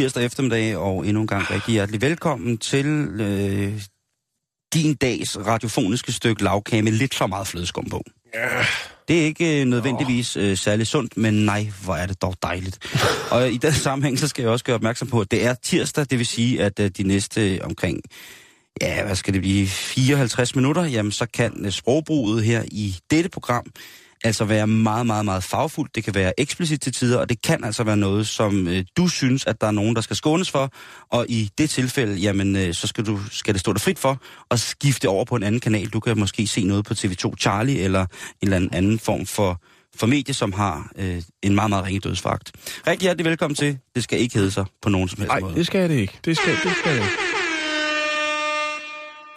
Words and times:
Tirsdag 0.00 0.24
eftermiddag, 0.24 0.76
og 0.76 1.06
endnu 1.06 1.20
en 1.20 1.26
gang 1.26 1.50
rigtig 1.50 1.72
hjertelig 1.72 2.02
velkommen 2.02 2.58
til 2.58 2.86
øh, 3.20 3.82
din 4.74 4.94
dags 4.94 5.38
radiofoniske 5.38 6.12
stykke 6.12 6.44
lavkage 6.44 6.82
med 6.82 6.92
lidt 6.92 7.14
for 7.14 7.26
meget 7.26 7.46
flødeskum 7.46 7.84
på. 7.90 8.02
Ja. 8.34 8.64
Det 9.08 9.20
er 9.20 9.24
ikke 9.24 9.60
øh, 9.60 9.66
nødvendigvis 9.66 10.36
øh, 10.36 10.56
særlig 10.56 10.86
sundt, 10.86 11.16
men 11.16 11.34
nej, 11.34 11.66
hvor 11.84 11.94
er 11.94 12.06
det 12.06 12.22
dog 12.22 12.34
dejligt. 12.42 12.78
og 13.32 13.52
i 13.52 13.56
den 13.56 13.72
sammenhæng, 13.72 14.18
så 14.18 14.28
skal 14.28 14.42
jeg 14.42 14.50
også 14.50 14.64
gøre 14.64 14.74
opmærksom 14.74 15.08
på, 15.08 15.20
at 15.20 15.30
det 15.30 15.46
er 15.46 15.54
tirsdag, 15.54 16.06
det 16.10 16.18
vil 16.18 16.26
sige, 16.26 16.62
at 16.62 16.80
øh, 16.80 16.90
de 16.90 17.02
næste 17.02 17.60
omkring, 17.62 18.00
ja, 18.82 19.04
hvad 19.04 19.16
skal 19.16 19.34
det 19.34 19.42
blive, 19.42 19.66
54 19.66 20.54
minutter, 20.54 20.84
jamen 20.84 21.12
så 21.12 21.26
kan 21.34 21.64
øh, 21.64 21.72
sprogbruget 21.72 22.44
her 22.44 22.62
i 22.66 22.96
dette 23.10 23.30
program 23.30 23.66
altså 24.24 24.44
være 24.44 24.66
meget, 24.66 25.06
meget, 25.06 25.24
meget 25.24 25.44
fagfuldt. 25.44 25.94
Det 25.94 26.04
kan 26.04 26.14
være 26.14 26.40
eksplicit 26.40 26.80
til 26.80 26.92
tider, 26.92 27.18
og 27.18 27.28
det 27.28 27.42
kan 27.42 27.64
altså 27.64 27.84
være 27.84 27.96
noget, 27.96 28.26
som 28.28 28.68
øh, 28.68 28.84
du 28.96 29.08
synes, 29.08 29.46
at 29.46 29.60
der 29.60 29.66
er 29.66 29.70
nogen, 29.70 29.94
der 29.94 30.00
skal 30.00 30.16
skånes 30.16 30.50
for. 30.50 30.72
Og 31.10 31.26
i 31.28 31.50
det 31.58 31.70
tilfælde, 31.70 32.14
jamen, 32.14 32.56
øh, 32.56 32.74
så 32.74 32.86
skal, 32.86 33.06
du, 33.06 33.18
skal 33.30 33.54
det 33.54 33.60
stå 33.60 33.72
dig 33.72 33.80
frit 33.80 33.98
for 33.98 34.18
at 34.50 34.60
skifte 34.60 35.08
over 35.08 35.24
på 35.24 35.36
en 35.36 35.42
anden 35.42 35.60
kanal. 35.60 35.88
Du 35.88 36.00
kan 36.00 36.18
måske 36.18 36.46
se 36.46 36.64
noget 36.64 36.84
på 36.84 36.94
TV2 36.94 37.34
Charlie, 37.40 37.80
eller 37.80 38.00
en 38.00 38.06
eller 38.42 38.56
anden, 38.56 38.74
anden 38.74 38.98
form 38.98 39.26
for, 39.26 39.60
for 39.96 40.06
medie, 40.06 40.34
som 40.34 40.52
har 40.52 40.90
øh, 40.98 41.22
en 41.42 41.54
meget, 41.54 41.70
meget 41.70 41.84
ringe 41.84 42.00
dødsfagt. 42.00 42.52
Rigtig 42.86 43.02
hjertelig 43.02 43.24
velkommen 43.24 43.54
til. 43.54 43.78
Det 43.94 44.04
skal 44.04 44.20
ikke 44.20 44.34
hedde 44.34 44.50
sig 44.50 44.64
på 44.82 44.88
nogen 44.88 45.08
som 45.08 45.18
helst 45.18 45.28
Nej, 45.28 45.40
måde. 45.40 45.54
det 45.54 45.66
skal 45.66 45.90
det 45.90 45.96
ikke. 45.96 46.18
Det 46.24 46.36
skal 46.36 46.52
det 46.52 46.72
skal 46.82 46.96
det. 46.96 47.39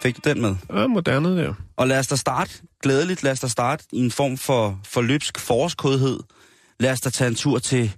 Fik 0.04 0.16
du 0.16 0.30
den 0.30 0.40
med? 0.40 0.54
Ja, 0.74 0.86
moderne 0.86 1.36
der. 1.36 1.54
Og 1.76 1.88
lad 1.88 1.98
os 1.98 2.06
da 2.06 2.16
starte, 2.16 2.52
glædeligt 2.82 3.22
lad 3.22 3.32
os 3.32 3.40
da 3.40 3.46
starte 3.46 3.84
i 3.92 3.98
en 3.98 4.10
form 4.10 4.36
for, 4.38 4.80
for 4.84 5.02
løbsk 5.02 5.38
forårskodhed. 5.38 6.20
Lad 6.80 6.92
os 6.92 7.00
da 7.00 7.10
tage 7.10 7.28
en 7.28 7.34
tur 7.34 7.58
til 7.58 7.92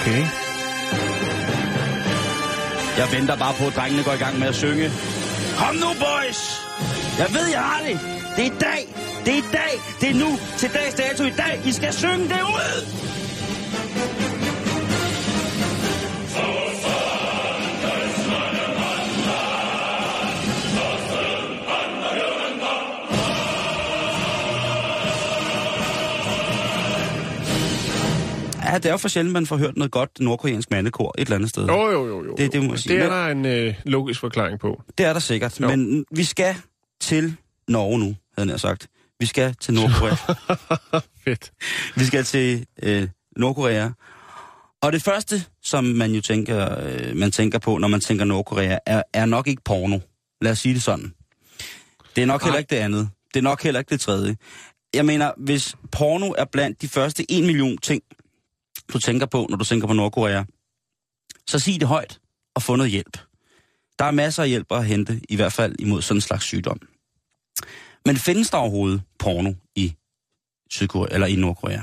Okay. 0.00 0.22
Jeg 2.98 3.08
venter 3.12 3.36
bare 3.38 3.54
på, 3.58 3.66
at 3.66 3.76
drengene 3.76 4.04
går 4.04 4.12
i 4.12 4.16
gang 4.16 4.38
med 4.38 4.46
at 4.46 4.54
synge. 4.54 4.90
Kom 5.58 5.74
nu, 5.74 5.86
boys! 6.04 6.40
Jeg 7.18 7.28
ved, 7.32 7.46
jeg 7.52 7.60
har 7.60 7.80
det. 7.86 8.00
Det 8.36 8.46
er 8.46 8.50
i 8.50 8.58
dag. 8.58 8.80
Det 9.24 9.32
er 9.34 9.38
i 9.38 9.46
dag. 9.52 9.72
Det 10.00 10.10
er 10.10 10.14
nu. 10.14 10.38
Til 10.58 10.70
dags 10.74 10.94
dato 10.94 11.24
i 11.24 11.34
dag. 11.42 11.60
I 11.66 11.72
skal 11.72 11.92
synge 11.92 12.24
det 12.28 12.42
ud. 12.42 12.76
Ja, 28.66 28.74
det 28.78 28.86
er 28.86 28.90
jo 28.90 28.96
for 28.96 29.08
sjældent, 29.08 29.32
man 29.32 29.46
får 29.46 29.56
hørt 29.56 29.76
noget 29.76 29.90
godt 29.90 30.10
nordkoreansk 30.20 30.70
mandekor 30.70 31.14
et 31.18 31.20
eller 31.22 31.34
andet 31.36 31.50
sted. 31.50 31.66
Jo, 31.66 31.90
jo, 31.90 32.06
jo, 32.06 32.24
jo. 32.24 32.34
Det- 32.38 32.52
det 32.52 32.62
må 32.64 32.70
jeg 32.72 32.78
sige. 32.78 32.94
Det 32.94 33.02
er 33.04 33.08
der 33.08 33.26
en 33.26 33.44
øh, 33.46 33.74
logisk 33.84 34.20
forklaring 34.20 34.60
på. 34.60 34.82
Det 34.98 35.06
er 35.06 35.12
der 35.12 35.20
sikkert. 35.20 35.60
Jo. 35.60 35.66
Men 35.68 36.04
vi 36.10 36.24
skal 36.24 36.54
til 37.00 37.36
Norge 37.68 37.98
nu, 37.98 38.16
havde 38.38 38.50
jeg 38.50 38.60
sagt. 38.60 38.86
Vi 39.20 39.26
skal 39.26 39.54
til 39.60 39.74
Nordkorea. 39.74 40.14
Fedt. 41.24 41.52
vi 41.96 42.04
skal 42.04 42.24
til 42.24 42.66
øh, 42.82 43.08
Nordkorea. 43.36 43.88
Og 44.82 44.92
det 44.92 45.02
første, 45.02 45.44
som 45.62 45.84
man 45.84 46.10
jo 46.12 46.20
tænker, 46.20 46.78
øh, 46.82 47.16
man 47.16 47.30
tænker 47.30 47.58
på, 47.58 47.78
når 47.78 47.88
man 47.88 48.00
tænker 48.00 48.24
Nordkorea, 48.24 48.78
er, 48.86 49.02
er 49.12 49.26
nok 49.26 49.46
ikke 49.46 49.62
porno. 49.64 49.98
Lad 50.40 50.52
os 50.52 50.58
sige 50.58 50.74
det 50.74 50.82
sådan. 50.82 51.12
Det 52.16 52.22
er 52.22 52.26
nok 52.26 52.40
Nej. 52.40 52.46
heller 52.48 52.58
ikke 52.58 52.70
det 52.70 52.76
andet. 52.76 53.08
Det 53.34 53.40
er 53.40 53.44
nok 53.44 53.62
heller 53.62 53.78
ikke 53.78 53.90
det 53.90 54.00
tredje. 54.00 54.36
Jeg 54.94 55.06
mener, 55.06 55.30
hvis 55.36 55.74
porno 55.92 56.34
er 56.38 56.44
blandt 56.44 56.82
de 56.82 56.88
første 56.88 57.32
en 57.32 57.46
million 57.46 57.78
ting, 57.78 58.02
du 58.92 58.98
tænker 58.98 59.26
på, 59.26 59.46
når 59.50 59.56
du 59.56 59.64
tænker 59.64 59.86
på 59.86 59.92
Nordkorea, 59.92 60.44
så 61.46 61.58
sig 61.58 61.80
det 61.80 61.88
højt 61.88 62.20
og 62.54 62.62
få 62.62 62.76
noget 62.76 62.92
hjælp. 62.92 63.18
Der 63.98 64.04
er 64.04 64.10
masser 64.10 64.42
af 64.42 64.48
hjælp 64.48 64.72
at 64.72 64.86
hente, 64.86 65.20
i 65.28 65.36
hvert 65.36 65.52
fald 65.52 65.76
imod 65.78 66.02
sådan 66.02 66.16
en 66.16 66.20
slags 66.20 66.44
sygdom. 66.44 66.80
Men 68.04 68.16
findes 68.16 68.50
der 68.50 68.58
overhovedet 68.58 69.02
porno 69.18 69.52
i 69.74 69.96
Sydkorea 70.70 71.14
eller 71.14 71.26
i 71.26 71.36
Nordkorea? 71.36 71.82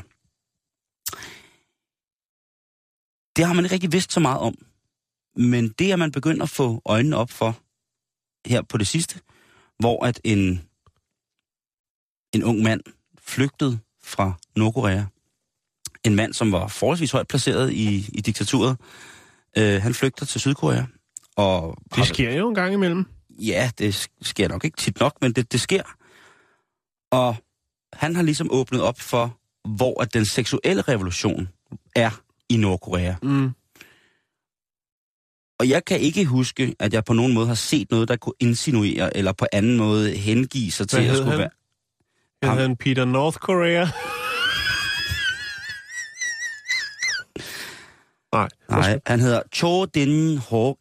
Det 3.36 3.46
har 3.46 3.54
man 3.54 3.66
ikke 3.66 3.74
rigtig 3.74 3.92
vidst 3.92 4.12
så 4.14 4.20
meget 4.20 4.40
om. 4.40 4.56
Men 5.36 5.70
det 5.70 5.92
er 5.92 5.96
man 5.96 6.12
begyndt 6.12 6.44
at 6.44 6.50
få 6.50 6.82
øjnene 6.86 7.18
op 7.18 7.30
for 7.30 7.60
her 8.50 8.62
på 8.62 8.78
det 8.78 8.88
sidste, 8.88 9.22
hvor 9.80 10.06
at 10.06 10.22
en, 10.24 10.70
en 12.34 12.44
ung 12.44 12.62
mand 12.62 12.82
flygtede 13.18 13.80
fra 14.04 14.34
Nordkorea. 14.56 15.06
En 16.06 16.16
mand, 16.16 16.34
som 16.34 16.52
var 16.52 16.68
forholdsvis 16.68 17.12
højt 17.12 17.28
placeret 17.28 17.72
i, 17.74 18.10
i 18.14 18.22
diktaturet. 18.22 18.78
Øh, 19.58 19.82
han 19.82 19.94
flygter 19.94 20.26
til 20.26 20.42
Sydkorea. 20.42 20.84
Og 21.36 21.78
Det 21.96 22.06
sker 22.08 22.34
jo 22.34 22.50
en 22.50 22.56
gang 22.56 22.74
imellem. 22.74 23.06
Ja, 23.30 23.72
det 23.78 24.10
sker 24.22 24.48
nok 24.48 24.66
ikke 24.66 24.78
tit 24.78 25.00
nok, 25.00 25.18
men 25.22 25.32
det, 25.34 25.52
det 25.52 25.62
sker. 25.62 25.84
Og 27.12 27.36
han 27.94 28.16
har 28.16 28.24
ligesom 28.24 28.48
åbnet 28.52 28.82
op 28.82 29.00
for, 29.00 29.38
hvor 29.68 30.02
at 30.02 30.14
den 30.14 30.26
seksuelle 30.26 30.82
revolution 30.82 31.50
er 31.96 32.22
i 32.50 32.58
Nordkorea. 32.58 33.16
Mm. 33.24 33.52
Og 35.60 35.70
jeg 35.70 35.86
kan 35.86 36.00
ikke 36.00 36.26
huske, 36.26 36.76
at 36.80 36.94
jeg 36.94 37.04
på 37.06 37.14
nogen 37.14 37.34
måde 37.34 37.48
har 37.48 37.54
set 37.56 37.92
noget, 37.92 38.08
der 38.08 38.16
kunne 38.16 38.34
insinuere, 38.40 39.18
eller 39.18 39.32
på 39.32 39.46
anden 39.52 39.78
måde 39.78 40.12
hengive 40.12 40.72
sig 40.72 40.88
til 40.88 41.00
Hvad 41.00 41.06
at 41.06 41.12
hed 41.12 41.18
skulle 41.18 41.32
han? 41.32 41.40
være... 41.40 41.50
Hedder 42.44 42.62
han 42.68 42.78
Peter 42.78 43.06
North 43.06 43.38
Korea. 43.38 43.88
Nej. 48.34 48.50
Nej, 48.70 49.00
han 49.06 49.20
hedder 49.20 49.42
Cho 49.54 49.86
Din 49.86 50.38
Hawk. 50.38 50.78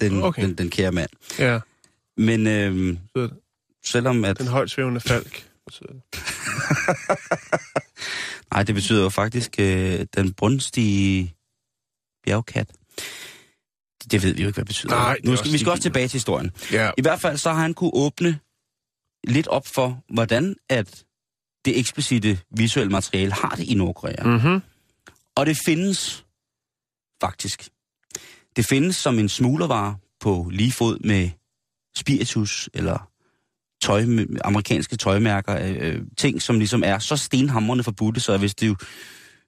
Den, 0.00 0.22
Okay. 0.22 0.42
den, 0.42 0.54
den 0.54 0.70
kære 0.70 0.92
mand. 0.92 1.10
Ja, 1.38 1.60
Men 2.16 2.46
øhm, 2.46 2.98
selvom 3.84 4.24
at... 4.24 4.38
den 4.38 4.46
højt 4.46 4.70
svævende 4.70 5.00
falk. 5.00 5.46
Nej, 8.52 8.62
det 8.62 8.74
betyder 8.74 9.02
jo 9.02 9.08
faktisk 9.08 9.56
øh, 9.60 10.06
den 10.16 10.32
brunstige 10.32 11.34
bjergkat. 12.24 12.70
Det, 14.10 14.22
ved 14.22 14.34
vi 14.34 14.42
jo 14.42 14.46
ikke, 14.48 14.56
hvad 14.56 14.64
det 14.64 14.66
betyder. 14.66 14.94
Nej, 14.94 15.14
det 15.14 15.24
nu 15.24 15.36
skal, 15.36 15.52
vi 15.52 15.58
skal 15.58 15.70
også 15.70 15.82
tilbage 15.82 16.08
til 16.08 16.12
historien. 16.12 16.50
ja. 16.72 16.90
I 16.98 17.02
hvert 17.02 17.20
fald 17.20 17.36
så 17.36 17.52
har 17.52 17.60
han 17.62 17.74
kunne 17.74 17.90
åbne 17.94 18.38
lidt 19.24 19.46
op 19.48 19.66
for, 19.66 20.02
hvordan 20.14 20.56
at 20.68 21.04
det 21.64 21.78
eksplicite 21.78 22.38
visuelle 22.56 22.90
materiale 22.92 23.32
har 23.32 23.54
det 23.56 23.64
i 23.64 23.74
Nordkorea. 23.74 24.22
Mm. 24.24 24.30
Mm-hmm. 24.30 24.60
Og 25.40 25.46
det 25.46 25.58
findes 25.64 26.24
faktisk. 27.20 27.68
Det 28.56 28.66
findes 28.66 28.96
som 28.96 29.18
en 29.18 29.28
smuglervare 29.28 29.96
på 30.20 30.48
lige 30.52 30.72
fod 30.72 30.98
med 30.98 31.30
spiritus 31.96 32.68
eller 32.74 33.08
tøj, 33.82 34.04
amerikanske 34.44 34.96
tøjmærker, 34.96 35.58
øh, 35.80 36.02
ting, 36.18 36.42
som 36.42 36.58
ligesom 36.58 36.82
er 36.86 36.98
så 36.98 37.16
stenhamrende 37.16 37.84
forbudte, 37.84 38.20
så 38.20 38.36
hvis 38.38 38.54
du, 38.54 38.76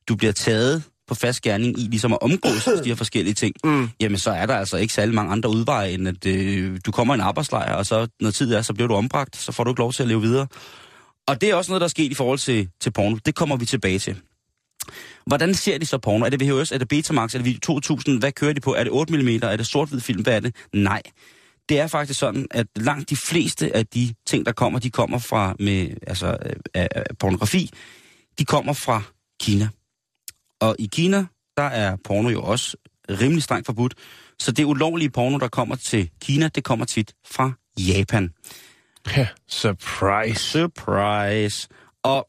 du 0.09 0.17
bliver 0.17 0.33
taget 0.33 0.83
på 1.09 1.15
fast 1.15 1.43
gerning 1.43 1.79
i 1.79 1.83
ligesom 1.83 2.13
at 2.13 2.19
omgås 2.23 2.65
de 2.85 2.89
her 2.89 2.95
forskellige 2.95 3.35
ting, 3.35 3.55
Mm. 3.65 3.89
jamen 4.01 4.19
så 4.19 4.31
er 4.31 4.47
der 4.47 4.57
altså 4.57 4.77
ikke 4.77 4.95
særlig 4.95 5.15
mange 5.15 5.33
andre 5.33 5.51
udveje, 5.51 5.91
end 5.91 6.09
at 6.09 6.27
øh, 6.27 6.81
du 6.87 6.91
kommer 6.93 7.15
i 7.15 7.17
en 7.17 7.21
arbejdslejr, 7.21 7.75
og 7.75 7.87
så 7.87 8.09
når 8.21 8.31
tid 8.31 8.55
er, 8.55 8.63
så 8.63 8.75
bliver 8.75 8.89
du 8.89 8.95
ombragt, 8.95 9.37
så 9.37 9.53
får 9.53 9.65
du 9.65 9.71
ikke 9.71 9.81
lov 9.81 9.93
til 9.93 10.03
at 10.03 10.09
leve 10.09 10.21
videre. 10.23 10.47
Og 11.29 11.41
det 11.41 11.51
er 11.51 11.55
også 11.55 11.71
noget, 11.71 11.81
der 11.81 11.87
er 11.87 11.89
sket 11.89 12.11
i 12.11 12.15
forhold 12.15 12.39
til, 12.39 12.69
til 12.81 12.91
porno. 12.91 13.17
Det 13.27 13.35
kommer 13.35 13.57
vi 13.57 13.67
tilbage 13.67 13.99
til. 13.99 14.21
Hvordan 15.27 15.55
ser 15.55 15.79
de 15.79 15.87
så 15.87 15.99
porno? 15.99 16.25
Er 16.25 16.31
det 16.31 16.41
VHS? 16.41 16.73
Er 16.73 16.79
det 16.79 16.89
Betamax? 16.89 17.35
Er 17.35 17.39
det 17.39 17.45
Video 17.45 17.61
2000? 17.61 18.19
Hvad 18.19 18.33
kører 18.33 18.53
de 18.53 18.61
på? 18.61 18.75
Er 18.75 18.85
det 18.85 18.93
8 18.93 19.13
mm? 19.13 19.29
Er 19.29 19.57
det 19.57 19.67
sort-hvid 19.67 20.01
film? 20.01 20.23
Hvad 20.23 20.37
er 20.37 20.41
det? 20.41 20.57
Nej. 20.73 21.03
Det 21.69 21.81
er 21.81 21.87
faktisk 21.87 22.19
sådan, 22.19 22.47
at 22.51 22.67
langt 22.77 23.11
de 23.11 23.17
fleste 23.17 23.77
af 23.77 23.87
de 23.87 24.15
ting, 24.27 24.47
der 24.47 24.53
kommer, 24.53 24.79
de 24.79 24.91
kommer 24.91 25.19
fra 25.19 25.55
med, 25.59 25.91
altså, 26.07 26.27
øh, 26.47 26.57
af, 26.75 26.89
af 26.95 27.05
pornografi, 27.19 27.71
de 28.39 28.45
kommer 28.45 28.73
fra 28.73 29.03
Kina. 29.41 29.69
Og 30.61 30.77
i 30.79 30.89
Kina, 30.93 31.27
der 31.57 31.63
er 31.63 31.97
porno 32.05 32.29
jo 32.29 32.43
også 32.43 32.77
rimelig 33.11 33.43
strengt 33.43 33.67
forbudt. 33.67 33.95
Så 34.39 34.53
det 34.53 34.65
ulovlige 34.65 35.11
porno, 35.11 35.39
der 35.39 35.49
kommer 35.49 35.77
til 35.77 36.11
Kina, 36.23 36.49
det 36.49 36.65
kommer 36.65 36.85
tit 36.85 37.15
fra 37.27 37.53
Japan. 37.79 38.31
Ja, 39.17 39.27
surprise. 39.49 40.41
Surprise. 40.41 41.69
Og 42.03 42.27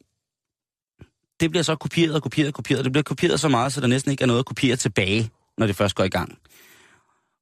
det 1.44 1.50
bliver 1.50 1.62
så 1.62 1.76
kopieret 1.76 2.14
og 2.14 2.22
kopieret 2.22 2.48
og 2.48 2.54
kopieret. 2.54 2.84
Det 2.84 2.92
bliver 2.92 3.02
kopieret 3.02 3.40
så 3.40 3.48
meget, 3.48 3.72
så 3.72 3.80
der 3.80 3.86
næsten 3.86 4.10
ikke 4.10 4.22
er 4.22 4.26
noget 4.26 4.38
at 4.40 4.46
kopiere 4.46 4.76
tilbage, 4.76 5.30
når 5.58 5.66
det 5.66 5.76
først 5.76 5.94
går 5.94 6.04
i 6.04 6.08
gang. 6.08 6.38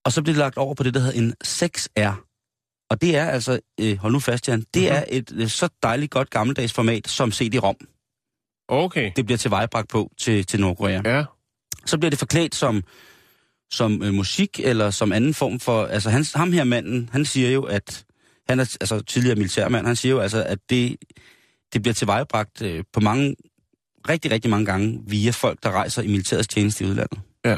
Og 0.04 0.12
så 0.12 0.22
bliver 0.22 0.34
det 0.34 0.38
lagt 0.38 0.56
over 0.56 0.74
på 0.74 0.82
det, 0.82 0.94
der 0.94 1.00
hedder 1.00 1.18
en 1.18 1.34
6R. 1.44 2.28
Og 2.90 3.00
det 3.00 3.16
er 3.16 3.24
altså, 3.26 3.58
øh, 3.80 3.96
hold 3.98 4.12
nu 4.12 4.20
fast, 4.20 4.48
Jan, 4.48 4.60
det 4.74 4.82
Mhm. 4.82 4.92
er 4.92 5.04
et 5.08 5.32
øh, 5.34 5.48
så 5.48 5.68
dejligt 5.82 6.10
godt 6.10 6.30
gammeldags 6.30 6.72
format 6.72 7.08
som 7.08 7.32
CD-ROM. 7.32 7.76
Okay. 8.68 9.12
Det 9.16 9.24
bliver 9.26 9.38
tilvejebragt 9.38 9.88
på 9.88 10.10
til, 10.20 10.46
til 10.46 10.60
Nordkorea. 10.60 11.00
Ja. 11.04 11.24
Så 11.86 11.98
bliver 11.98 12.10
det 12.10 12.18
forklædt 12.18 12.54
som, 12.54 12.82
som 13.70 14.02
øh, 14.02 14.14
musik 14.14 14.60
eller 14.64 14.90
som 14.90 15.12
anden 15.12 15.34
form 15.34 15.60
for... 15.60 15.84
Altså 15.86 16.10
han, 16.10 16.24
ham 16.34 16.52
her 16.52 16.64
manden, 16.64 17.08
han 17.12 17.24
siger 17.24 17.50
jo, 17.50 17.62
at... 17.62 18.04
Han 18.48 18.60
er 18.60 18.76
altså 18.80 19.00
tidligere 19.00 19.36
militærmand, 19.36 19.86
han 19.86 19.96
siger 19.96 20.12
jo 20.14 20.20
altså, 20.20 20.44
at 20.44 20.58
det, 20.70 20.96
det 21.72 21.82
bliver 21.82 21.94
tilvejebragt 21.94 22.62
øh, 22.62 22.84
på 22.92 23.00
mange, 23.00 23.36
rigtig, 24.08 24.30
rigtig 24.30 24.50
mange 24.50 24.66
gange 24.66 25.02
via 25.06 25.30
folk, 25.30 25.62
der 25.62 25.70
rejser 25.70 26.02
i 26.02 26.06
militærets 26.06 26.48
tjeneste 26.48 26.84
i 26.84 26.88
udlandet. 26.88 27.20
Ja. 27.44 27.56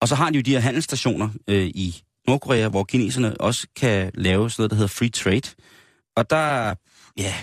Og 0.00 0.08
så 0.08 0.14
har 0.14 0.30
de 0.30 0.38
jo 0.38 0.42
de 0.42 0.50
her 0.50 0.60
handelsstationer 0.60 1.28
øh, 1.48 1.66
i 1.66 2.02
Nordkorea, 2.26 2.68
hvor 2.68 2.84
kineserne 2.84 3.40
også 3.40 3.66
kan 3.76 4.10
lave 4.14 4.50
sådan 4.50 4.62
noget, 4.62 4.70
der 4.70 4.76
hedder 4.76 4.88
free 4.88 5.08
trade. 5.08 5.54
Og 6.16 6.30
der, 6.30 6.74
ja, 7.16 7.34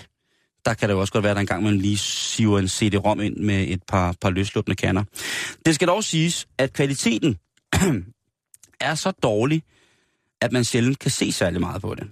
der 0.64 0.74
kan 0.74 0.88
det 0.88 0.94
jo 0.94 1.00
også 1.00 1.12
godt 1.12 1.22
være, 1.22 1.30
at 1.30 1.36
der 1.36 1.40
engang 1.40 1.62
man 1.62 1.78
lige 1.78 1.98
siver 1.98 2.58
en 2.58 2.68
CD-ROM 2.68 3.20
ind 3.20 3.36
med 3.36 3.68
et 3.68 3.82
par, 3.88 4.14
par 4.20 4.30
løsluppende 4.30 4.76
kanner. 4.76 5.04
Det 5.66 5.74
skal 5.74 5.88
dog 5.88 6.04
siges, 6.04 6.46
at 6.58 6.72
kvaliteten 6.72 7.38
er 8.80 8.94
så 8.94 9.10
dårlig, 9.10 9.62
at 10.40 10.52
man 10.52 10.64
sjældent 10.64 10.98
kan 10.98 11.10
se 11.10 11.32
særlig 11.32 11.60
meget 11.60 11.82
på 11.82 11.94
det. 11.94 12.08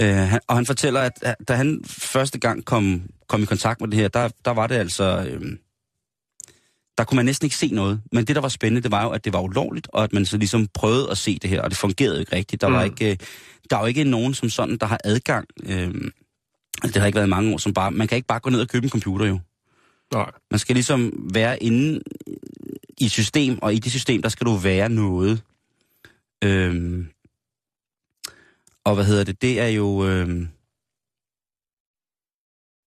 Øh, 0.00 0.32
og 0.48 0.56
han 0.56 0.66
fortæller, 0.66 1.00
at 1.00 1.36
da 1.48 1.54
han 1.54 1.80
første 1.86 2.38
gang 2.38 2.64
kom, 2.64 3.02
kom 3.28 3.42
i 3.42 3.46
kontakt 3.46 3.80
med 3.80 3.88
det 3.88 3.98
her, 3.98 4.08
der, 4.08 4.28
der 4.44 4.50
var 4.50 4.66
det 4.66 4.74
altså... 4.74 5.26
Øh, 5.30 5.56
der 6.98 7.04
kunne 7.04 7.16
man 7.16 7.24
næsten 7.24 7.46
ikke 7.46 7.56
se 7.56 7.68
noget. 7.68 8.00
Men 8.12 8.24
det, 8.24 8.36
der 8.36 8.42
var 8.42 8.48
spændende, 8.48 8.82
det 8.82 8.90
var 8.90 9.02
jo, 9.02 9.10
at 9.10 9.24
det 9.24 9.32
var 9.32 9.40
ulovligt, 9.40 9.88
og 9.92 10.04
at 10.04 10.12
man 10.12 10.26
så 10.26 10.36
ligesom 10.36 10.68
prøvede 10.74 11.10
at 11.10 11.18
se 11.18 11.38
det 11.38 11.50
her, 11.50 11.62
og 11.62 11.70
det 11.70 11.78
fungerede 11.78 12.20
ikke 12.20 12.36
rigtigt. 12.36 12.62
Der, 12.62 12.68
var, 12.68 12.84
Mm. 12.84 12.90
ikke, 12.92 13.10
øh, 13.10 13.16
der 13.70 13.76
var 13.76 13.82
jo 13.82 13.86
ikke 13.86 14.04
nogen 14.04 14.34
som 14.34 14.50
sådan, 14.50 14.76
der 14.76 14.86
har 14.86 14.98
adgang. 15.04 15.46
Øh, 15.66 15.94
det 16.82 16.96
har 16.96 17.06
ikke 17.06 17.16
været 17.16 17.28
mange 17.28 17.52
år, 17.54 17.58
som 17.58 17.74
bare... 17.74 17.90
Man 17.90 18.08
kan 18.08 18.16
ikke 18.16 18.26
bare 18.26 18.40
gå 18.40 18.50
ned 18.50 18.60
og 18.60 18.68
købe 18.68 18.84
en 18.84 18.90
computer 18.90 19.26
jo. 19.26 19.38
Nej. 20.12 20.30
Man 20.50 20.58
skal 20.58 20.74
ligesom 20.76 21.28
være 21.34 21.62
inde 21.62 22.00
i 23.00 23.08
system, 23.08 23.58
og 23.62 23.74
i 23.74 23.78
det 23.78 23.92
system, 23.92 24.22
der 24.22 24.28
skal 24.28 24.46
du 24.46 24.54
være 24.54 24.88
noget. 24.88 25.42
Øhm, 26.44 27.08
og 28.84 28.94
hvad 28.94 29.04
hedder 29.04 29.24
det? 29.24 29.42
Det 29.42 29.60
er 29.60 29.68
jo... 29.68 30.06
Øhm, 30.06 30.48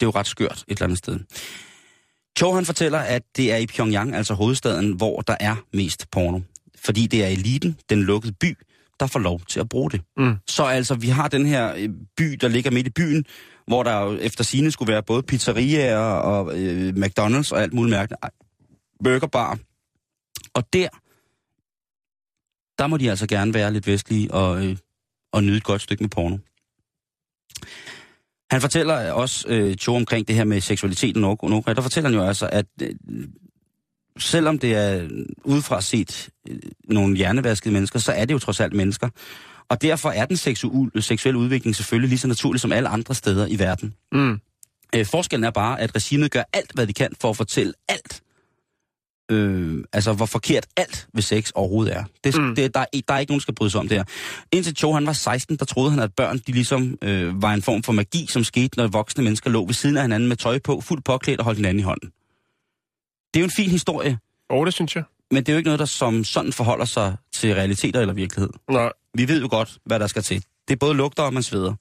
det 0.00 0.06
er 0.06 0.06
jo 0.06 0.10
ret 0.10 0.26
skørt 0.26 0.64
et 0.68 0.72
eller 0.72 0.84
andet 0.84 0.98
sted. 0.98 1.20
Cho 2.38 2.52
han 2.52 2.64
fortæller, 2.64 2.98
at 2.98 3.22
det 3.36 3.52
er 3.52 3.56
i 3.56 3.66
Pyongyang, 3.66 4.14
altså 4.14 4.34
hovedstaden, 4.34 4.92
hvor 4.92 5.20
der 5.20 5.36
er 5.40 5.56
mest 5.72 6.10
porno. 6.10 6.40
Fordi 6.84 7.06
det 7.06 7.24
er 7.24 7.28
eliten, 7.28 7.78
den 7.88 8.02
lukkede 8.02 8.32
by, 8.40 8.56
der 9.00 9.06
får 9.06 9.18
lov 9.18 9.40
til 9.40 9.60
at 9.60 9.68
bruge 9.68 9.90
det. 9.90 10.02
Mm. 10.16 10.36
Så 10.46 10.64
altså, 10.64 10.94
vi 10.94 11.08
har 11.08 11.28
den 11.28 11.46
her 11.46 11.74
øh, 11.76 11.88
by, 12.16 12.24
der 12.40 12.48
ligger 12.48 12.70
midt 12.70 12.86
i 12.86 12.90
byen, 12.90 13.24
hvor 13.66 13.82
der 13.82 14.18
efter 14.18 14.44
sine 14.44 14.70
skulle 14.70 14.92
være 14.92 15.02
både 15.02 15.22
pizzeriaer 15.22 15.98
og 15.98 16.60
øh, 16.60 16.94
McDonald's 16.94 17.52
og 17.52 17.62
alt 17.62 17.72
muligt 17.72 17.96
mærkeligt. 17.96 18.20
Burgerbar. 19.04 19.58
Og 20.54 20.72
der, 20.72 20.88
der 22.78 22.86
må 22.86 22.96
de 22.96 23.10
altså 23.10 23.26
gerne 23.26 23.54
være 23.54 23.72
lidt 23.72 23.86
vestlige 23.86 24.34
og, 24.34 24.66
øh, 24.66 24.76
og 25.34 25.44
nyde 25.44 25.56
et 25.56 25.64
godt 25.64 25.82
stykke 25.82 26.02
med 26.02 26.10
porno. 26.10 26.36
Han 28.50 28.60
fortæller 28.60 29.12
også, 29.12 29.48
øh, 29.48 29.76
Cho, 29.76 29.94
omkring 29.94 30.28
det 30.28 30.36
her 30.36 30.44
med 30.44 30.60
seksualitet 30.60 31.16
i 31.16 31.20
Nord- 31.20 31.48
Nordkorea. 31.48 31.74
Der 31.74 31.82
fortæller 31.82 32.10
han 32.10 32.18
jo 32.18 32.26
altså, 32.26 32.48
at 32.52 32.66
øh, 32.82 32.94
selvom 34.18 34.58
det 34.58 34.74
er 34.74 35.08
udefra 35.44 35.80
set 35.80 36.28
øh, 36.48 36.58
nogle 36.88 37.16
hjernevaskede 37.16 37.74
mennesker, 37.74 37.98
så 37.98 38.12
er 38.12 38.24
det 38.24 38.34
jo 38.34 38.38
trods 38.38 38.60
alt 38.60 38.72
mennesker. 38.72 39.08
Og 39.68 39.82
derfor 39.82 40.10
er 40.10 40.26
den 40.26 40.36
seksu- 40.36 41.00
seksuelle 41.00 41.38
udvikling 41.38 41.76
selvfølgelig 41.76 42.08
lige 42.08 42.18
så 42.18 42.28
naturlig 42.28 42.60
som 42.60 42.72
alle 42.72 42.88
andre 42.88 43.14
steder 43.14 43.46
i 43.46 43.58
verden. 43.58 43.94
Mm. 44.12 44.40
Øh, 44.94 45.06
forskellen 45.06 45.44
er 45.44 45.50
bare, 45.50 45.80
at 45.80 45.94
regimet 45.96 46.30
gør 46.30 46.42
alt, 46.52 46.72
hvad 46.74 46.86
de 46.86 46.92
kan 46.92 47.12
for 47.20 47.30
at 47.30 47.36
fortælle 47.36 47.72
alt. 47.88 48.22
Øh, 49.30 49.84
altså, 49.92 50.12
hvor 50.12 50.26
forkert 50.26 50.66
alt 50.76 51.06
ved 51.14 51.22
sex 51.22 51.50
overhovedet 51.54 51.96
er. 51.96 52.04
Det, 52.24 52.38
mm. 52.38 52.54
Det, 52.54 52.74
der, 52.74 52.80
er, 52.80 53.00
der 53.08 53.14
er 53.14 53.18
ikke 53.18 53.30
nogen, 53.30 53.38
der 53.38 53.42
skal 53.42 53.54
bryde 53.54 53.70
sig 53.70 53.80
om 53.80 53.88
det 53.88 53.96
her. 53.96 54.04
Indtil 54.52 54.76
Cho, 54.76 54.92
han 54.92 55.06
var 55.06 55.12
16, 55.12 55.56
der 55.56 55.64
troede 55.64 55.90
han, 55.90 56.00
at 56.00 56.14
børn 56.14 56.38
de 56.38 56.52
ligesom 56.52 56.98
øh, 57.02 57.42
var 57.42 57.54
en 57.54 57.62
form 57.62 57.82
for 57.82 57.92
magi, 57.92 58.26
som 58.30 58.44
skete, 58.44 58.78
når 58.78 58.86
voksne 58.86 59.24
mennesker 59.24 59.50
lå 59.50 59.66
ved 59.66 59.74
siden 59.74 59.96
af 59.96 60.02
hinanden 60.02 60.28
med 60.28 60.36
tøj 60.36 60.58
på, 60.58 60.80
fuldt 60.80 61.04
påklædt 61.04 61.38
og 61.40 61.44
holdt 61.44 61.58
hinanden 61.58 61.80
i 61.80 61.82
hånden. 61.82 62.08
Det 63.34 63.40
er 63.40 63.40
jo 63.40 63.44
en 63.44 63.50
fin 63.56 63.70
historie, 63.70 64.18
Og 64.50 64.66
det 64.66 64.74
synes 64.74 64.96
jeg. 64.96 65.04
men 65.30 65.42
det 65.42 65.48
er 65.48 65.52
jo 65.52 65.56
ikke 65.56 65.68
noget, 65.68 65.78
der 65.78 65.84
som 65.86 66.24
sådan 66.24 66.52
forholder 66.52 66.84
sig 66.84 67.16
til 67.34 67.54
realiteter 67.54 68.00
eller 68.00 68.14
virkelighed. 68.14 68.50
Nej. 68.70 68.92
Vi 69.14 69.28
ved 69.28 69.40
jo 69.40 69.48
godt, 69.50 69.78
hvad 69.86 69.98
der 70.00 70.06
skal 70.06 70.22
til. 70.22 70.44
Det 70.68 70.74
er 70.74 70.78
både 70.78 70.94
lugter 70.94 71.22
og 71.22 71.34
man 71.34 71.42
sveder. 71.42 71.74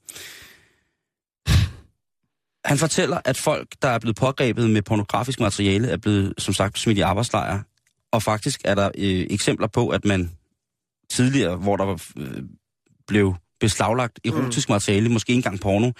Han 2.65 2.77
fortæller, 2.77 3.17
at 3.25 3.37
folk, 3.37 3.67
der 3.81 3.87
er 3.87 3.99
blevet 3.99 4.15
pågrebet 4.15 4.69
med 4.69 4.81
pornografisk 4.81 5.39
materiale, 5.39 5.87
er 5.87 5.97
blevet, 5.97 6.33
som 6.37 6.53
sagt, 6.53 6.79
smidt 6.79 6.97
i 6.97 7.01
arbejdslejre. 7.01 7.63
Og 8.11 8.23
faktisk 8.23 8.61
er 8.65 8.75
der 8.75 8.89
øh, 8.97 9.27
eksempler 9.29 9.67
på, 9.67 9.89
at 9.89 10.05
man 10.05 10.31
tidligere, 11.11 11.55
hvor 11.55 11.77
der 11.77 11.85
var, 11.85 12.01
øh, 12.17 12.43
blev 13.07 13.35
beslaglagt 13.59 14.19
erotisk 14.25 14.69
mm. 14.69 14.73
materiale, 14.73 15.09
måske 15.09 15.29
ikke 15.29 15.37
engang 15.37 15.59
porno, 15.59 15.91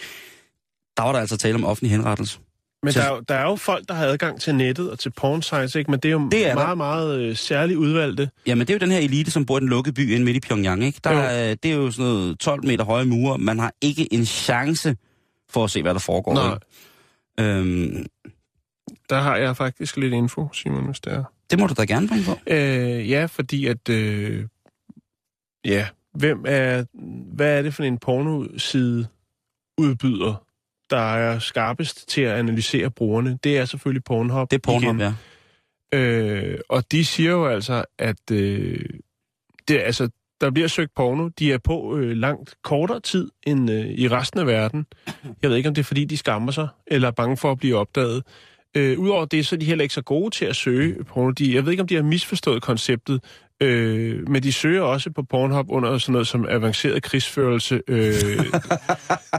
der 0.97 1.03
var 1.03 1.11
der 1.11 1.19
altså 1.19 1.37
tale 1.37 1.55
om 1.55 1.65
offentlig 1.65 1.91
henrettelse. 1.91 2.39
Men 2.83 2.93
der 2.93 3.01
er, 3.01 3.09
jo, 3.15 3.19
der 3.27 3.35
er 3.35 3.43
jo 3.43 3.55
folk, 3.55 3.87
der 3.87 3.93
har 3.93 4.05
adgang 4.05 4.41
til 4.41 4.55
nettet 4.55 4.91
og 4.91 4.99
til 4.99 5.09
porn 5.11 5.41
sites, 5.41 5.75
ikke? 5.75 5.91
Men 5.91 5.99
det 5.99 6.09
er 6.09 6.11
jo 6.13 6.27
Det 6.31 6.45
er 6.47 6.55
der. 6.55 6.55
meget, 6.55 6.77
meget 6.77 7.19
øh, 7.19 7.35
særligt 7.35 7.77
udvalgte. 7.77 8.29
Jamen, 8.47 8.67
det 8.67 8.73
er 8.73 8.75
jo 8.75 8.79
den 8.79 8.91
her 8.91 8.99
elite, 8.99 9.31
som 9.31 9.45
bor 9.45 9.57
i 9.57 9.59
den 9.59 9.69
lukkede 9.69 9.93
by 9.93 10.13
inde 10.13 10.25
midt 10.25 10.37
i 10.37 10.39
Pyongyang, 10.39 10.83
ikke? 10.83 10.99
Der, 11.03 11.11
Jo. 11.49 11.55
det 11.63 11.71
er 11.71 11.75
jo 11.75 11.91
sådan 11.91 12.05
noget 12.11 12.39
12 12.39 12.65
meter 12.65 12.85
høje 12.85 13.05
mure. 13.05 13.37
Man 13.37 13.59
har 13.59 13.73
ikke 13.81 14.13
en 14.13 14.25
chance 14.25 14.95
for 15.53 15.63
at 15.63 15.71
se, 15.71 15.81
hvad 15.81 15.93
der 15.93 15.99
foregår. 15.99 16.33
Nej. 16.33 16.59
Øhm, 17.39 18.05
Der 19.09 19.19
har 19.21 19.37
jeg 19.37 19.57
faktisk 19.57 19.97
lidt 19.97 20.13
info, 20.13 20.49
Simon, 20.53 20.85
hvis 20.85 20.99
det 20.99 21.13
er. 21.13 21.23
det 21.51 21.59
må 21.59 21.67
du 21.67 21.73
da 21.73 21.85
gerne 21.85 22.07
bringe 22.07 22.25
på. 22.25 22.37
Øh, 22.47 23.09
ja, 23.09 23.25
fordi 23.25 23.67
at... 23.67 23.89
Øh, 23.89 24.47
ja, 25.65 25.87
hvem 26.13 26.43
er... 26.47 26.85
Hvad 27.35 27.57
er 27.57 27.61
det 27.61 27.73
for 27.73 27.83
en 27.83 27.97
pornoside 27.97 29.07
udbyder, 29.77 30.45
der 30.89 30.97
er 31.15 31.39
skarpest 31.39 32.09
til 32.09 32.21
at 32.21 32.31
analysere 32.39 32.89
brugerne? 32.89 33.39
Det 33.43 33.57
er 33.57 33.65
selvfølgelig 33.65 34.03
Pornhub. 34.03 34.51
Det 34.51 34.57
er 34.57 34.61
Pornhub, 34.61 34.95
igen. 34.95 34.99
ja. 34.99 35.13
Øh, 35.99 36.59
og 36.69 36.91
de 36.91 37.05
siger 37.05 37.31
jo 37.31 37.45
altså, 37.47 37.85
at 37.97 38.31
øh, 38.31 38.85
det, 39.67 39.79
altså, 39.79 40.09
der 40.43 40.51
bliver 40.51 40.67
søgt 40.67 40.91
porno. 40.95 41.27
De 41.39 41.51
er 41.53 41.57
på 41.57 41.97
øh, 41.97 42.17
langt 42.17 42.55
kortere 42.63 42.99
tid 42.99 43.29
end 43.47 43.71
øh, 43.71 43.85
i 43.85 44.07
resten 44.07 44.39
af 44.39 44.47
verden. 44.47 44.85
Jeg 45.41 45.49
ved 45.49 45.57
ikke, 45.57 45.69
om 45.69 45.75
det 45.75 45.81
er, 45.81 45.85
fordi 45.85 46.05
de 46.05 46.17
skammer 46.17 46.51
sig, 46.51 46.67
eller 46.87 47.07
er 47.07 47.11
bange 47.11 47.37
for 47.37 47.51
at 47.51 47.57
blive 47.57 47.77
opdaget. 47.77 48.23
Øh, 48.77 48.99
Udover 48.99 49.25
det, 49.25 49.45
så 49.47 49.55
er 49.55 49.59
de 49.59 49.65
heller 49.65 49.83
ikke 49.83 49.93
så 49.93 50.01
gode 50.01 50.35
til 50.35 50.45
at 50.45 50.55
søge 50.55 51.03
porno. 51.03 51.31
De, 51.31 51.55
jeg 51.55 51.65
ved 51.65 51.71
ikke, 51.71 51.81
om 51.81 51.87
de 51.87 51.95
har 51.95 52.03
misforstået 52.03 52.61
konceptet, 52.61 53.23
øh, 53.61 54.29
men 54.29 54.43
de 54.43 54.53
søger 54.53 54.81
også 54.81 55.11
på 55.11 55.23
Pornhub 55.23 55.65
under 55.69 55.97
sådan 55.97 56.11
noget 56.13 56.27
som 56.27 56.45
avanceret 56.49 57.03
krigsførelse, 57.03 57.81
øh, 57.87 58.13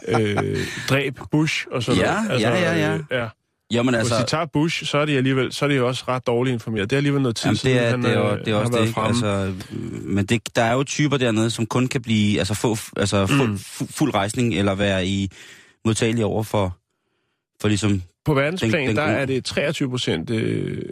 øh, 0.20 0.56
dræb, 0.88 1.18
Bush 1.30 1.66
og 1.70 1.82
sådan 1.82 2.00
Ja, 2.00 2.22
noget. 2.22 2.40
ja, 2.40 2.50
ja, 2.50 2.76
ja. 2.76 2.94
Øh, 2.94 3.00
ja. 3.10 3.28
Jamen 3.72 3.94
Altså, 3.94 4.14
Hvis 4.14 4.24
de 4.24 4.30
tager 4.30 4.46
Bush, 4.52 4.84
så 4.84 4.98
er 4.98 5.04
de 5.04 5.16
alligevel 5.16 5.52
så 5.52 5.64
er 5.64 5.68
de 5.68 5.82
også 5.82 6.04
ret 6.08 6.26
dårligt 6.26 6.52
informeret. 6.54 6.90
Det 6.90 6.96
er 6.96 6.98
alligevel 6.98 7.22
noget 7.22 7.36
tid 7.36 7.44
jamen, 7.46 7.56
det 7.56 7.84
er, 7.86 7.88
siden, 7.90 8.02
det 8.02 8.10
er, 8.10 8.16
han, 8.16 8.24
jo, 8.30 8.32
øh, 8.36 8.44
det 8.44 8.48
er 8.52 8.56
også 8.56 8.72
det, 8.72 8.80
ikke? 8.80 8.92
fremme. 8.92 9.08
Altså, 9.08 9.52
men 10.02 10.26
det, 10.26 10.56
der 10.56 10.62
er 10.62 10.72
jo 10.72 10.84
typer 10.84 11.16
dernede, 11.16 11.50
som 11.50 11.66
kun 11.66 11.86
kan 11.86 12.02
blive, 12.02 12.38
altså 12.38 12.54
få 12.54 12.76
altså, 12.96 13.26
fuld, 13.26 13.48
Mm. 13.48 13.54
fu- 13.54 13.86
fuld 13.90 14.14
rejsning, 14.14 14.54
eller 14.54 14.74
være 14.74 15.06
i 15.06 15.30
modtagelig 15.84 16.24
over 16.24 16.42
for, 16.42 16.76
for 17.60 17.68
ligesom, 17.68 18.02
På 18.24 18.34
verdensplan, 18.34 18.72
den- 18.72 18.88
den 18.88 18.96
der 18.96 19.02
er 19.02 19.26
det 19.26 19.44
23 19.44 19.90
procent 19.90 20.30
øh, 20.30 20.82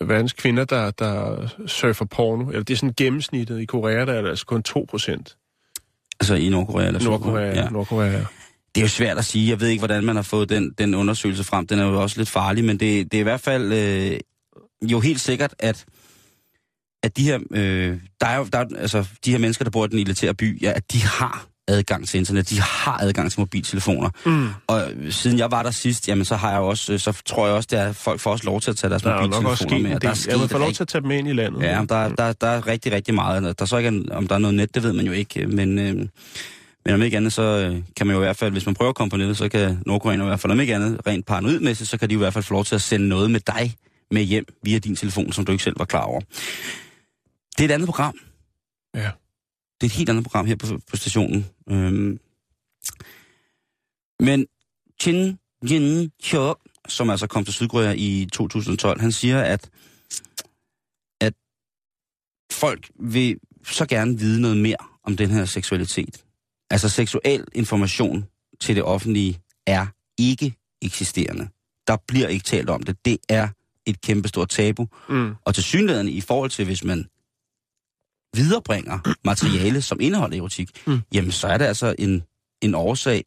verdens 0.00 0.32
kvinder, 0.32 0.64
der, 0.64 0.90
der 0.90 1.46
surfer 1.66 2.04
porno. 2.04 2.48
Eller 2.48 2.62
det 2.62 2.74
er 2.74 2.78
sådan 2.78 2.94
gennemsnittet. 2.96 3.60
I 3.60 3.64
Korea, 3.64 4.04
der 4.06 4.12
er 4.12 4.22
det 4.22 4.28
altså 4.28 4.46
kun 4.46 4.62
2 4.62 4.86
procent. 4.90 5.36
altså 6.20 6.34
i 6.34 6.48
Nordkorea 6.48 6.86
eller 6.86 7.04
Nordkorea, 7.04 7.46
Ja. 7.46 7.62
ja. 7.62 7.68
Nordkorea. 7.68 8.20
Det 8.74 8.80
er 8.80 8.84
jo 8.84 8.88
svært 8.88 9.18
at 9.18 9.24
sige. 9.24 9.50
Jeg 9.50 9.60
ved 9.60 9.68
ikke, 9.68 9.80
hvordan 9.80 10.04
man 10.04 10.16
har 10.16 10.22
fået 10.22 10.48
den, 10.48 10.72
den 10.78 10.94
undersøgelse 10.94 11.44
frem. 11.44 11.66
Den 11.66 11.78
er 11.78 11.84
jo 11.84 12.02
også 12.02 12.18
lidt 12.18 12.28
farlig, 12.30 12.64
men 12.64 12.80
det, 12.80 13.12
det 13.12 13.18
er 13.18 13.20
i 13.20 13.22
hvert 13.22 13.40
fald 13.40 13.72
øh, 13.72 14.18
jo 14.90 15.00
helt 15.00 15.20
sikkert, 15.20 15.54
at, 15.58 15.84
at 17.02 17.16
de 17.16 17.22
her, 17.24 17.38
øh, 17.50 17.98
der 18.20 18.26
er 18.26 18.36
jo, 18.36 18.46
der 18.52 18.58
er, 18.58 18.64
altså, 18.78 19.04
de 19.24 19.30
her 19.30 19.38
mennesker, 19.38 19.64
der 19.64 19.70
bor 19.70 19.84
i 19.84 19.88
den 19.88 19.98
elitære 19.98 20.34
by, 20.34 20.62
ja, 20.62 20.72
at 20.76 20.92
de 20.92 21.02
har 21.02 21.46
adgang 21.68 22.08
til 22.08 22.18
internet. 22.18 22.50
De 22.50 22.60
har 22.60 22.98
adgang 23.02 23.30
til 23.30 23.40
mobiltelefoner. 23.40 24.10
Mm. 24.26 24.48
Og 24.66 24.90
siden 25.10 25.38
jeg 25.38 25.50
var 25.50 25.62
der 25.62 25.70
sidst, 25.70 26.08
jamen 26.08 26.24
så 26.24 26.36
har 26.36 26.50
jeg 26.50 26.60
også, 26.60 26.92
øh, 26.92 26.98
så 26.98 27.22
tror 27.26 27.46
jeg 27.46 27.56
også, 27.56 27.68
at 27.72 27.88
er, 27.88 27.92
folk 27.92 28.20
får 28.20 28.30
også 28.30 28.44
lov 28.44 28.60
til 28.60 28.70
at 28.70 28.76
tage 28.76 28.90
deres 28.90 29.02
Der 29.02 29.10
er 29.10 29.14
mobiltelefoner 29.14 29.50
også 29.50 29.64
sket 29.68 29.82
med. 29.82 29.94
og 29.94 30.02
Der 30.02 30.08
er 30.08 30.14
del. 30.14 30.30
Ja, 30.30 30.38
man 30.38 30.48
får 30.48 30.58
lov 30.58 30.72
til 30.72 30.82
at 30.82 30.88
tage 30.88 31.02
dem 31.02 31.10
ind 31.10 31.28
i 31.28 31.32
landet. 31.32 31.62
Ja, 31.62 31.84
der, 31.88 32.08
der, 32.08 32.32
der 32.32 32.46
er 32.46 32.66
rigtig, 32.66 32.92
rigtig 32.92 33.14
meget. 33.14 33.42
Der 33.42 33.54
er 33.60 33.64
så 33.64 33.76
ikke, 33.76 34.04
om 34.10 34.28
der 34.28 34.34
er 34.34 34.38
noget 34.38 34.54
net, 34.54 34.74
det 34.74 34.82
ved 34.82 34.92
man 34.92 35.06
jo 35.06 35.12
ikke. 35.12 35.46
Men, 35.46 35.78
øh, 35.78 36.08
men 36.84 36.94
om 36.94 37.02
ikke 37.02 37.16
andet, 37.16 37.32
så 37.32 37.42
øh, 37.42 37.82
kan 37.96 38.06
man 38.06 38.16
jo 38.16 38.22
i 38.22 38.24
hvert 38.24 38.36
fald, 38.36 38.52
hvis 38.52 38.66
man 38.66 38.74
prøver 38.74 38.88
at 38.88 38.96
komme 38.96 39.10
på 39.10 39.16
nettet, 39.16 39.36
så 39.36 39.48
kan 39.48 39.82
Nordkorea 39.86 40.14
i 40.14 40.26
hvert 40.26 40.40
fald, 40.40 40.52
om 40.52 40.60
ikke 40.60 40.74
andet, 40.74 41.00
rent 41.06 41.26
paranoidmæssigt, 41.26 41.90
så 41.90 41.98
kan 41.98 42.08
de 42.10 42.14
i 42.14 42.18
hvert 42.18 42.32
fald 42.32 42.44
få 42.44 42.54
lov 42.54 42.64
til 42.64 42.74
at 42.74 42.82
sende 42.82 43.08
noget 43.08 43.30
med 43.30 43.40
dig 43.40 43.76
med 44.10 44.22
hjem 44.22 44.46
via 44.62 44.78
din 44.78 44.96
telefon, 44.96 45.32
som 45.32 45.44
du 45.44 45.52
ikke 45.52 45.64
selv 45.64 45.78
var 45.78 45.84
klar 45.84 46.02
over. 46.02 46.20
Det 47.58 47.60
er 47.60 47.64
et 47.64 47.70
andet 47.70 47.86
program. 47.86 48.18
Ja. 48.94 49.10
Det 49.80 49.82
er 49.82 49.86
et 49.86 49.92
helt 49.92 50.08
andet 50.08 50.24
program 50.24 50.46
her 50.46 50.56
på, 50.56 50.66
på 50.90 50.96
stationen. 50.96 51.46
Øhm. 51.70 52.20
Men 54.20 54.46
Chin 55.00 55.38
Jin 55.70 56.10
Hyuk, 56.24 56.60
som 56.88 57.10
altså 57.10 57.26
kom 57.26 57.44
til 57.44 57.54
Sydkorea 57.54 57.94
i 57.96 58.28
2012, 58.32 59.00
han 59.00 59.12
siger, 59.12 59.40
at, 59.40 59.70
at 61.20 61.34
folk 62.52 62.90
vil 63.00 63.38
så 63.64 63.86
gerne 63.86 64.18
vide 64.18 64.40
noget 64.40 64.56
mere 64.56 64.76
om 65.02 65.16
den 65.16 65.30
her 65.30 65.44
seksualitet. 65.44 66.23
Altså 66.74 66.88
seksuel 66.88 67.44
information 67.52 68.24
til 68.60 68.76
det 68.76 68.82
offentlige 68.84 69.40
er 69.66 69.86
ikke 70.18 70.54
eksisterende. 70.82 71.48
Der 71.86 71.96
bliver 72.08 72.28
ikke 72.28 72.44
talt 72.44 72.70
om 72.70 72.82
det. 72.82 72.96
Det 73.04 73.18
er 73.28 73.48
et 73.86 74.00
kæmpestort 74.00 74.48
tabu. 74.48 74.88
Mm. 75.08 75.34
Og 75.44 75.54
til 75.54 75.64
synligheden 75.64 76.08
i 76.08 76.20
forhold 76.20 76.50
til, 76.50 76.64
hvis 76.64 76.84
man 76.84 77.04
viderebringer 78.36 78.98
materiale, 79.30 79.82
som 79.82 80.00
indeholder 80.00 80.36
erotik, 80.38 80.68
Mm. 80.86 81.00
jamen 81.12 81.32
så 81.32 81.46
er 81.46 81.58
det 81.58 81.64
altså 81.64 81.94
en, 81.98 82.22
en 82.62 82.74
årsag 82.74 83.22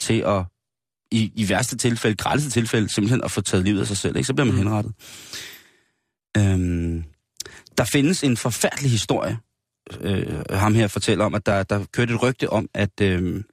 til 0.00 0.20
at, 0.26 0.44
i, 1.10 1.32
i 1.36 1.48
værste 1.48 1.76
tilfælde, 1.76 2.16
grælste 2.16 2.50
tilfælde, 2.50 2.88
simpelthen 2.88 3.24
at 3.24 3.30
få 3.30 3.40
taget 3.40 3.64
livet 3.64 3.80
af 3.80 3.86
sig 3.86 3.96
selv. 3.96 4.16
Ikke? 4.16 4.26
Så 4.26 4.34
bliver 4.34 4.46
man 4.46 4.54
Mm. 4.54 4.58
henrettet. 4.58 4.92
Øhm, 6.36 7.04
der 7.78 7.84
findes 7.84 8.24
en 8.24 8.36
forfærdelig 8.36 8.90
historie. 8.90 9.38
Øh, 10.00 10.44
ham 10.50 10.74
her 10.74 10.88
fortæller 10.88 11.24
om, 11.24 11.34
at 11.34 11.46
der, 11.46 11.62
der 11.62 11.84
kørte 11.92 12.14
et 12.14 12.22
rygte 12.22 12.50
om, 12.50 12.68
at 12.74 13.00
øh, 13.00 13.44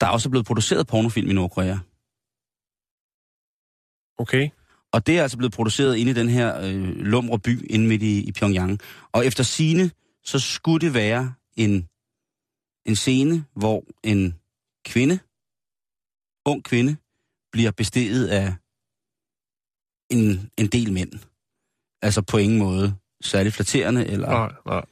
der 0.00 0.06
er 0.06 0.10
også 0.10 0.30
blevet 0.30 0.46
produceret 0.46 0.86
pornofilm 0.86 1.30
i 1.30 1.32
Nordkorea. 1.32 1.78
Okay. 4.18 4.50
Og 4.92 5.06
det 5.06 5.18
er 5.18 5.22
altså 5.22 5.36
blevet 5.36 5.52
produceret 5.52 5.96
inde 5.96 6.10
i 6.10 6.14
den 6.14 6.28
her 6.28 6.60
øh, 6.60 6.96
lumre 6.96 7.38
by 7.38 7.70
inde 7.70 7.86
midt 7.86 8.02
i, 8.02 8.28
i 8.28 8.32
Pyongyang. 8.32 8.78
Og 9.12 9.26
efter 9.26 9.42
sine 9.42 9.90
så 10.24 10.38
skulle 10.38 10.86
det 10.86 10.94
være 10.94 11.34
en, 11.56 11.88
en 12.86 12.96
scene, 12.96 13.44
hvor 13.54 13.84
en 14.04 14.34
kvinde, 14.86 15.18
ung 16.46 16.64
kvinde, 16.64 16.96
bliver 17.52 17.70
besteget 17.70 18.26
af 18.28 18.54
en, 20.10 20.50
en 20.58 20.66
del 20.66 20.92
mænd. 20.92 21.12
Altså 22.02 22.22
på 22.22 22.38
ingen 22.38 22.58
måde 22.58 22.94
særlig 23.20 23.52
flatterende, 23.52 24.06
eller 24.06 24.28
Nej, 24.28 24.52
nej. 24.66 24.84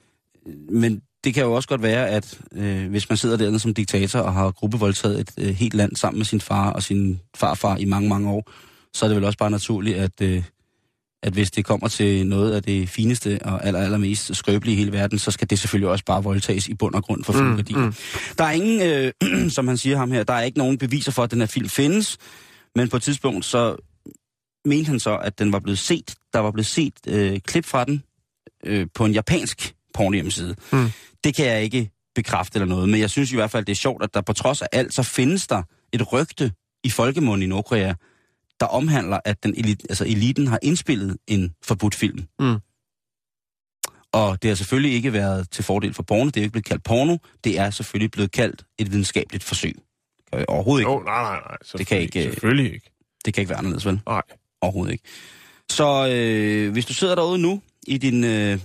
Men 0.71 1.00
det 1.25 1.35
kan 1.35 1.43
jo 1.43 1.53
også 1.53 1.69
godt 1.69 1.83
være, 1.83 2.09
at 2.09 2.41
øh, 2.53 2.88
hvis 2.91 3.09
man 3.09 3.17
sidder 3.17 3.37
dernede 3.37 3.59
som 3.59 3.75
diktator 3.75 4.19
og 4.21 4.33
har 4.35 4.50
gruppevoldtaget 4.50 5.21
et 5.21 5.31
øh, 5.38 5.55
helt 5.55 5.75
land 5.75 5.97
sammen 5.97 6.19
med 6.19 6.25
sin 6.26 6.41
far 6.41 6.71
og 6.73 6.83
sin 6.83 7.21
farfar 7.37 7.76
i 7.76 7.85
mange, 7.85 8.09
mange 8.09 8.31
år, 8.31 8.50
så 8.95 9.05
er 9.05 9.09
det 9.09 9.17
vel 9.17 9.25
også 9.25 9.38
bare 9.38 9.50
naturligt, 9.50 9.97
at, 9.97 10.21
øh, 10.23 10.43
at 11.23 11.33
hvis 11.33 11.50
det 11.50 11.65
kommer 11.65 11.88
til 11.88 12.26
noget 12.26 12.53
af 12.53 12.62
det 12.62 12.88
fineste 12.88 13.38
og 13.43 13.67
aller, 13.67 13.81
allermest 13.81 14.37
skrøbelige 14.37 14.75
i 14.75 14.79
hele 14.79 14.93
verden, 14.93 15.19
så 15.19 15.31
skal 15.31 15.50
det 15.50 15.59
selvfølgelig 15.59 15.88
også 15.91 16.05
bare 16.05 16.23
voldtages 16.23 16.69
i 16.69 16.75
bund 16.75 16.95
og 16.95 17.03
grund 17.05 17.25
for 17.25 17.33
fuld 17.33 17.49
Mm, 17.50 17.57
værdi. 17.57 17.75
mm. 17.75 17.95
Der 18.38 18.45
er 18.45 18.50
ingen, 18.53 18.83
øh, 18.83 19.50
som 19.57 19.69
han 19.69 19.76
siger 19.76 19.97
ham 19.97 20.11
her, 20.11 20.25
der 20.25 20.35
er 20.35 20.43
ikke 20.43 20.59
nogen 20.59 20.79
beviser 20.79 21.12
for, 21.12 21.23
at 21.23 21.31
den 21.31 21.41
her 21.41 21.47
film 21.47 21.69
findes, 21.69 22.19
men 22.76 22.88
på 22.88 22.97
et 22.97 23.03
tidspunkt 23.03 23.45
så 23.45 23.76
mente 24.65 24.88
han 24.88 25.00
så, 25.00 25.17
at 25.17 25.38
den 25.38 25.53
var 25.53 25.59
blevet 25.59 25.79
set. 25.79 26.15
Der 26.33 26.38
var 26.38 26.50
blevet 26.50 26.67
set 26.67 26.95
øh, 27.09 27.41
klip 27.41 27.65
fra 27.65 27.85
den 27.85 28.03
øh, 28.65 28.87
på 28.95 29.05
en 29.05 29.12
japansk 29.12 29.75
pornohjemmeside. 29.97 30.57
Mm. 30.73 30.91
Det 31.25 31.35
kan 31.35 31.47
jeg 31.47 31.62
ikke 31.62 31.91
bekræfte 32.15 32.57
eller 32.57 32.67
noget, 32.67 32.88
men 32.88 33.00
jeg 33.00 33.11
synes 33.11 33.33
i 33.33 33.37
hvert 33.37 33.50
fald, 33.50 33.65
det 33.65 33.73
er 33.73 33.76
sjovt, 33.76 34.03
at 34.03 34.15
der 34.15 34.21
på 34.21 34.33
trods 34.33 34.62
af 34.62 34.69
alt, 34.73 34.95
så 34.95 35.03
findes 35.03 35.47
der 35.47 35.62
et 35.93 36.12
rygte 36.12 36.53
i 36.85 36.91
folkemunden 36.91 37.43
i 37.43 37.47
Nordkorea, 37.47 37.95
der 38.61 38.67
omhandler, 38.67 39.21
at 39.25 39.43
den 39.43 39.55
elit, 39.57 39.87
altså 39.88 40.05
eliten 40.05 40.47
har 40.47 40.59
indspillet 40.62 41.17
en 41.26 41.55
forbudt 41.65 41.95
film. 41.95 42.25
Mm. 42.38 42.57
Og 44.12 44.43
det 44.43 44.50
har 44.50 44.55
selvfølgelig 44.55 44.93
ikke 44.93 45.12
været 45.12 45.50
til 45.50 45.65
fordel 45.65 45.95
for 45.95 46.03
porno. 46.03 46.26
Det 46.26 46.37
er 46.37 46.41
ikke 46.41 46.53
blevet 46.53 46.65
kaldt 46.65 46.85
porno. 46.85 47.17
Det 47.45 47.59
er 47.59 47.71
selvfølgelig 47.71 48.11
blevet 48.11 48.33
kaldt 48.33 48.65
et 48.79 48.93
videnskabeligt 48.93 49.45
forsøg. 49.45 49.75
Øh, 50.35 50.45
Overhovedet 50.49 50.83
ikke. 50.83 50.93
Jo, 50.93 50.99
nej, 50.99 51.23
nej, 51.23 51.41
nej. 51.49 51.57
Det 51.79 51.87
kan 51.87 52.00
ikke, 52.00 52.23
Selvfølgelig 52.23 52.75
ikke. 52.75 52.91
Det 53.25 53.35
kan 53.35 53.43
ikke 53.43 53.50
være 53.50 53.59
anderledes, 53.59 53.87
vel? 53.87 54.00
Nej. 54.07 54.23
Overhovedet 54.61 54.93
ikke. 54.93 55.05
Så 55.71 56.09
øh, 56.09 56.73
hvis 56.73 56.87
du 56.87 56.95
sidder 56.95 57.15
derude 57.15 57.38
nu 57.38 57.62
i 57.87 57.99
din, 57.99 58.25
øh, 58.25 58.59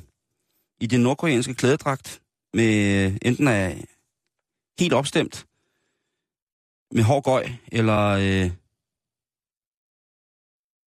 i 0.81 0.87
din 0.87 0.99
nordkoreanske 0.99 1.53
klædedragt, 1.53 2.21
med 2.53 3.17
enten 3.21 3.47
er 3.47 3.73
helt 4.79 4.93
opstemt, 4.93 5.45
med 6.91 7.03
hård 7.03 7.23
gøj, 7.23 7.49
eller 7.71 8.07
øh, 8.07 8.51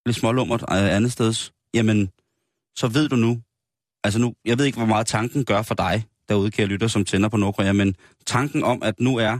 lidt 0.06 0.16
smålummert 0.16 0.62
øh, 0.62 0.96
andet 0.96 1.12
steds, 1.12 1.52
jamen, 1.74 2.10
så 2.76 2.88
ved 2.88 3.08
du 3.08 3.16
nu, 3.16 3.40
altså 4.04 4.18
nu, 4.18 4.34
jeg 4.44 4.58
ved 4.58 4.64
ikke, 4.64 4.78
hvor 4.78 4.86
meget 4.86 5.06
tanken 5.06 5.44
gør 5.44 5.62
for 5.62 5.74
dig 5.74 6.04
derude, 6.28 6.50
kære 6.50 6.66
lytter, 6.66 6.88
som 6.88 7.04
tænder 7.04 7.28
på 7.28 7.36
Nordkorea, 7.36 7.72
men 7.72 7.96
tanken 8.26 8.64
om, 8.64 8.82
at 8.82 9.00
nu 9.00 9.16
er 9.16 9.38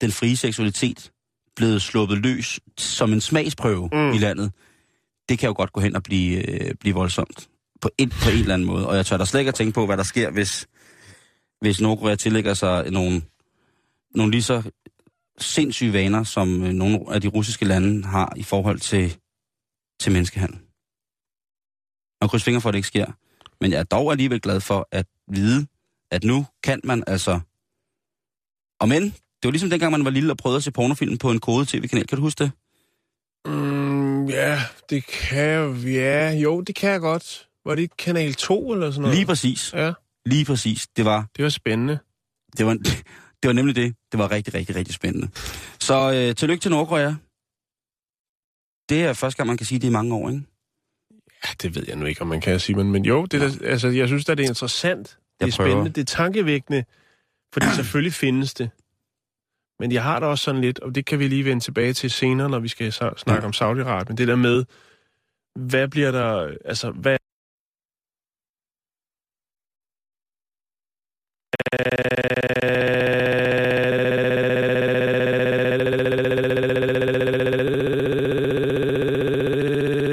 den 0.00 0.12
frie 0.12 0.36
seksualitet 0.36 1.12
blevet 1.56 1.82
sluppet 1.82 2.18
løs 2.18 2.60
som 2.78 3.12
en 3.12 3.20
smagsprøve 3.20 3.88
mm. 3.92 4.12
i 4.12 4.18
landet, 4.18 4.52
det 5.28 5.38
kan 5.38 5.46
jo 5.46 5.54
godt 5.56 5.72
gå 5.72 5.80
hen 5.80 5.96
og 5.96 6.02
blive, 6.02 6.50
øh, 6.50 6.74
blive 6.74 6.94
voldsomt. 6.94 7.48
På 7.82 7.90
en, 7.98 8.10
på 8.10 8.30
en 8.30 8.38
eller 8.38 8.54
anden 8.54 8.66
måde. 8.66 8.88
Og 8.88 8.96
jeg 8.96 9.06
tør 9.06 9.16
da 9.16 9.24
slet 9.24 9.40
ikke 9.40 9.48
at 9.48 9.54
tænke 9.54 9.72
på, 9.72 9.86
hvad 9.86 9.96
der 9.96 10.02
sker, 10.02 10.30
hvis, 10.30 10.68
hvis 11.60 11.80
Nordkorea 11.80 12.14
tillægger 12.14 12.54
sig 12.54 12.90
nogle, 12.90 13.22
nogle 14.14 14.30
lige 14.30 14.42
så 14.42 14.62
sindssyge 15.38 15.92
vaner, 15.92 16.24
som 16.24 16.64
øh, 16.64 16.72
nogle 16.72 17.00
af 17.14 17.20
de 17.20 17.28
russiske 17.28 17.64
lande 17.64 18.04
har 18.04 18.32
i 18.36 18.42
forhold 18.42 18.80
til, 18.80 19.16
til 20.00 20.12
menneskehandel. 20.12 20.58
Og 22.20 22.30
kryds 22.30 22.44
fingre 22.44 22.60
for, 22.60 22.68
at 22.68 22.72
det 22.72 22.78
ikke 22.78 22.88
sker. 22.88 23.06
Men 23.60 23.72
jeg 23.72 23.78
er 23.78 23.84
dog 23.84 24.10
alligevel 24.10 24.40
glad 24.40 24.60
for 24.60 24.88
at 24.92 25.06
vide, 25.32 25.66
at 26.10 26.24
nu 26.24 26.46
kan 26.62 26.80
man 26.84 27.04
altså... 27.06 27.40
Og 28.80 28.88
men, 28.88 29.02
det 29.02 29.44
var 29.44 29.50
ligesom 29.50 29.70
dengang, 29.70 29.92
man 29.92 30.04
var 30.04 30.10
lille 30.10 30.32
og 30.32 30.36
prøvede 30.36 30.56
at 30.56 30.62
se 30.62 30.72
pornofilm 30.72 31.18
på 31.18 31.30
en 31.30 31.40
kode 31.40 31.66
tv-kanal. 31.66 32.06
Kan 32.06 32.16
du 32.16 32.22
huske 32.22 32.44
det? 32.44 32.52
Mm, 33.46 34.26
ja, 34.28 34.60
det 34.90 35.06
kan 35.06 35.38
jeg... 35.38 35.76
Ja, 35.84 36.30
jo, 36.30 36.60
det 36.60 36.74
kan 36.74 36.90
jeg 36.90 37.00
godt. 37.00 37.49
Var 37.64 37.74
det 37.74 37.96
Kanal 37.96 38.34
2 38.34 38.72
eller 38.72 38.90
sådan 38.90 39.02
noget? 39.02 39.16
Lige 39.16 39.26
præcis. 39.26 39.72
Ja, 39.72 39.92
Lige 40.26 40.44
præcis. 40.44 40.88
Det 40.96 41.04
var, 41.04 41.26
det 41.36 41.42
var 41.42 41.48
spændende. 41.50 41.98
det 42.56 42.66
var, 42.66 42.74
det 43.42 43.46
var 43.46 43.52
nemlig 43.52 43.76
det. 43.76 43.94
Det 44.12 44.18
var 44.18 44.30
rigtig, 44.30 44.54
rigtig, 44.54 44.76
rigtig 44.76 44.94
spændende. 44.94 45.28
Så 45.80 46.12
øh, 46.14 46.34
tillykke 46.36 46.62
til 46.62 46.70
Nordkorea. 46.70 47.14
Det 48.88 49.04
er 49.04 49.12
første 49.12 49.36
gang, 49.36 49.46
man 49.46 49.56
kan 49.56 49.66
sige 49.66 49.78
det 49.78 49.88
i 49.88 49.90
mange 49.90 50.14
år, 50.14 50.28
ikke? 50.28 50.42
Ja, 51.44 51.48
det 51.62 51.74
ved 51.74 51.84
jeg 51.88 51.96
nu 51.96 52.04
ikke, 52.06 52.20
om 52.20 52.26
man 52.26 52.40
kan 52.40 52.60
sige, 52.60 52.76
men, 52.76 52.92
men 52.92 53.04
jo, 53.04 53.24
det 53.26 53.42
er, 53.42 53.48
da- 53.48 53.64
altså, 53.66 53.88
jeg 53.88 54.08
synes 54.08 54.24
da, 54.24 54.34
det 54.34 54.44
er 54.44 54.48
interessant. 54.48 55.18
Det 55.40 55.52
er 55.52 55.56
prøver. 55.56 55.70
spændende, 55.70 55.90
det 55.90 56.00
er 56.00 56.04
tankevækkende, 56.16 56.84
fordi 57.52 57.66
selvfølgelig 57.78 58.12
findes 58.12 58.54
det. 58.54 58.70
Men 59.80 59.92
jeg 59.92 60.02
har 60.02 60.20
da 60.20 60.26
også 60.26 60.44
sådan 60.44 60.60
lidt, 60.60 60.78
og 60.78 60.94
det 60.94 61.06
kan 61.06 61.18
vi 61.18 61.28
lige 61.28 61.44
vende 61.44 61.64
tilbage 61.64 61.92
til 61.92 62.10
senere, 62.10 62.48
når 62.50 62.58
vi 62.58 62.68
skal 62.68 62.92
snakke 62.92 63.32
Ja. 63.32 63.40
om 63.40 63.52
Saudi-Arabien, 63.54 64.14
det 64.14 64.28
der 64.28 64.36
med, 64.36 64.64
hvad 65.58 65.88
bliver 65.88 66.10
der, 66.10 66.56
altså, 66.64 66.90
hvad 66.90 67.16
Øh, 71.80 71.86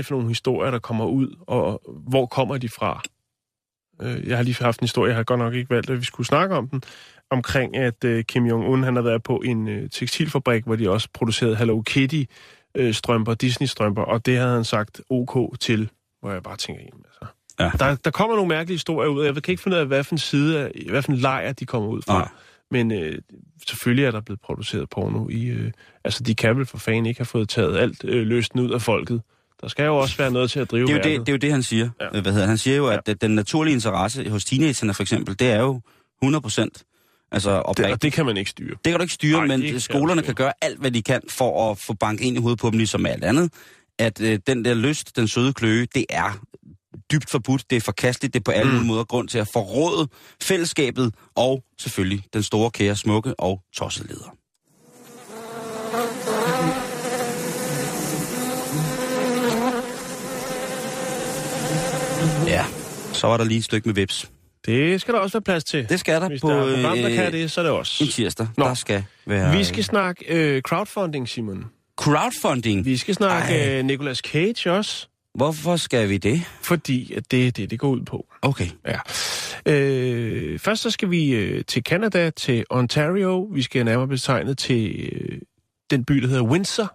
for 0.03 0.15
nogle 0.15 0.27
historier, 0.27 0.71
der 0.71 0.79
kommer 0.79 1.05
ud, 1.05 1.35
og 1.47 1.81
hvor 2.09 2.25
kommer 2.25 2.57
de 2.57 2.69
fra? 2.69 3.01
Øh, 4.01 4.27
jeg 4.27 4.37
har 4.37 4.43
lige 4.43 4.63
haft 4.63 4.79
en 4.79 4.83
historie, 4.83 5.09
jeg 5.09 5.15
har 5.15 5.23
godt 5.23 5.39
nok 5.39 5.53
ikke 5.53 5.69
valgt, 5.69 5.89
at 5.89 5.99
vi 5.99 6.05
skulle 6.05 6.27
snakke 6.27 6.55
om 6.55 6.67
den, 6.67 6.81
omkring 7.29 7.77
at 7.77 8.03
øh, 8.03 8.23
Kim 8.23 8.45
Jong-un 8.45 8.83
han 8.83 8.95
har 8.95 9.03
været 9.03 9.23
på 9.23 9.37
en 9.37 9.89
tekstilfabrik, 9.89 10.63
hvor 10.63 10.75
de 10.75 10.89
også 10.89 11.09
producerede 11.13 11.55
Hello 11.55 11.83
Kitty-strømper, 11.89 13.33
Disney-strømper, 13.33 14.01
og 14.01 14.25
det 14.25 14.37
havde 14.37 14.53
han 14.53 14.63
sagt 14.63 15.01
OK 15.09 15.59
til, 15.59 15.89
hvor 16.21 16.31
jeg 16.31 16.43
bare 16.43 16.57
tænker, 16.57 16.81
jamen, 16.81 17.05
Ja. 17.59 17.71
der, 17.79 17.95
der 17.95 18.11
kommer 18.11 18.35
nogle 18.35 18.49
mærkelige 18.49 18.75
historier 18.75 19.09
ud, 19.09 19.19
og 19.19 19.25
jeg 19.25 19.43
kan 19.43 19.51
ikke 19.51 19.63
finde 19.63 19.77
ud 19.77 19.81
af, 19.81 19.87
hvad 19.87 20.03
for 20.03 20.15
en 20.15 20.17
side, 20.17 20.71
hvad 20.89 21.01
for 21.01 21.11
en 21.11 21.17
lejr 21.17 21.51
de 21.51 21.65
kommer 21.65 21.89
ud 21.89 22.01
fra. 22.01 22.17
Nej. 22.17 22.27
Men 22.71 22.91
øh, 22.91 23.17
selvfølgelig 23.67 24.05
er 24.05 24.11
der 24.11 24.21
blevet 24.21 24.41
produceret 24.41 24.89
porno 24.89 25.29
i... 25.29 25.45
Øh, 25.45 25.71
altså, 26.03 26.23
de 26.23 26.35
kan 26.35 26.57
vel 26.57 26.65
for 26.65 26.77
fanden 26.77 27.05
ikke 27.05 27.19
have 27.19 27.25
fået 27.25 27.49
taget 27.49 27.77
alt 27.77 28.03
øh, 28.03 28.27
løsten 28.27 28.59
ud 28.59 28.71
af 28.71 28.81
folket. 28.81 29.21
Der 29.61 29.67
skal 29.67 29.85
jo 29.85 29.97
også 29.97 30.17
være 30.17 30.31
noget 30.31 30.51
til 30.51 30.59
at 30.59 30.71
drive 30.71 30.87
Det 30.87 30.93
er 30.93 30.97
jo 30.97 31.03
det, 31.03 31.19
det, 31.19 31.29
er 31.29 31.33
jo 31.33 31.37
det 31.37 31.51
han 31.51 31.63
siger. 31.63 31.89
Ja. 32.01 32.21
Hvad 32.21 32.33
hedder, 32.33 32.47
han? 32.47 32.57
siger 32.57 32.77
jo, 32.77 32.87
at 32.87 32.99
ja. 33.07 33.13
den 33.13 33.35
naturlige 33.35 33.73
interesse 33.73 34.29
hos 34.29 34.45
teenagerne 34.45 34.93
for 34.93 35.03
eksempel, 35.03 35.39
det 35.39 35.51
er 35.51 35.59
jo 35.59 35.81
100 36.21 36.41
procent 36.41 36.83
Altså, 37.31 37.51
Det, 37.51 37.63
oprigtigt. 37.63 37.93
og 37.93 38.01
det 38.01 38.13
kan 38.13 38.25
man 38.25 38.37
ikke 38.37 38.49
styre. 38.49 38.69
Det 38.69 38.83
kan 38.83 38.93
du 38.93 39.01
ikke 39.01 39.13
styre, 39.13 39.37
Nej, 39.37 39.47
men 39.47 39.61
det 39.61 39.71
kan 39.71 39.79
skolerne 39.79 40.21
kan 40.21 40.35
gøre 40.35 40.53
alt, 40.61 40.79
hvad 40.79 40.91
de 40.91 41.01
kan 41.01 41.21
for 41.29 41.71
at 41.71 41.77
få 41.77 41.93
bank 41.93 42.21
ind 42.21 42.37
i 42.37 42.39
hovedet 42.41 42.59
på 42.59 42.69
dem, 42.69 42.77
ligesom 42.77 43.05
alt 43.05 43.23
andet. 43.23 43.53
At 43.99 44.21
øh, 44.21 44.39
den 44.47 44.65
der 44.65 44.73
lyst, 44.73 45.15
den 45.15 45.27
søde 45.27 45.53
kløe, 45.53 45.87
det 45.95 46.05
er 46.09 46.39
dybt 47.11 47.29
forbudt, 47.29 47.63
det 47.69 47.75
er 47.75 47.81
forkasteligt, 47.81 48.33
det 48.33 48.39
er 48.39 48.43
på 48.43 48.51
alle 48.51 48.79
Mm. 48.79 48.85
måder 48.85 49.03
grund 49.03 49.27
til 49.27 49.37
at 49.37 49.47
forråde 49.53 50.07
fællesskabet 50.43 51.13
og 51.35 51.63
selvfølgelig 51.79 52.23
den 52.33 52.43
store, 52.43 52.71
kære, 52.71 52.95
smukke 52.95 53.39
og 53.39 53.61
tossede 53.75 54.07
leder. 54.07 54.33
Ja, 62.47 62.65
så 63.13 63.27
var 63.27 63.37
der 63.37 63.43
lige 63.43 63.57
et 63.57 63.63
stykke 63.63 63.87
med 63.89 63.95
vips. 63.95 64.31
Det 64.65 65.01
skal 65.01 65.13
der 65.13 65.19
også 65.19 65.33
være 65.37 65.41
plads 65.41 65.63
til. 65.63 65.89
Det 65.89 65.99
skal 65.99 66.21
der 66.21 66.27
Hvis 66.29 66.41
på 66.41 66.49
der 66.49 66.55
er 66.55 66.75
program, 66.81 66.97
der 66.97 67.09
øh, 67.09 67.15
kan 67.15 67.31
det, 67.31 67.51
så 67.51 67.61
er 67.61 67.65
det 67.65 67.71
også. 67.73 68.03
en 68.03 68.09
tirsdag. 68.09 68.47
Nå. 68.57 68.65
Der 68.65 68.73
skal 68.73 69.03
være 69.25 69.57
Vi 69.57 69.63
skal 69.63 69.83
snakke 69.83 70.25
øh, 70.27 70.61
crowdfunding, 70.61 71.29
Simon. 71.29 71.65
crowdfunding. 71.99 72.85
Vi 72.85 72.97
skal 72.97 73.15
snakke 73.15 73.53
Ej. 73.55 73.77
øh, 73.79 73.85
Nicolas 73.85 74.17
Cage 74.17 74.71
også, 74.71 75.07
Hvorfor 75.37 75.75
skal 75.75 76.09
vi 76.09 76.17
det? 76.17 76.41
fordi 76.61 77.13
at 77.13 77.31
det 77.31 77.47
er 77.47 77.51
det, 77.51 77.69
det 77.69 77.79
går 77.79 77.87
ud 77.89 78.01
på. 78.01 78.25
Okay. 78.41 78.67
Ja. 78.87 78.99
Øh, 79.65 80.59
først 80.59 80.81
så 80.81 80.91
skal 80.91 81.09
vi 81.11 81.29
øh, 81.29 81.63
til 81.65 81.83
Canada, 81.83 82.29
til 82.29 82.63
Ontario. 82.69 83.41
Vi 83.53 83.61
skal 83.61 83.85
nærmere 83.85 84.07
betegnet 84.07 84.57
til 84.57 85.09
øh, 85.13 85.37
den 85.91 86.05
by, 86.05 86.13
der 86.21 86.27
hedder 86.27 86.43
Windsor. 86.43 86.93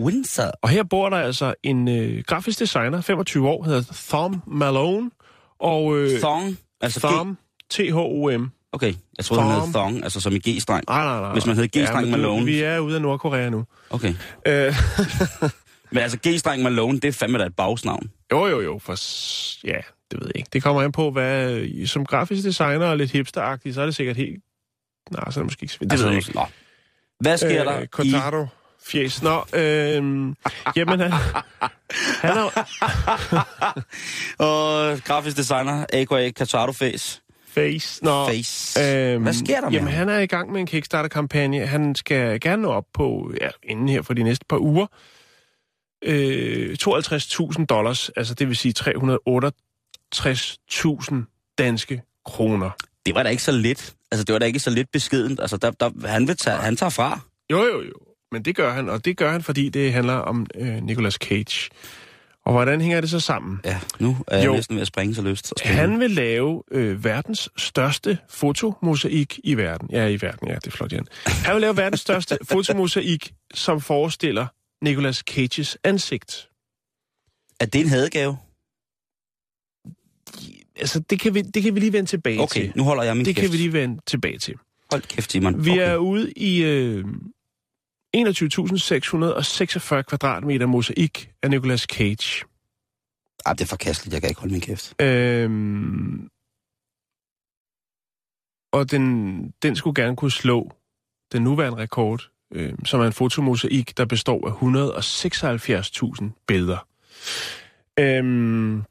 Windsor. 0.00 0.52
Og 0.62 0.68
her 0.68 0.82
bor 0.82 1.08
der 1.08 1.16
altså 1.16 1.54
en 1.62 1.88
øh, 1.88 2.22
grafisk 2.26 2.58
designer, 2.58 3.00
25 3.00 3.48
år, 3.48 3.64
hedder 3.64 3.82
Thom 4.08 4.42
Malone. 4.46 5.10
Og 5.60 5.98
øh, 5.98 6.20
Thong. 6.20 6.58
Altså. 6.80 7.00
Thom, 7.00 7.38
T-H-O-M. 7.70 8.50
Okay, 8.72 8.94
jeg 9.18 9.24
troede, 9.24 9.42
han 9.42 9.50
Thong. 9.52 9.64
hed 9.66 9.72
Thong, 9.74 10.02
altså 10.04 10.20
som 10.20 10.32
i 10.32 10.38
G-streng. 10.48 10.84
Nej, 10.88 11.04
nej, 11.04 11.20
nej. 11.20 11.32
Hvis 11.32 11.46
man 11.46 11.56
hed 11.56 11.68
G-streng 11.76 12.04
du- 12.04 12.10
Malone. 12.10 12.44
Vi 12.44 12.60
er 12.62 12.78
ude 12.78 12.96
af 12.96 13.02
Nordkorea 13.02 13.48
nu. 13.50 13.64
Okay. 13.90 14.14
Øh, 14.46 14.74
Men 15.94 16.02
altså 16.02 16.18
G-streng 16.26 16.62
Malone, 16.62 17.00
det 17.00 17.08
er 17.08 17.12
fandme 17.12 17.38
da 17.38 17.44
et 17.44 17.56
bagsnavn. 17.56 18.10
jo, 18.32 18.46
jo, 18.46 18.60
jo. 18.60 18.78
For, 18.78 18.92
ja, 19.66 19.80
det 20.10 20.20
ved 20.20 20.26
jeg 20.26 20.36
ikke. 20.36 20.48
Det 20.52 20.62
kommer 20.62 20.82
an 20.82 20.92
på, 20.92 21.10
hvad... 21.10 21.86
Som 21.86 22.06
grafisk 22.06 22.44
designer 22.44 22.86
og 22.86 22.96
lidt 22.96 23.10
hipsteragtig, 23.10 23.74
så 23.74 23.80
er 23.80 23.84
det 23.84 23.94
sikkert 23.94 24.16
helt... 24.16 24.42
Nej, 25.10 25.30
så 25.30 25.40
er 25.40 25.42
det 25.42 25.46
måske 25.46 25.62
ikke... 25.62 25.76
Det 25.80 25.92
altså, 25.92 26.06
ved 26.06 26.12
jeg 26.12 26.18
ikke. 26.28 26.34
Nå. 26.34 26.46
Hvad 27.20 27.38
sker 27.38 27.60
øh, 27.60 27.74
der 27.74 27.80
i... 27.80 27.86
Cortado. 27.86 28.46
Fjes. 28.86 29.22
Nå, 29.22 29.44
øh, 29.54 29.94
jamen, 30.76 31.00
han, 31.00 31.12
han 32.24 32.36
er 32.36 32.64
Og 34.38 34.98
grafisk 35.04 35.36
designer, 35.36 35.86
a.k.a. 35.92 36.30
Katado 36.30 36.72
Face. 36.72 37.22
face. 37.48 38.04
Nå, 38.04 38.26
Face. 38.28 38.80
Øhm, 38.80 39.22
Hvad 39.22 39.32
sker 39.32 39.60
der 39.60 39.70
med 39.70 39.72
Jamen, 39.72 39.88
ham? 39.88 39.98
han 39.98 40.08
er 40.08 40.18
i 40.18 40.26
gang 40.26 40.52
med 40.52 40.60
en 40.60 40.66
Kickstarter-kampagne. 40.66 41.66
Han 41.66 41.94
skal 41.94 42.40
gerne 42.40 42.62
nå 42.62 42.68
op 42.68 42.86
på, 42.94 43.32
ja, 43.40 43.48
inden 43.62 43.88
her 43.88 44.02
for 44.02 44.14
de 44.14 44.22
næste 44.22 44.44
par 44.48 44.58
uger, 44.58 44.86
øh, 46.04 46.76
52.000 46.82 47.64
dollars, 47.66 48.08
altså 48.08 48.34
det 48.34 48.48
vil 48.48 48.56
sige 48.56 48.74
368.000 48.78 51.14
danske 51.58 52.02
kroner. 52.24 52.70
Det 53.06 53.14
var 53.14 53.22
da 53.22 53.28
ikke 53.28 53.42
så 53.42 53.52
lidt. 53.52 53.94
Altså, 54.10 54.24
det 54.24 54.32
var 54.32 54.38
da 54.38 54.46
ikke 54.46 54.58
så 54.60 54.70
lidt 54.70 54.92
beskedent. 54.92 55.40
Altså, 55.40 55.56
der, 55.56 55.70
der, 55.70 56.08
han, 56.08 56.28
vil 56.28 56.36
tage, 56.36 56.56
han 56.56 56.76
tager 56.76 56.90
fra. 56.90 57.20
Jo, 57.50 57.58
jo, 57.64 57.82
jo. 57.82 57.92
Men 58.32 58.42
det 58.42 58.56
gør 58.56 58.72
han, 58.72 58.88
og 58.88 59.04
det 59.04 59.16
gør 59.16 59.32
han, 59.32 59.42
fordi 59.42 59.68
det 59.68 59.92
handler 59.92 60.14
om 60.14 60.46
øh, 60.54 60.82
Nicolas 60.82 61.14
Cage. 61.14 61.70
Og 62.44 62.52
hvordan 62.52 62.80
hænger 62.80 63.00
det 63.00 63.10
så 63.10 63.20
sammen? 63.20 63.60
Ja, 63.64 63.80
nu 63.98 64.16
er 64.26 64.36
jeg 64.36 64.46
Jo. 64.46 64.54
næsten 64.54 64.76
ved 64.76 64.80
at 64.82 64.86
springe 64.86 65.14
så. 65.14 65.34
Så 65.34 65.52
spændende. 65.58 65.80
Han 65.80 66.00
vil 66.00 66.10
lave 66.10 66.62
øh, 66.70 67.04
verdens 67.04 67.48
største 67.56 68.18
fotomosaik 68.28 69.40
i 69.44 69.54
verden. 69.54 69.88
Ja, 69.92 70.06
i 70.06 70.22
verden, 70.22 70.48
ja, 70.48 70.54
det 70.54 70.66
er 70.66 70.70
flot, 70.70 70.92
Jan. 70.92 71.06
Han 71.26 71.54
vil 71.54 71.60
lave 71.60 71.76
verdens 71.76 72.00
største 72.00 72.38
fotomosaik, 72.52 73.32
som 73.54 73.80
forestiller 73.80 74.46
Nicolas 74.82 75.16
Cages 75.16 75.78
ansigt. 75.84 76.50
Er 77.60 77.66
det 77.66 77.80
en 77.80 77.88
hadegave? 77.88 78.36
Altså, 80.76 81.00
det 81.00 81.20
kan 81.20 81.34
vi, 81.34 81.42
det 81.42 81.62
kan 81.62 81.74
vi 81.74 81.80
lige 81.80 81.92
vende 81.92 82.10
tilbage 82.10 82.40
Okay, 82.40 82.60
til. 82.60 82.72
nu 82.76 82.84
holder 82.84 83.02
jeg 83.02 83.16
min 83.16 83.26
Det 83.26 83.36
kæft. 83.36 83.44
kan 83.44 83.52
vi 83.52 83.56
lige 83.56 83.72
vende 83.72 84.00
tilbage 84.06 84.38
til. 84.38 84.54
Hold 84.90 85.02
kæft, 85.02 85.32
Simon. 85.32 85.64
Vi 85.64 85.70
okay. 85.70 85.80
er 85.90 85.96
ude 85.96 86.32
i 86.32 86.62
øh, 86.64 87.04
21.646 88.16 90.02
kvadratmeter 90.02 90.66
mosaik 90.66 91.30
af 91.42 91.50
Nicolas 91.50 91.80
Cage. 91.80 92.44
Ah, 93.46 93.58
det 93.58 93.64
er 93.64 93.68
forkasteligt. 93.68 94.12
Jeg 94.14 94.22
kan 94.22 94.30
ikke 94.30 94.40
holde 94.40 94.52
min 94.52 94.60
kæft. 94.60 94.94
Øhm, 95.02 96.28
og 98.72 98.90
den, 98.90 99.50
den 99.62 99.76
skulle 99.76 100.02
gerne 100.02 100.16
kunne 100.16 100.30
slå 100.30 100.72
den 101.32 101.42
nuværende 101.42 101.78
rekord, 101.78 102.30
øh, 102.54 102.72
som 102.84 103.00
er 103.00 103.06
en 103.06 103.12
fotomosaik, 103.12 103.96
der 103.96 104.04
består 104.04 104.48
af 104.48 104.52
176.000 106.20 106.44
billeder. 106.46 106.86
Øhm, 107.98 108.82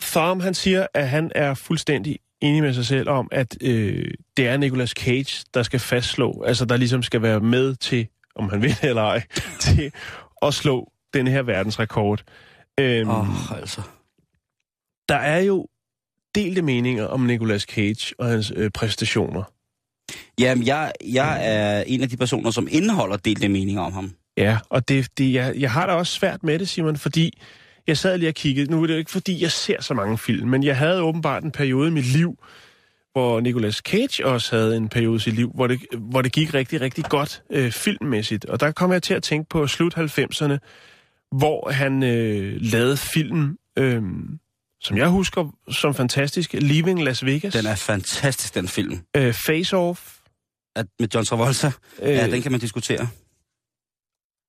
Thom, 0.00 0.40
han 0.40 0.54
siger, 0.54 0.86
at 0.94 1.08
han 1.08 1.32
er 1.34 1.54
fuldstændig 1.54 2.18
enig 2.40 2.62
med 2.62 2.74
sig 2.74 2.86
selv 2.86 3.08
om, 3.08 3.28
at 3.32 3.56
øh, 3.60 4.10
det 4.36 4.48
er 4.48 4.56
Nicolas 4.56 4.90
Cage, 4.90 5.44
der 5.54 5.62
skal 5.62 5.80
fastslå, 5.80 6.42
altså 6.46 6.64
der 6.64 6.76
ligesom 6.76 7.02
skal 7.02 7.22
være 7.22 7.40
med 7.40 7.74
til, 7.74 8.08
om 8.34 8.48
han 8.48 8.62
vil 8.62 8.76
eller 8.82 9.02
ej, 9.02 9.22
til 9.60 9.92
at 10.42 10.54
slå 10.54 10.92
den 11.14 11.26
her 11.26 11.42
verdensrekord. 11.42 12.22
Øhm, 12.80 13.10
Åh, 13.10 13.20
oh, 13.20 13.58
altså. 13.58 13.82
der 15.08 15.16
er 15.16 15.38
jo 15.38 15.66
delte 16.34 16.62
meninger 16.62 17.06
om 17.06 17.20
Nicolas 17.20 17.62
Cage 17.62 18.14
og 18.18 18.26
hans 18.26 18.52
øh, 18.56 18.70
præstationer. 18.70 19.42
Jamen, 20.38 20.66
jeg, 20.66 20.92
jeg 21.04 21.38
er 21.42 21.82
en 21.86 22.02
af 22.02 22.08
de 22.08 22.16
personer, 22.16 22.50
som 22.50 22.68
indeholder 22.70 23.16
delte 23.16 23.48
meninger 23.48 23.82
om 23.82 23.92
ham. 23.92 24.12
Ja, 24.36 24.58
og 24.68 24.88
det, 24.88 25.08
det, 25.18 25.32
jeg, 25.32 25.54
jeg 25.58 25.70
har 25.70 25.86
da 25.86 25.92
også 25.92 26.12
svært 26.12 26.42
med 26.42 26.58
det, 26.58 26.68
Simon, 26.68 26.96
fordi 26.96 27.40
jeg 27.86 27.98
sad 27.98 28.18
lige 28.18 28.28
og 28.28 28.34
kiggede. 28.34 28.70
Nu 28.70 28.82
er 28.82 28.86
det 28.86 28.94
jo 28.94 28.98
ikke, 28.98 29.10
fordi 29.10 29.42
jeg 29.42 29.50
ser 29.50 29.82
så 29.82 29.94
mange 29.94 30.18
film, 30.18 30.48
men 30.48 30.64
jeg 30.64 30.76
havde 30.76 31.02
åbenbart 31.02 31.44
en 31.44 31.50
periode 31.50 31.88
i 31.88 31.90
mit 31.90 32.06
liv, 32.06 32.38
hvor 33.12 33.40
Nicolas 33.40 33.74
Cage 33.74 34.26
også 34.26 34.56
havde 34.56 34.76
en 34.76 34.88
periode 34.88 35.16
i 35.16 35.18
sit 35.18 35.34
liv, 35.34 35.50
hvor 35.54 35.66
det, 35.66 35.80
hvor 35.98 36.22
det 36.22 36.32
gik 36.32 36.54
rigtig, 36.54 36.80
rigtig 36.80 37.04
godt 37.04 37.42
øh, 37.50 37.70
filmmæssigt. 37.70 38.44
Og 38.44 38.60
der 38.60 38.72
kom 38.72 38.92
jeg 38.92 39.02
til 39.02 39.14
at 39.14 39.22
tænke 39.22 39.48
på 39.48 39.66
slut 39.66 39.96
90'erne, 39.96 40.58
hvor 41.32 41.70
han 41.70 42.02
øh, 42.02 42.56
lavede 42.60 42.96
film, 42.96 43.58
øh, 43.78 44.02
som 44.80 44.96
jeg 44.96 45.08
husker 45.08 45.56
som 45.70 45.94
fantastisk, 45.94 46.52
Leaving 46.52 47.04
Las 47.04 47.24
Vegas, 47.24 47.52
Den 47.52 47.66
er 47.66 47.74
fantastisk, 47.74 48.54
den 48.54 48.68
film. 48.68 49.00
øh, 49.16 49.34
Face 49.34 49.76
Off. 49.76 50.16
At, 50.76 50.86
med 51.00 51.08
John 51.14 51.26
Travolta. 51.26 51.72
Øh, 52.02 52.08
Ja, 52.08 52.30
den 52.30 52.42
kan 52.42 52.52
man 52.52 52.60
diskutere. 52.60 53.08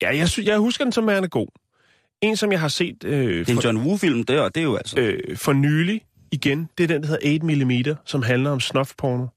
ja 0.02 0.18
jeg, 0.18 0.30
sy- 0.30 0.40
jeg 0.40 0.58
husker 0.58 0.86
den 0.86 0.92
som 0.92 1.08
værende 1.08 1.30
god. 1.30 1.48
En, 2.22 2.38
som 2.38 2.52
jeg 2.52 2.60
har 2.60 2.68
set 2.68 3.04
øh, 3.04 3.40
Det 3.40 3.50
er 3.50 3.54
en 3.54 3.60
John 3.60 3.78
Woo-film, 3.78 4.24
det 4.24 4.36
er, 4.36 4.50
det 4.50 4.58
er 4.62 4.64
jo 4.64 4.76
altså... 4.76 5.00
øh, 5.00 5.38
for 5.38 5.54
nylig 5.54 6.02
igen. 6.32 6.70
Det 6.78 6.84
er 6.84 6.88
den, 6.88 7.02
der 7.04 7.08
hedder 7.08 7.34
8 7.56 7.66
mm, 7.66 7.96
som 8.06 8.22
handler 8.24 8.50
om 8.52 8.60
snuff-porno. 8.60 9.28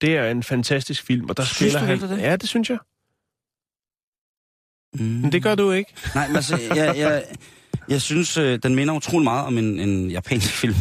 Det 0.00 0.16
er 0.16 0.30
en 0.30 0.42
fantastisk 0.42 1.02
film, 1.06 1.28
og 1.30 1.36
der 1.36 1.44
Synes 1.44 1.72
spiller 1.72 1.78
han... 1.78 2.00
det? 2.00 2.18
Ja, 2.22 2.36
det 2.36 2.48
synes 2.48 2.70
jeg. 2.70 2.78
mm. 4.94 5.04
Men 5.20 5.32
det 5.32 5.42
gør 5.42 5.54
du 5.54 5.70
ikke. 5.70 5.94
Nej, 6.14 6.26
men 6.26 6.36
altså, 6.36 6.56
jeg, 6.56 6.96
jeg, 6.96 7.24
jeg 7.88 8.00
synes, 8.02 8.36
øh, 8.36 8.58
den 8.62 8.74
minder 8.74 8.94
utrolig 8.94 9.24
meget 9.24 9.46
om 9.46 9.58
en, 9.58 9.80
en 9.80 10.10
japansk 10.10 10.52
film. 10.60 10.74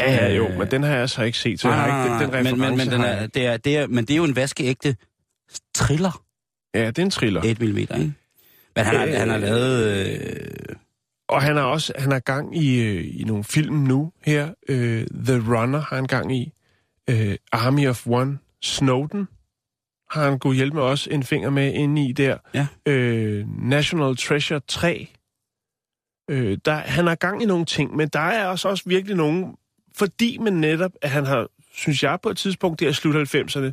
Ja, 0.00 0.12
ja, 0.14 0.34
jo, 0.34 0.48
Øh, 0.48 0.58
men 0.58 0.70
den 0.70 0.82
har 0.82 0.96
jeg 0.96 1.10
så 1.10 1.22
ikke 1.22 1.38
set, 1.38 1.60
så 1.60 1.68
jeg 1.68 1.78
har 1.78 2.04
ikke 2.04 2.14
den, 2.14 2.20
den 2.22 2.30
men, 2.30 2.52
reference. 2.52 2.56
men, 2.56 2.76
men, 2.76 2.88
den 2.90 3.00
er, 3.00 3.20
jeg 3.20 3.34
det 3.34 3.46
er, 3.46 3.56
det 3.56 3.76
er, 3.76 3.86
men 3.86 4.04
det 4.04 4.12
er 4.14 4.16
jo 4.16 4.24
en 4.24 4.36
vaskeægte 4.36 4.96
thriller, 5.76 6.22
Ja, 6.74 6.86
det 6.86 6.98
er 6.98 7.02
en 7.02 7.10
thriller. 7.10 7.40
8 7.40 7.66
mm, 7.66 7.76
ikke? 7.76 7.94
Men 8.76 8.84
han 8.84 8.96
har, 8.96 9.06
Øh, 9.06 9.12
han 9.14 9.28
har 9.30 9.38
lavet... 9.38 9.84
Øh, 10.06 10.76
Og 11.28 11.42
han 11.42 11.56
har 11.56 11.62
også 11.62 11.92
han 11.98 12.12
har 12.12 12.18
gang 12.18 12.56
i, 12.56 12.80
øh, 12.80 13.20
i 13.20 13.24
nogle 13.24 13.44
film 13.44 13.74
nu 13.76 14.12
her. 14.24 14.48
Øh, 14.68 15.06
The 15.26 15.34
Runner 15.56 15.80
har 15.80 15.96
han 15.96 16.06
gang 16.06 16.36
i. 16.36 16.52
Øh, 17.10 17.36
Army 17.52 17.88
of 17.88 18.06
One. 18.06 18.38
Snowden 18.62 19.28
har 20.10 20.30
han 20.30 20.38
kunne 20.38 20.54
hjælpe 20.56 20.76
med 20.76 20.82
også 20.82 21.10
en 21.10 21.22
finger 21.22 21.50
med 21.50 21.72
inde 21.72 22.08
i 22.08 22.12
der. 22.12 22.36
Ja. 22.54 22.66
Øh, 22.86 23.44
National 23.62 24.16
Treasure 24.16 24.60
3. 24.68 25.08
Øh, 26.30 26.58
der, 26.64 26.74
han 26.74 27.06
har 27.06 27.14
gang 27.14 27.42
i 27.42 27.46
nogle 27.46 27.64
ting, 27.64 27.96
men 27.96 28.08
der 28.08 28.20
er 28.20 28.46
også, 28.46 28.68
også 28.68 28.84
virkelig 28.86 29.16
nogle... 29.16 29.46
Fordi 29.96 30.38
man 30.38 30.52
netop, 30.52 30.90
at 31.02 31.10
han 31.10 31.26
har, 31.26 31.48
synes 31.74 32.02
jeg, 32.02 32.18
på 32.22 32.30
et 32.30 32.36
tidspunkt 32.36 32.80
der 32.80 32.88
i 32.88 32.92
slut 32.92 33.34
90'erne, 33.34 33.72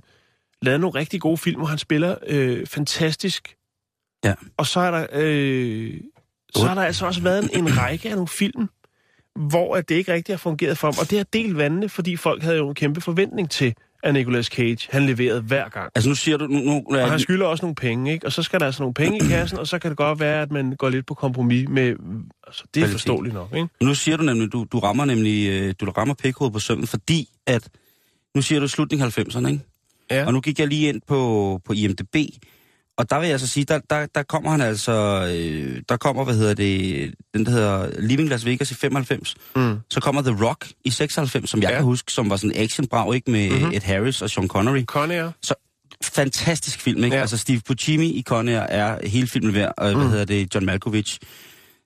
lavet 0.62 0.80
nogle 0.80 1.00
rigtig 1.00 1.22
gode 1.22 1.38
film, 1.38 1.58
hvor 1.58 1.68
han 1.68 1.78
spiller 1.78 2.16
øh, 2.28 2.66
fantastisk. 2.68 3.56
Ja. 4.24 4.34
Og 4.58 4.68
så 4.68 4.80
er 4.80 4.92
der... 4.92 5.08
Øh, 5.14 6.02
så 6.56 6.66
har 6.66 6.76
der 6.76 6.82
altså 6.82 7.06
også 7.06 7.22
været 7.22 7.44
en, 7.44 7.60
en 7.60 7.78
række 7.78 8.10
af 8.10 8.16
nogle 8.16 8.28
film, 8.28 8.70
hvor 9.36 9.76
at 9.76 9.90
det 9.90 9.96
ikke 9.96 10.14
rigtig 10.14 10.34
har 10.34 10.38
fungeret 10.38 10.78
for 10.78 10.88
ham. 10.88 10.96
Og 11.00 11.10
det 11.10 11.18
har 11.18 11.26
delt 11.34 11.58
vandene, 11.58 11.90
fordi 11.90 12.16
folk 12.16 12.44
havde 12.44 12.58
jo 12.58 12.70
en 12.70 12.76
kæmpe 12.76 13.02
forventning 13.02 13.50
til, 13.50 13.76
at 14.04 14.14
Nicolas 14.14 14.46
Cage, 14.46 14.88
han 14.90 15.06
leverede 15.06 15.42
hver 15.42 15.70
gang. 15.70 15.92
altså 15.96 16.10
nu 16.10 16.16
siger 16.16 16.38
du... 16.38 16.48
Nu, 16.48 16.60
nu, 16.60 16.84
Og 16.90 17.10
han 17.10 17.20
skylder 17.20 17.46
også 17.46 17.66
nogle 17.66 17.76
penge, 17.76 18.14
ikke? 18.14 18.26
Og 18.26 18.32
så 18.32 18.44
skal 18.44 18.60
der 18.60 18.66
altså 18.66 18.84
nogle 18.84 18.94
penge 18.94 19.18
i 19.18 19.28
kassen, 19.28 19.60
og 19.60 19.68
så 19.68 19.80
kan 19.80 19.90
det 19.90 19.98
godt 19.98 20.20
være, 20.20 20.42
at 20.42 20.52
man 20.52 20.76
går 20.76 20.90
lidt 20.90 21.06
på 21.06 21.14
kompromis 21.14 21.70
med... 21.70 21.84
Altså, 21.88 21.98
det 22.74 22.82
er 22.82 22.86
Kvalitet. 22.86 22.92
forståeligt 22.92 23.34
nok, 23.34 23.50
ikke? 23.56 23.68
nu 23.82 23.94
siger 23.96 24.18
du 24.18 24.24
nemlig, 24.24 24.52
du, 24.52 24.66
du 24.72 24.80
rammer 24.80 25.06
nemlig 25.06 25.50
øh, 25.50 25.74
du 25.80 25.90
rammer 25.90 26.14
pikhovedet 26.14 26.54
på 26.54 26.60
sømmen, 26.60 26.88
fordi 26.88 27.30
at... 27.46 27.70
Nu 28.36 28.42
siger 28.42 28.60
du 28.60 28.68
slutningen 28.68 29.06
af 29.08 29.20
90'erne, 29.20 29.48
ikke? 29.48 29.64
Ja. 30.12 30.26
Og 30.26 30.34
nu 30.34 30.42
gik 30.42 30.60
jeg 30.60 30.68
lige 30.68 30.90
ind 30.90 31.02
på, 31.08 31.62
på 31.66 31.74
IMDb, 31.74 32.16
og 32.98 33.10
der 33.10 33.20
vil 33.20 33.30
jeg 33.30 33.40
så 33.40 33.48
sige, 33.48 33.64
der, 33.64 33.80
der, 33.90 34.06
der 34.16 34.24
kommer 34.24 34.52
han 34.52 34.62
altså, 34.62 34.92
øh, 35.36 35.82
der 35.90 35.98
kommer, 35.98 36.24
hvad 36.24 36.36
hedder 36.36 36.54
det, 36.54 37.14
den 37.34 37.46
der 37.46 37.52
hedder 37.52 37.90
Living 38.00 38.30
Las 38.30 38.46
Vegas 38.46 38.72
i 38.72 38.74
95. 38.74 39.36
Mm. 39.56 39.80
Så 39.90 40.00
kommer 40.00 40.22
The 40.22 40.46
Rock 40.46 40.68
i 40.86 40.90
96, 40.90 41.50
som 41.50 41.62
jeg 41.62 41.70
ja. 41.70 41.76
kan 41.76 41.84
huske, 41.84 42.12
som 42.12 42.30
var 42.30 42.36
sådan 42.36 42.56
en 42.56 42.64
actionbrag, 42.64 43.16
ikke? 43.16 43.32
Med 43.32 43.50
mm-hmm. 43.50 43.72
Ed 43.74 43.82
Harris 43.82 44.22
og 44.22 44.30
Sean 44.30 44.48
Connery. 44.48 44.84
Connery. 44.84 45.32
Så 45.42 45.54
fantastisk 46.04 46.82
film, 46.82 47.04
ikke? 47.04 47.16
Ja. 47.16 47.22
Altså 47.22 47.38
Steve 47.38 47.62
Buscemi 47.68 48.12
i 48.12 48.24
Connery 48.24 48.66
er 48.70 49.08
hele 49.08 49.28
filmen 49.28 49.54
værd, 49.54 49.74
og 49.78 49.92
mm. 49.92 50.00
hvad 50.00 50.10
hedder 50.10 50.26
det, 50.26 50.56
John 50.56 50.66
Malkovich. 50.66 51.20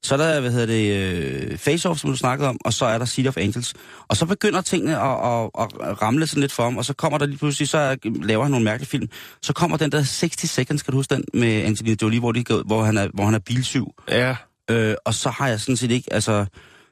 Så 0.03 0.13
er 0.13 0.17
der, 0.17 0.39
hvad 0.39 0.51
hedder 0.51 0.65
det, 0.65 1.51
uh, 1.51 1.58
Face 1.58 1.89
Off, 1.89 1.99
som 1.99 2.10
du 2.10 2.15
snakkede 2.15 2.49
om, 2.49 2.58
og 2.65 2.73
så 2.73 2.86
er 2.86 2.97
der 2.97 3.05
City 3.05 3.27
of 3.27 3.38
Angels. 3.38 3.73
Og 4.08 4.17
så 4.17 4.25
begynder 4.25 4.62
tingene 4.62 5.01
at, 5.01 5.49
at, 5.60 5.89
at 5.89 6.01
ramle 6.01 6.27
sådan 6.27 6.41
lidt 6.41 6.51
for 6.51 6.63
ham, 6.63 6.77
og 6.77 6.86
så 6.86 6.93
kommer 6.93 7.17
der 7.17 7.25
lige 7.25 7.38
pludselig, 7.38 7.69
så 7.69 7.97
laver 8.03 8.43
han 8.43 8.51
nogle 8.51 8.63
mærkelige 8.63 8.89
film. 8.89 9.10
Så 9.41 9.53
kommer 9.53 9.77
den 9.77 9.91
der 9.91 10.03
60 10.03 10.49
Seconds, 10.49 10.84
kan 10.84 10.91
du 10.91 10.97
huske 10.97 11.15
den, 11.15 11.23
med 11.34 11.63
Angelina 11.63 11.95
Jolie, 12.01 12.19
hvor, 12.19 12.31
de, 12.31 12.43
hvor, 12.65 12.84
han, 12.84 12.97
er, 12.97 13.08
hvor 13.13 13.25
han 13.25 13.34
er 13.34 13.39
bilsyv. 13.39 13.93
Ja. 14.10 14.36
Uh, 14.71 14.93
og 15.05 15.13
så 15.13 15.29
har 15.29 15.47
jeg 15.47 15.60
sådan 15.60 15.77
set 15.77 15.91
ikke, 15.91 16.13
altså, 16.13 16.45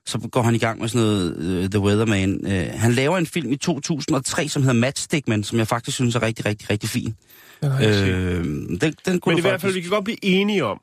så 0.06 0.30
går 0.32 0.42
han 0.42 0.56
i 0.56 0.58
gang 0.58 0.82
med 0.82 0.90
sådan 0.90 1.08
noget 1.08 1.64
uh, 1.64 1.70
The 1.70 1.80
Weatherman. 1.80 2.40
Uh, 2.46 2.80
han 2.80 2.92
laver 2.92 3.18
en 3.18 3.26
film 3.26 3.52
i 3.52 3.58
2003, 3.58 4.50
som 4.50 4.64
hedder 4.64 4.80
Matchstickman, 4.80 5.44
som 5.44 5.58
jeg 5.60 5.68
faktisk 5.68 5.96
synes 5.96 6.16
er 6.16 6.22
rigtig, 6.22 6.46
rigtig, 6.46 6.70
rigtig 6.70 6.90
fin. 6.90 7.16
Uh, 7.64 7.70
den, 7.72 8.96
den 9.06 9.20
kunne 9.20 9.36
Men 9.36 9.38
i 9.38 9.42
hvert 9.42 9.62
fald, 9.62 9.74
vi 9.74 9.82
kan 9.82 9.90
godt 9.90 10.04
blive 10.04 10.26
enige 10.26 10.66
om, 10.66 10.82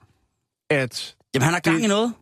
at 0.70 1.14
Jamen, 1.34 1.44
han 1.44 1.52
har 1.52 1.60
gang 1.60 1.76
det, 1.76 1.84
i 1.84 1.88
noget. 1.88 2.12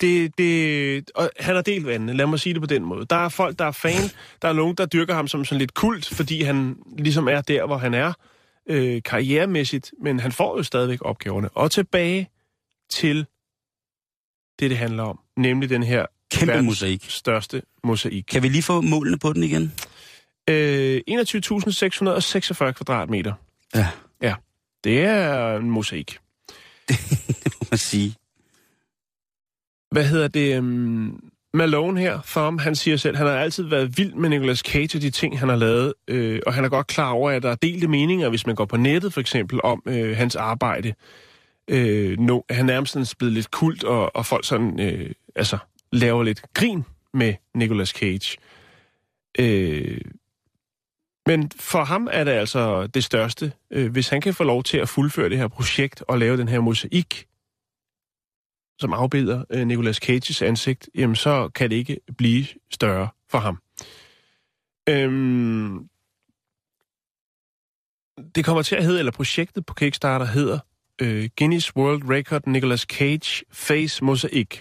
Det, 0.00 0.38
det, 0.38 1.10
og 1.14 1.30
han 1.40 1.54
har 1.54 1.62
delt 1.62 1.86
vandene, 1.86 2.12
lad 2.12 2.26
mig 2.26 2.40
sige 2.40 2.52
det 2.52 2.62
på 2.62 2.66
den 2.66 2.84
måde. 2.84 3.06
Der 3.10 3.16
er 3.16 3.28
folk, 3.28 3.58
der 3.58 3.64
er 3.64 3.70
fan, 3.70 4.10
der 4.42 4.48
er 4.48 4.52
nogen, 4.52 4.76
der 4.76 4.86
dyrker 4.86 5.14
ham 5.14 5.28
som 5.28 5.44
sådan 5.44 5.58
lidt 5.58 5.74
kult, 5.74 6.06
fordi 6.06 6.42
han 6.42 6.76
ligesom 6.98 7.28
er 7.28 7.40
der, 7.40 7.66
hvor 7.66 7.76
han 7.78 7.94
er 7.94 8.12
øh, 8.68 9.02
karrieremæssigt, 9.02 9.92
men 10.02 10.20
han 10.20 10.32
får 10.32 10.56
jo 10.56 10.62
stadigvæk 10.62 10.98
opgaverne. 11.02 11.48
Og 11.48 11.70
tilbage 11.70 12.30
til 12.90 13.26
det, 14.58 14.70
det 14.70 14.78
handler 14.78 15.02
om, 15.02 15.18
nemlig 15.36 15.70
den 15.70 15.82
her 15.82 16.06
Kæmpe 16.30 16.62
mosaik. 16.62 17.04
største 17.08 17.62
mosaik. 17.84 18.24
Kan 18.28 18.42
vi 18.42 18.48
lige 18.48 18.62
få 18.62 18.80
målene 18.80 19.18
på 19.18 19.32
den 19.32 19.42
igen? 19.42 19.72
Øh, 20.50 21.00
21.646 21.10 22.72
kvadratmeter. 22.72 23.32
Ja. 23.74 23.88
Ja, 24.22 24.34
det 24.84 25.00
er 25.00 25.56
en 25.56 25.70
mosaik. 25.70 26.18
det 26.88 26.98
må 27.60 27.66
man 27.70 27.78
sige. 27.78 28.14
Hvad 29.90 30.04
hedder 30.04 30.28
det? 30.28 30.58
Um, 30.58 31.30
Malone 31.54 32.00
her, 32.00 32.20
Thom, 32.26 32.58
han 32.58 32.74
siger 32.74 32.96
selv, 32.96 33.16
han 33.16 33.26
har 33.26 33.38
altid 33.38 33.64
været 33.64 33.98
vild 33.98 34.14
med 34.14 34.28
Nicolas 34.28 34.58
Cage 34.58 34.98
og 34.98 35.02
de 35.02 35.10
ting, 35.10 35.38
han 35.38 35.48
har 35.48 35.56
lavet, 35.56 35.94
øh, 36.08 36.40
og 36.46 36.54
han 36.54 36.64
er 36.64 36.68
godt 36.68 36.86
klar 36.86 37.10
over, 37.10 37.30
at 37.30 37.42
der 37.42 37.50
er 37.50 37.54
delte 37.54 37.88
meninger, 37.88 38.28
hvis 38.28 38.46
man 38.46 38.54
går 38.54 38.64
på 38.64 38.76
nettet 38.76 39.12
for 39.12 39.20
eksempel, 39.20 39.60
om 39.64 39.82
øh, 39.86 40.16
hans 40.16 40.36
arbejde. 40.36 40.94
Øh, 41.68 42.18
no, 42.18 42.40
han 42.50 42.70
er 42.70 42.72
nærmest 42.72 43.18
blevet 43.18 43.34
lidt 43.34 43.50
kult, 43.50 43.84
og, 43.84 44.16
og 44.16 44.26
folk 44.26 44.44
sådan, 44.44 44.80
øh, 44.80 45.10
altså, 45.36 45.58
laver 45.92 46.22
lidt 46.22 46.42
grin 46.54 46.84
med 47.14 47.34
Nicolas 47.54 47.88
Cage. 47.88 48.36
Øh, 49.38 50.00
men 51.26 51.50
for 51.56 51.84
ham 51.84 52.08
er 52.10 52.24
det 52.24 52.32
altså 52.32 52.86
det 52.86 53.04
største. 53.04 53.52
Øh, 53.70 53.92
hvis 53.92 54.08
han 54.08 54.20
kan 54.20 54.34
få 54.34 54.44
lov 54.44 54.62
til 54.62 54.78
at 54.78 54.88
fuldføre 54.88 55.28
det 55.28 55.38
her 55.38 55.48
projekt 55.48 56.02
og 56.08 56.18
lave 56.18 56.36
den 56.36 56.48
her 56.48 56.60
mosaik, 56.60 57.27
som 58.78 58.92
afbilder 58.92 59.44
øh, 59.50 59.66
Nicolas 59.66 59.96
Cages 59.96 60.42
ansigt, 60.42 60.88
jamen 60.94 61.16
så 61.16 61.48
kan 61.48 61.70
det 61.70 61.76
ikke 61.76 62.00
blive 62.16 62.46
større 62.70 63.08
for 63.30 63.38
ham. 63.38 63.58
Øhm, 64.88 65.88
det 68.34 68.44
kommer 68.44 68.62
til 68.62 68.76
at 68.76 68.84
hedde, 68.84 68.98
eller 68.98 69.12
projektet 69.12 69.66
på 69.66 69.74
Kickstarter 69.74 70.26
hedder 70.26 70.58
øh, 71.00 71.28
Guinness 71.38 71.76
World 71.76 72.10
Record 72.10 72.42
Nicolas 72.46 72.80
Cage 72.80 73.44
Face 73.52 74.04
Mosaic. 74.04 74.60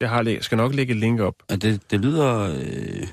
Jeg 0.00 0.10
har, 0.10 0.38
skal 0.40 0.56
nok 0.56 0.74
lægge 0.74 0.90
et 0.90 1.00
link 1.00 1.20
op. 1.20 1.34
Ja, 1.50 1.56
det, 1.56 1.90
det 1.90 2.00
lyder... 2.00 2.54
Øh 2.54 3.08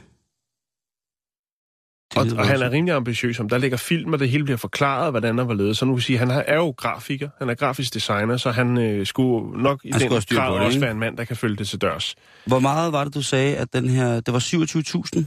og, 2.15 2.27
og 2.37 2.47
han 2.47 2.61
er 2.61 2.71
rimelig 2.71 2.95
ambitiøs 2.95 3.39
om, 3.39 3.49
der 3.49 3.57
ligger 3.57 3.77
film, 3.77 4.13
og 4.13 4.19
det 4.19 4.29
hele 4.29 4.43
bliver 4.43 4.57
forklaret, 4.57 5.11
hvordan 5.11 5.37
der 5.37 5.43
var 5.43 5.53
ledet. 5.53 5.77
Så 5.77 5.85
nu 5.85 5.93
vil 5.93 6.03
sige, 6.03 6.17
han 6.17 6.31
er 6.31 6.55
jo 6.55 6.69
grafiker, 6.69 7.29
han 7.39 7.49
er 7.49 7.55
grafisk 7.55 7.93
designer, 7.93 8.37
så 8.37 8.51
han 8.51 8.77
øh, 8.77 9.05
skulle 9.05 9.61
nok 9.61 9.81
i 9.83 9.91
han 9.91 10.01
den 10.01 10.09
grad 10.09 10.59
også 10.59 10.79
være 10.79 10.91
en 10.91 10.99
mand, 10.99 11.17
der 11.17 11.23
kan 11.23 11.35
følge 11.35 11.55
det 11.55 11.67
til 11.67 11.81
dørs. 11.81 12.15
Hvor 12.45 12.59
meget 12.59 12.93
var 12.93 13.03
det, 13.03 13.13
du 13.13 13.21
sagde, 13.21 13.57
at 13.57 13.73
den 13.73 13.89
her, 13.89 14.19
det 14.19 14.33
var 14.33 14.39
27.000? 14.39 15.23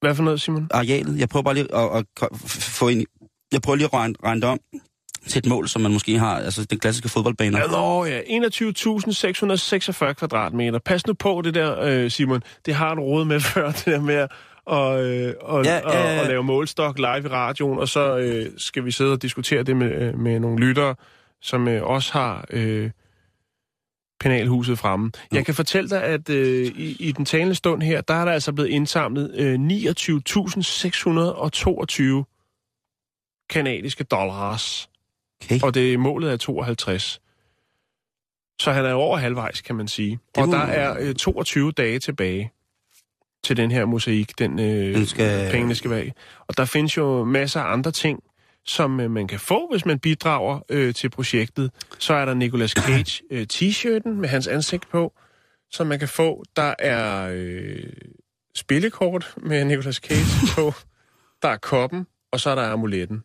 Hvad 0.00 0.14
for 0.14 0.22
noget, 0.22 0.40
Simon? 0.40 0.68
Arealet. 0.70 1.18
Jeg 1.18 1.28
prøver 1.28 1.42
bare 1.42 1.54
lige 1.54 1.74
at, 1.74 2.04
at 2.22 2.28
få 2.78 2.88
ind, 2.88 3.04
jeg 3.52 3.62
prøver 3.62 3.76
lige 3.76 3.84
at 3.84 3.94
regne, 3.94 4.14
regne 4.24 4.46
om 4.46 4.58
til 5.28 5.38
et 5.38 5.46
mål, 5.46 5.68
som 5.68 5.82
man 5.82 5.92
måske 5.92 6.18
har, 6.18 6.36
altså 6.36 6.64
den 6.64 6.78
klassiske 6.78 7.08
fodboldbane. 7.08 7.58
Ja, 7.58 8.04
ja. 8.04 8.20
21.646 8.20 10.12
kvadratmeter. 10.12 10.78
Pas 10.78 11.06
nu 11.06 11.14
på 11.14 11.42
det 11.44 11.54
der, 11.54 11.80
øh, 11.80 12.10
Simon. 12.10 12.42
Det 12.66 12.74
har 12.74 12.94
du 12.94 13.02
råd 13.02 13.24
med 13.24 13.40
før, 13.54 13.70
det 13.70 13.86
der 13.86 14.00
med 14.00 14.26
og, 14.66 15.04
øh, 15.04 15.34
og, 15.40 15.64
ja, 15.64 15.80
og, 15.80 15.92
ja, 15.92 16.12
ja. 16.12 16.20
og 16.20 16.26
lave 16.26 16.44
målstok 16.44 16.98
live 16.98 17.24
i 17.24 17.28
radioen, 17.28 17.78
og 17.78 17.88
så 17.88 18.18
øh, 18.18 18.46
skal 18.56 18.84
vi 18.84 18.90
sidde 18.90 19.12
og 19.12 19.22
diskutere 19.22 19.62
det 19.62 19.76
med, 19.76 20.02
øh, 20.02 20.18
med 20.18 20.40
nogle 20.40 20.66
lyttere, 20.66 20.94
som 21.40 21.68
øh, 21.68 21.82
også 21.82 22.12
har 22.12 22.44
øh, 22.50 22.90
penalhuset 24.20 24.78
fremme. 24.78 25.10
Jeg 25.32 25.46
kan 25.46 25.54
fortælle 25.54 25.90
dig, 25.90 26.02
at 26.02 26.30
øh, 26.30 26.66
i, 26.66 26.96
i 27.00 27.12
den 27.12 27.24
talende 27.24 27.54
stund 27.54 27.82
her, 27.82 28.00
der 28.00 28.14
er 28.14 28.24
der 28.24 28.32
altså 28.32 28.52
blevet 28.52 28.68
indsamlet 28.68 29.34
øh, 29.34 29.54
29.622 29.54 32.24
kanadiske 33.50 34.04
dollars. 34.04 34.90
Okay. 35.44 35.60
Og 35.62 35.74
det 35.74 36.00
målet 36.00 36.32
er 36.32 36.36
52. 36.36 37.20
Så 38.60 38.72
han 38.72 38.84
er 38.84 38.92
over 38.92 39.16
halvvejs, 39.16 39.60
kan 39.60 39.76
man 39.76 39.88
sige. 39.88 40.18
Og 40.36 40.46
der 40.46 40.58
er 40.58 40.96
øh, 41.00 41.14
22 41.14 41.72
dage 41.72 41.98
tilbage 41.98 42.52
til 43.46 43.56
den 43.56 43.70
her 43.70 43.84
mosaik, 43.84 44.38
den, 44.38 44.58
øh, 44.58 44.94
den 44.94 45.06
skal... 45.06 45.50
pengene 45.50 45.74
skal 45.74 45.90
være 45.90 46.12
Og 46.46 46.56
der 46.56 46.64
findes 46.64 46.96
jo 46.96 47.24
masser 47.24 47.60
af 47.60 47.72
andre 47.72 47.90
ting, 47.90 48.22
som 48.64 49.00
øh, 49.00 49.10
man 49.10 49.28
kan 49.28 49.40
få, 49.40 49.68
hvis 49.72 49.86
man 49.86 49.98
bidrager 49.98 50.60
øh, 50.68 50.94
til 50.94 51.10
projektet. 51.10 51.70
Så 51.98 52.14
er 52.14 52.24
der 52.24 52.34
Nicolas 52.34 52.70
Cage 52.70 53.22
øh, 53.30 53.46
t-shirten 53.52 54.08
med 54.08 54.28
hans 54.28 54.46
ansigt 54.46 54.88
på, 54.88 55.12
som 55.70 55.86
man 55.86 55.98
kan 55.98 56.08
få. 56.08 56.42
Der 56.56 56.74
er 56.78 57.30
øh, 57.32 57.82
spillekort 58.54 59.34
med 59.36 59.64
Nicolas 59.64 59.96
Cage 59.96 60.46
på. 60.54 60.74
Der 61.42 61.48
er 61.48 61.56
koppen, 61.56 62.06
og 62.32 62.40
så 62.40 62.50
er 62.50 62.54
der 62.54 62.72
amuletten. 62.72 63.22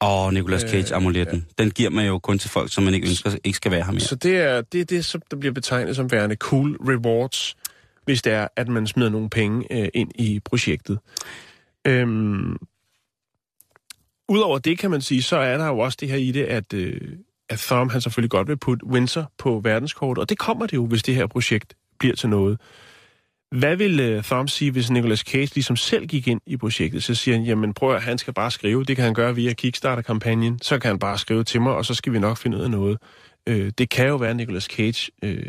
Åh, 0.00 0.26
oh, 0.26 0.32
Nicolas 0.32 0.62
Cage-amuletten. 0.62 1.36
Øh, 1.36 1.42
ja. 1.58 1.62
Den 1.62 1.70
giver 1.70 1.90
man 1.90 2.06
jo 2.06 2.18
kun 2.18 2.38
til 2.38 2.50
folk, 2.50 2.72
som 2.72 2.84
man 2.84 2.94
ikke 2.94 3.08
ønsker 3.08 3.36
ikke 3.44 3.56
skal 3.56 3.70
være 3.70 3.84
her 3.84 3.92
mere. 3.92 4.00
Så 4.00 4.14
det 4.14 4.36
er 4.36 4.60
det, 4.60 4.80
er 4.80 4.84
det 4.84 5.04
som 5.04 5.22
der 5.30 5.36
bliver 5.36 5.52
betegnet 5.52 5.96
som 5.96 6.12
værende 6.12 6.36
cool 6.36 6.76
rewards 6.80 7.56
hvis 8.08 8.22
det 8.22 8.32
er, 8.32 8.48
at 8.56 8.68
man 8.68 8.86
smider 8.86 9.10
nogle 9.10 9.30
penge 9.30 9.66
øh, 9.70 9.88
ind 9.94 10.10
i 10.14 10.40
projektet. 10.44 10.98
Øhm, 11.86 12.56
Udover 14.28 14.58
det 14.58 14.78
kan 14.78 14.90
man 14.90 15.00
sige, 15.00 15.22
så 15.22 15.36
er 15.36 15.58
der 15.58 15.66
jo 15.66 15.78
også 15.78 15.98
det 16.00 16.08
her 16.08 16.16
i 16.16 16.32
det, 16.32 16.44
at, 16.44 16.74
øh, 16.74 17.00
at 17.48 17.58
Thom 17.58 17.88
han 17.88 18.00
selvfølgelig 18.00 18.30
godt 18.30 18.48
vil 18.48 18.56
putte 18.56 18.86
Windsor 18.86 19.32
på 19.38 19.60
verdenskortet, 19.64 20.22
og 20.22 20.28
det 20.28 20.38
kommer 20.38 20.66
det 20.66 20.76
jo, 20.76 20.86
hvis 20.86 21.02
det 21.02 21.14
her 21.14 21.26
projekt 21.26 21.74
bliver 21.98 22.14
til 22.14 22.28
noget. 22.28 22.60
Hvad 23.50 23.76
vil 23.76 24.00
øh, 24.00 24.22
Thom 24.22 24.48
sige, 24.48 24.70
hvis 24.70 24.90
Nicolas 24.90 25.20
Cage 25.20 25.54
ligesom 25.54 25.76
selv 25.76 26.06
gik 26.06 26.28
ind 26.28 26.40
i 26.46 26.56
projektet? 26.56 27.02
Så 27.02 27.14
siger 27.14 27.36
han, 27.36 27.44
jamen 27.46 27.74
prøv 27.74 27.94
at 27.94 28.02
han 28.02 28.18
skal 28.18 28.34
bare 28.34 28.50
skrive. 28.50 28.84
Det 28.84 28.96
kan 28.96 29.04
han 29.04 29.14
gøre 29.14 29.34
via 29.34 29.52
Kickstarter-kampagnen. 29.52 30.58
Så 30.62 30.78
kan 30.78 30.88
han 30.88 30.98
bare 30.98 31.18
skrive 31.18 31.44
til 31.44 31.60
mig, 31.60 31.74
og 31.74 31.84
så 31.84 31.94
skal 31.94 32.12
vi 32.12 32.18
nok 32.18 32.36
finde 32.36 32.56
ud 32.56 32.62
af 32.62 32.70
noget. 32.70 32.98
Øh, 33.46 33.72
det 33.78 33.90
kan 33.90 34.08
jo 34.08 34.16
være, 34.16 34.30
at 34.30 34.36
Nicolas 34.36 34.64
Cage 34.64 35.10
øh, 35.22 35.46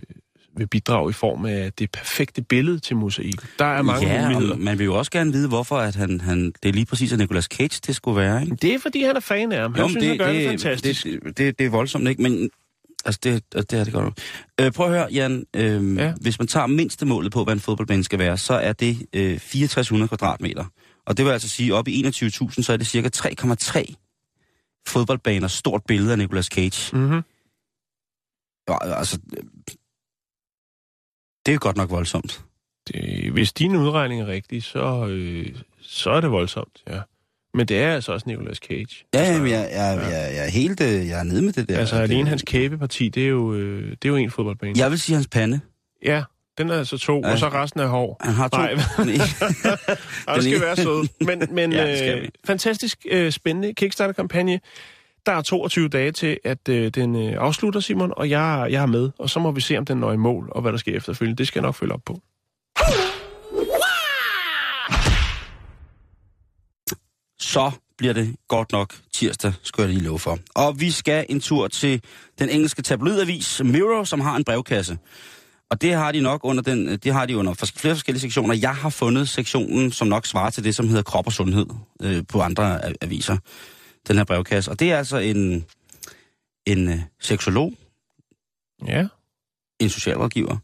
vil 0.58 0.68
bidrage 0.68 1.10
i 1.10 1.14
form 1.14 1.46
af 1.46 1.74
det 1.74 1.92
perfekte 1.92 2.42
billede 2.42 2.80
til 2.80 2.96
mosaik. 2.96 3.36
Der 3.60 3.66
er 3.66 3.82
mange 3.82 4.08
ja, 4.08 4.30
muligheder. 4.30 4.56
man 4.56 4.80
vil 4.80 4.86
jo 4.86 4.98
også 4.98 5.12
gerne 5.12 5.32
vide, 5.32 5.48
hvorfor 5.48 5.78
at 5.78 5.96
han, 5.96 6.22
han, 6.22 6.46
det 6.64 6.70
er 6.70 6.74
lige 6.74 6.86
præcis 6.86 7.14
at 7.14 7.20
Nicolas 7.20 7.46
Cage, 7.46 7.82
det 7.88 7.96
skulle 7.96 8.22
være. 8.22 8.44
Ikke? 8.44 8.56
Det 8.56 8.74
er, 8.74 8.80
fordi 8.80 9.04
han 9.04 9.16
er 9.16 9.20
fan 9.20 9.52
af 9.52 9.62
ham. 9.62 9.74
Han 9.74 9.84
jo, 9.84 9.90
synes, 9.90 10.02
det, 10.02 10.10
han 10.10 10.18
gør 10.18 10.28
det, 10.28 10.36
det 10.36 10.50
fantastisk. 10.50 11.04
Det, 11.04 11.24
det, 11.24 11.38
det, 11.38 11.60
det 11.60 11.66
er 11.66 11.70
voldsomt, 11.70 12.08
ikke? 12.08 12.22
Men 12.22 12.50
altså, 13.06 13.20
det, 13.24 13.54
det 13.54 13.74
er 13.74 13.84
det 13.84 13.94
godt. 13.94 14.20
Øh, 14.62 14.72
prøv 14.72 14.86
at 14.86 14.92
høre, 14.92 15.08
Jan. 15.12 15.46
Øh, 15.56 15.98
ja. 15.98 16.14
Hvis 16.22 16.40
man 16.40 16.48
tager 16.48 16.68
mindste 16.68 17.06
målet 17.06 17.32
på, 17.32 17.44
hvad 17.44 17.54
en 17.54 17.60
fodboldbane 17.60 18.04
skal 18.04 18.20
være, 18.20 18.38
så 18.38 18.54
er 18.54 18.74
det 18.74 19.08
øh, 19.14 19.40
6400 19.40 20.08
kvadratmeter. 20.08 20.66
Og 21.06 21.18
det 21.18 21.26
vil 21.26 21.32
altså 21.32 21.50
sige, 21.50 21.76
op 21.76 21.88
i 21.88 22.04
21.000, 22.04 22.62
så 22.62 22.74
er 22.74 22.78
det 22.78 22.88
cirka 22.88 23.10
3,3 23.16 23.94
fodboldbaner 24.88 25.48
stort 25.48 25.82
billede 25.88 26.12
af 26.12 26.18
Nicolas 26.18 26.46
Cage. 26.46 26.98
Mm-hmm. 26.98 27.22
Ja, 28.70 28.98
altså, 28.98 29.20
det 31.50 31.56
er 31.56 31.60
godt 31.60 31.78
nok 31.78 31.90
voldsomt. 31.92 32.42
Det, 32.88 33.32
hvis 33.32 33.54
din 33.54 33.76
udregning 33.76 34.22
er 34.22 34.28
rigtig, 34.28 34.64
så, 34.64 35.08
øh, 35.10 35.46
så 35.82 36.10
er 36.10 36.22
det 36.22 36.32
voldsomt, 36.32 36.84
ja. 36.90 37.00
Men 37.54 37.66
det 37.68 37.80
er 37.80 37.94
altså 37.94 38.12
også 38.12 38.24
Nicolas 38.30 38.58
Cage. 38.58 39.06
Ja, 39.14 39.20
altså, 39.20 39.44
jeg, 39.44 39.70
jeg, 39.72 40.00
ja. 40.02 40.08
Jeg, 40.08 40.36
jeg, 40.36 40.46
er 40.46 40.50
helt 40.50 40.82
øh, 40.82 41.08
jeg 41.08 41.20
er 41.20 41.24
nede 41.24 41.42
med 41.42 41.54
det 41.54 41.70
der. 41.70 41.78
Altså, 41.78 41.96
alene 41.96 42.30
hans 42.30 42.44
kæbeparti, 42.48 43.10
det 43.10 43.24
er 43.24 43.28
jo, 43.28 43.54
øh, 43.54 43.90
det 43.92 44.06
er 44.06 44.10
jo 44.10 44.16
en 44.16 44.32
fodboldbane. 44.32 44.74
Jeg 44.78 44.92
vil 44.92 45.00
sige 45.00 45.16
hans 45.16 45.28
pande. 45.28 45.60
Ja, 46.06 46.24
Den 46.58 46.70
er 46.70 46.78
altså 46.78 46.98
to, 46.98 47.22
Ja. 47.24 47.32
og 47.32 47.38
så 47.38 47.50
resten 47.50 47.80
er 47.80 47.88
hår. 47.88 48.18
Han 48.22 48.34
har 48.34 48.48
to... 48.48 48.58
Nej. 48.58 48.74
Og 50.28 50.36
det 50.36 50.44
skal 50.44 50.62
være 50.62 50.76
sød. 50.76 51.08
Men, 51.26 51.44
men 51.52 51.72
Ja, 51.80 52.06
det 52.06 52.18
øh, 52.22 52.28
fantastisk 52.46 53.06
øh, 53.12 53.32
spændende 53.32 53.74
Kickstarter-kampagne. 53.74 54.60
Der 55.26 55.32
er 55.32 55.42
22 55.42 55.90
dage 55.90 56.12
til, 56.12 56.38
at 56.44 56.70
øh, 56.70 56.92
den 56.96 57.16
øh, 57.16 57.36
afslutter, 57.38 57.80
Simon, 57.80 58.14
og 58.18 58.30
jeg, 58.30 58.68
jeg 58.72 58.82
er 58.82 58.86
med. 58.86 59.10
Og 59.20 59.30
så 59.30 59.40
må 59.40 59.52
vi 59.52 59.62
se, 59.62 59.78
om 59.78 59.86
den 59.86 59.98
når 59.98 60.12
i 60.12 60.18
mål, 60.18 60.50
og 60.52 60.62
hvad 60.62 60.72
der 60.72 60.78
sker 60.78 60.98
efterfølgende. 60.98 61.38
Det 61.38 61.48
skal 61.48 61.60
jeg 61.60 61.66
nok 61.66 61.76
følge 61.76 61.94
op 61.94 62.02
på. 62.06 62.20
så 67.40 67.72
bliver 67.98 68.14
det 68.14 68.36
godt 68.48 68.72
nok 68.72 68.96
tirsdag, 69.14 69.54
skal 69.64 69.82
jeg 69.82 69.90
lige 69.90 70.04
love 70.04 70.20
for. 70.20 70.38
Og 70.56 70.80
vi 70.80 70.92
skal 70.92 71.26
en 71.30 71.40
tur 71.40 71.68
til 71.68 72.02
den 72.40 72.50
engelske 72.50 72.82
tabloidavis 72.82 73.62
Mirror, 73.64 74.04
som 74.04 74.20
har 74.20 74.36
en 74.36 74.44
brevkasse. 74.44 74.98
Og 75.70 75.82
det 75.82 75.94
har 75.94 76.12
de 76.12 76.22
nok 76.22 76.42
under 76.44 76.64
den, 76.64 76.98
det 76.98 77.14
har 77.14 77.26
de 77.26 77.38
under 77.38 77.54
flere 77.54 77.96
forskellige 77.96 78.22
sektioner. 78.22 78.56
Jeg 78.56 78.76
har 78.76 78.90
fundet 78.90 79.30
sektionen, 79.30 79.92
som 79.92 80.08
nok 80.08 80.26
svarer 80.26 80.50
til 80.50 80.64
det, 80.64 80.76
som 80.76 80.88
hedder 80.88 81.04
krop 81.04 81.28
og 81.28 81.34
sundhed 81.34 81.66
øh, 82.02 82.24
på 82.28 82.42
andre 82.42 82.80
aviser. 83.04 83.38
Den 84.10 84.18
her 84.18 84.24
brevkasse. 84.24 84.72
Og 84.72 84.80
det 84.80 84.92
er 84.92 84.98
altså 84.98 85.18
en, 85.18 85.66
en 86.66 86.90
øh, 86.90 87.00
seksolog, 87.20 87.74
Ja. 88.88 89.08
en 89.80 89.90
socialrådgiver, 89.90 90.58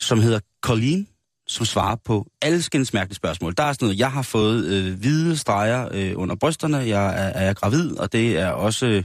som 0.00 0.20
hedder 0.20 0.40
Colleen, 0.60 1.08
som 1.46 1.66
svarer 1.66 1.96
på 2.04 2.26
alle 2.42 2.62
skændes 2.62 2.92
mærkelige 2.92 3.16
spørgsmål. 3.16 3.54
Der 3.56 3.62
er 3.62 3.72
sådan 3.72 3.86
noget, 3.86 3.98
jeg 3.98 4.12
har 4.12 4.22
fået 4.22 4.64
øh, 4.64 4.98
hvide 4.98 5.36
streger 5.36 5.88
øh, 5.92 6.12
under 6.16 6.34
brysterne, 6.34 6.76
jeg 6.76 7.06
er, 7.06 7.28
er 7.28 7.44
jeg 7.44 7.56
gravid, 7.56 7.96
og 7.98 8.12
det 8.12 8.38
er 8.38 8.48
også 8.48 8.86
øh, 8.86 9.02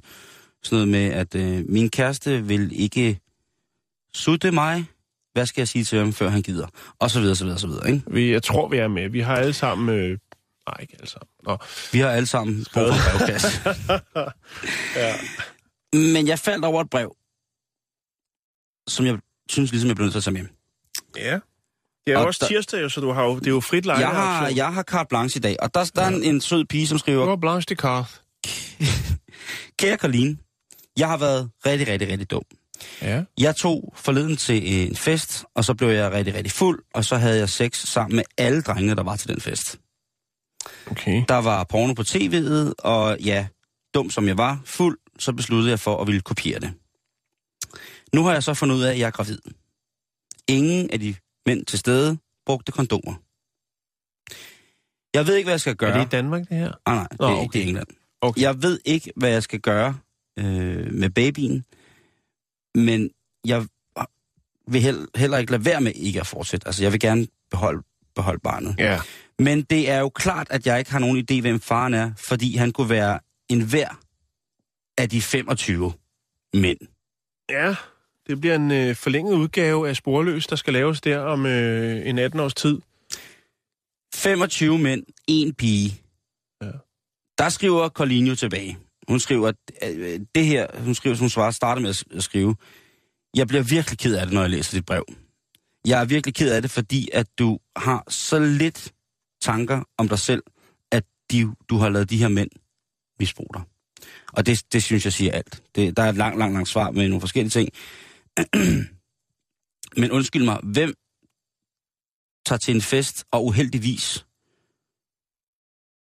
sådan 0.63 0.75
noget 0.75 0.87
med, 0.87 1.05
at 1.13 1.35
øh, 1.35 1.65
min 1.69 1.89
kæreste 1.89 2.43
vil 2.45 2.81
ikke 2.81 3.19
sutte 4.13 4.51
mig. 4.51 4.85
Hvad 5.33 5.45
skal 5.45 5.61
jeg 5.61 5.67
sige 5.67 5.83
til 5.83 5.99
ham, 5.99 6.13
før 6.13 6.29
han 6.29 6.41
gider? 6.41 6.67
Og 6.99 7.11
så 7.11 7.19
videre, 7.19 7.35
så 7.35 7.43
videre, 7.43 7.59
så 7.59 7.67
videre. 7.67 7.91
Ikke? 7.91 8.03
Vi, 8.07 8.31
jeg 8.31 8.43
tror, 8.43 8.67
vi 8.67 8.77
er 8.77 8.87
med. 8.87 9.09
Vi 9.09 9.19
har 9.19 9.35
alle 9.35 9.53
sammen... 9.53 9.89
Øh, 9.99 10.17
nej, 10.71 10.81
ikke 10.81 10.93
alle 10.99 11.09
sammen. 11.09 11.27
Nå. 11.43 11.57
Vi 11.91 11.99
har 11.99 12.09
alle 12.09 12.25
sammen 12.25 12.65
brug 12.73 12.83
for 12.87 12.93
en 12.93 13.17
brevkasse. 13.17 13.47
Ja. 15.01 15.15
Men 15.93 16.27
jeg 16.27 16.39
faldt 16.39 16.65
over 16.65 16.81
et 16.81 16.89
brev, 16.89 17.15
som 18.87 19.05
jeg 19.05 19.17
synes 19.49 19.71
ligesom, 19.71 19.87
jeg 19.87 19.95
blev 19.95 20.05
nødt 20.05 20.13
til 20.13 20.19
at 20.19 20.23
tage 20.23 20.33
med. 20.33 20.45
ja. 21.17 21.39
Det 22.05 22.13
er 22.15 22.19
jo 22.19 22.19
Og 22.21 22.25
også 22.27 22.37
der- 22.41 22.47
tirsdag, 22.47 22.81
jo, 22.81 22.89
så 22.89 23.01
du 23.01 23.11
har 23.11 23.23
jo, 23.23 23.39
det 23.39 23.47
er 23.47 23.51
jo 23.51 23.59
frit 23.59 23.85
lejde. 23.85 24.01
Jeg 24.01 24.09
har, 24.15 24.47
jeg 24.47 24.73
har 24.73 24.83
carte 24.83 25.07
blanche 25.09 25.37
i 25.37 25.41
dag, 25.41 25.55
og 25.59 25.73
der, 25.73 25.91
der 25.95 26.01
er 26.01 26.07
en, 26.07 26.23
en 26.23 26.41
sød 26.41 26.65
pige, 26.65 26.87
som 26.87 26.97
skriver, 26.97 27.23
Du 27.23 27.29
har 27.29 27.35
Blanche 27.35 27.65
de 27.69 27.75
Carth. 27.75 28.09
Kære 29.79 29.97
Colleen, 29.97 30.39
jeg 30.97 31.07
har 31.07 31.17
været 31.17 31.51
rigtig, 31.65 31.87
rigtig, 31.87 32.07
rigtig 32.09 32.31
dum. 32.31 32.43
Ja. 33.01 33.23
Jeg 33.37 33.55
tog 33.55 33.93
forleden 33.97 34.37
til 34.37 34.87
en 34.89 34.95
fest, 34.95 35.45
og 35.55 35.65
så 35.65 35.73
blev 35.73 35.89
jeg 35.89 36.11
rigtig, 36.11 36.33
rigtig 36.33 36.51
fuld, 36.51 36.83
og 36.93 37.05
så 37.05 37.17
havde 37.17 37.37
jeg 37.39 37.49
sex 37.49 37.77
sammen 37.87 38.15
med 38.15 38.23
alle 38.37 38.61
drengene, 38.61 38.95
der 38.95 39.03
var 39.03 39.15
til 39.15 39.29
den 39.29 39.41
fest. 39.41 39.79
Okay. 40.91 41.23
Der 41.27 41.35
var 41.37 41.63
porno 41.63 41.93
på 41.93 42.01
tv'et, 42.01 42.73
og 42.77 43.19
ja, 43.19 43.47
dum 43.93 44.09
som 44.09 44.27
jeg 44.27 44.37
var, 44.37 44.61
fuld, 44.65 44.97
så 45.19 45.33
besluttede 45.33 45.69
jeg 45.69 45.79
for 45.79 46.01
at 46.01 46.07
ville 46.07 46.21
kopiere 46.21 46.59
det. 46.59 46.73
Nu 48.13 48.23
har 48.23 48.33
jeg 48.33 48.43
så 48.43 48.53
fundet 48.53 48.75
ud 48.75 48.81
af, 48.81 48.91
at 48.91 48.99
jeg 48.99 49.07
er 49.07 49.11
gravid. 49.11 49.39
Ingen 50.47 50.91
af 50.91 50.99
de 50.99 51.15
mænd 51.45 51.65
til 51.65 51.79
stede 51.79 52.17
brugte 52.45 52.71
kondomer. 52.71 53.13
Jeg 55.13 55.27
ved 55.27 55.35
ikke, 55.35 55.45
hvad 55.45 55.53
jeg 55.53 55.61
skal 55.61 55.75
gøre. 55.75 55.89
Er 55.91 55.97
det 55.97 56.05
i 56.05 56.09
Danmark, 56.09 56.49
det 56.49 56.57
her? 56.57 56.71
Ah, 56.85 56.95
nej, 56.95 57.07
det 57.11 57.19
Nå, 57.19 57.25
er 57.25 57.31
ikke 57.31 57.41
okay. 57.41 57.59
det 57.59 57.63
er 57.65 57.67
England. 57.67 57.87
Okay. 58.21 58.41
Jeg 58.41 58.61
ved 58.61 58.79
ikke, 58.85 59.11
hvad 59.15 59.29
jeg 59.29 59.43
skal 59.43 59.59
gøre 59.59 59.97
øh, 60.39 60.93
med 60.93 61.09
babyen, 61.09 61.65
men 62.75 63.09
jeg 63.45 63.65
vil 64.67 64.81
hel- 64.81 65.07
heller 65.15 65.37
ikke 65.37 65.51
lade 65.51 65.65
være 65.65 65.81
med 65.81 65.91
ikke 65.95 66.19
at 66.19 66.27
fortsætte. 66.27 66.67
Altså, 66.67 66.83
jeg 66.83 66.91
vil 66.91 66.99
gerne 66.99 67.27
beholde, 67.51 67.83
beholde 68.15 68.39
barnet. 68.39 68.75
Ja. 68.77 68.99
Men 69.39 69.61
det 69.61 69.89
er 69.89 69.99
jo 69.99 70.09
klart, 70.09 70.47
at 70.49 70.67
jeg 70.67 70.79
ikke 70.79 70.91
har 70.91 70.99
nogen 70.99 71.17
idé, 71.17 71.41
hvem 71.41 71.59
faren 71.59 71.93
er, 71.93 72.11
fordi 72.17 72.55
han 72.55 72.71
kunne 72.71 72.89
være 72.89 73.19
en 73.49 73.61
hver 73.61 73.99
af 74.97 75.09
de 75.09 75.21
25 75.21 75.93
mænd. 76.53 76.79
Ja, 77.49 77.75
det 78.27 78.41
bliver 78.41 78.55
en 78.55 78.71
øh, 78.71 78.95
forlænget 78.95 79.33
udgave 79.33 79.89
af 79.89 79.95
Sporløs, 79.95 80.47
der 80.47 80.55
skal 80.55 80.73
laves 80.73 81.01
der 81.01 81.19
om 81.19 81.45
øh, 81.45 82.07
en 82.09 82.19
18 82.19 82.39
års 82.39 82.53
tid. 82.53 82.81
25 84.15 84.77
mænd, 84.77 85.03
en 85.27 85.53
pige. 85.53 86.01
Ja. 86.61 86.71
Der 87.37 87.49
skriver 87.49 87.89
Colinio 87.89 88.35
tilbage. 88.35 88.77
Hun 89.07 89.19
skriver, 89.19 89.51
øh, 89.83 90.19
det 90.35 90.45
her, 90.45 90.67
hun 90.83 90.95
skriver, 90.95 91.15
hun 91.15 91.29
svarer, 91.29 91.51
starter 91.51 91.81
med 91.81 92.03
at 92.15 92.23
skrive, 92.23 92.55
jeg 93.35 93.47
bliver 93.47 93.63
virkelig 93.63 93.99
ked 93.99 94.15
af 94.15 94.25
det, 94.25 94.33
når 94.33 94.41
jeg 94.41 94.49
læser 94.49 94.77
dit 94.77 94.85
brev. 94.85 95.05
Jeg 95.85 96.01
er 96.01 96.05
virkelig 96.05 96.35
ked 96.35 96.51
af 96.51 96.61
det, 96.61 96.71
fordi 96.71 97.09
at 97.13 97.27
du 97.39 97.59
har 97.75 98.03
så 98.07 98.39
lidt 98.39 98.93
tanker 99.41 99.83
om 99.97 100.09
dig 100.09 100.19
selv, 100.19 100.43
at 100.91 101.03
de, 101.31 101.55
du 101.69 101.77
har 101.77 101.89
lavet 101.89 102.09
de 102.09 102.17
her 102.17 102.27
mænd 102.27 102.49
misbruge 103.19 103.49
dig. 103.53 103.61
Og 104.33 104.45
det, 104.45 104.73
det 104.73 104.83
synes 104.83 105.05
jeg 105.05 105.13
siger 105.13 105.31
alt. 105.31 105.63
Det, 105.75 105.97
der 105.97 106.03
er 106.03 106.09
et 106.09 106.15
langt, 106.15 106.39
langt, 106.39 106.53
langt 106.53 106.69
svar 106.69 106.91
med 106.91 107.07
nogle 107.07 107.21
forskellige 107.21 107.49
ting. 107.49 107.69
Men 110.01 110.11
undskyld 110.11 110.45
mig, 110.45 110.59
hvem 110.63 110.93
tager 112.45 112.59
til 112.59 112.75
en 112.75 112.81
fest 112.81 113.25
og 113.31 113.45
uheldigvis 113.45 114.25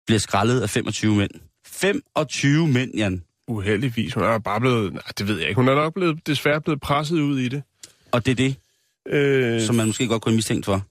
bliver 0.07 0.19
skrællet 0.19 0.61
af 0.61 0.69
25 0.69 1.15
mænd? 1.15 1.31
25 1.65 2.67
mænd, 2.67 2.95
Jan. 2.95 3.23
Uheldigvis. 3.47 4.13
Hun 4.13 4.23
er 4.23 4.39
bare 4.39 4.59
blevet... 4.59 4.93
Nej, 4.93 5.03
det 5.17 5.27
ved 5.27 5.39
jeg 5.39 5.49
ikke. 5.49 5.59
Hun 5.59 5.67
er 5.67 5.75
nok 5.75 5.93
blevet, 5.93 6.27
desværre 6.27 6.61
blevet 6.61 6.81
presset 6.81 7.19
ud 7.19 7.39
i 7.39 7.47
det. 7.47 7.63
Og 8.11 8.25
det 8.25 8.31
er 8.31 8.35
det, 8.35 8.57
Øh, 9.07 9.61
som 9.61 9.75
man 9.75 9.87
måske 9.87 10.07
godt 10.07 10.21
kunne 10.21 10.35
mistænkt 10.35 10.65
for. 10.65 10.85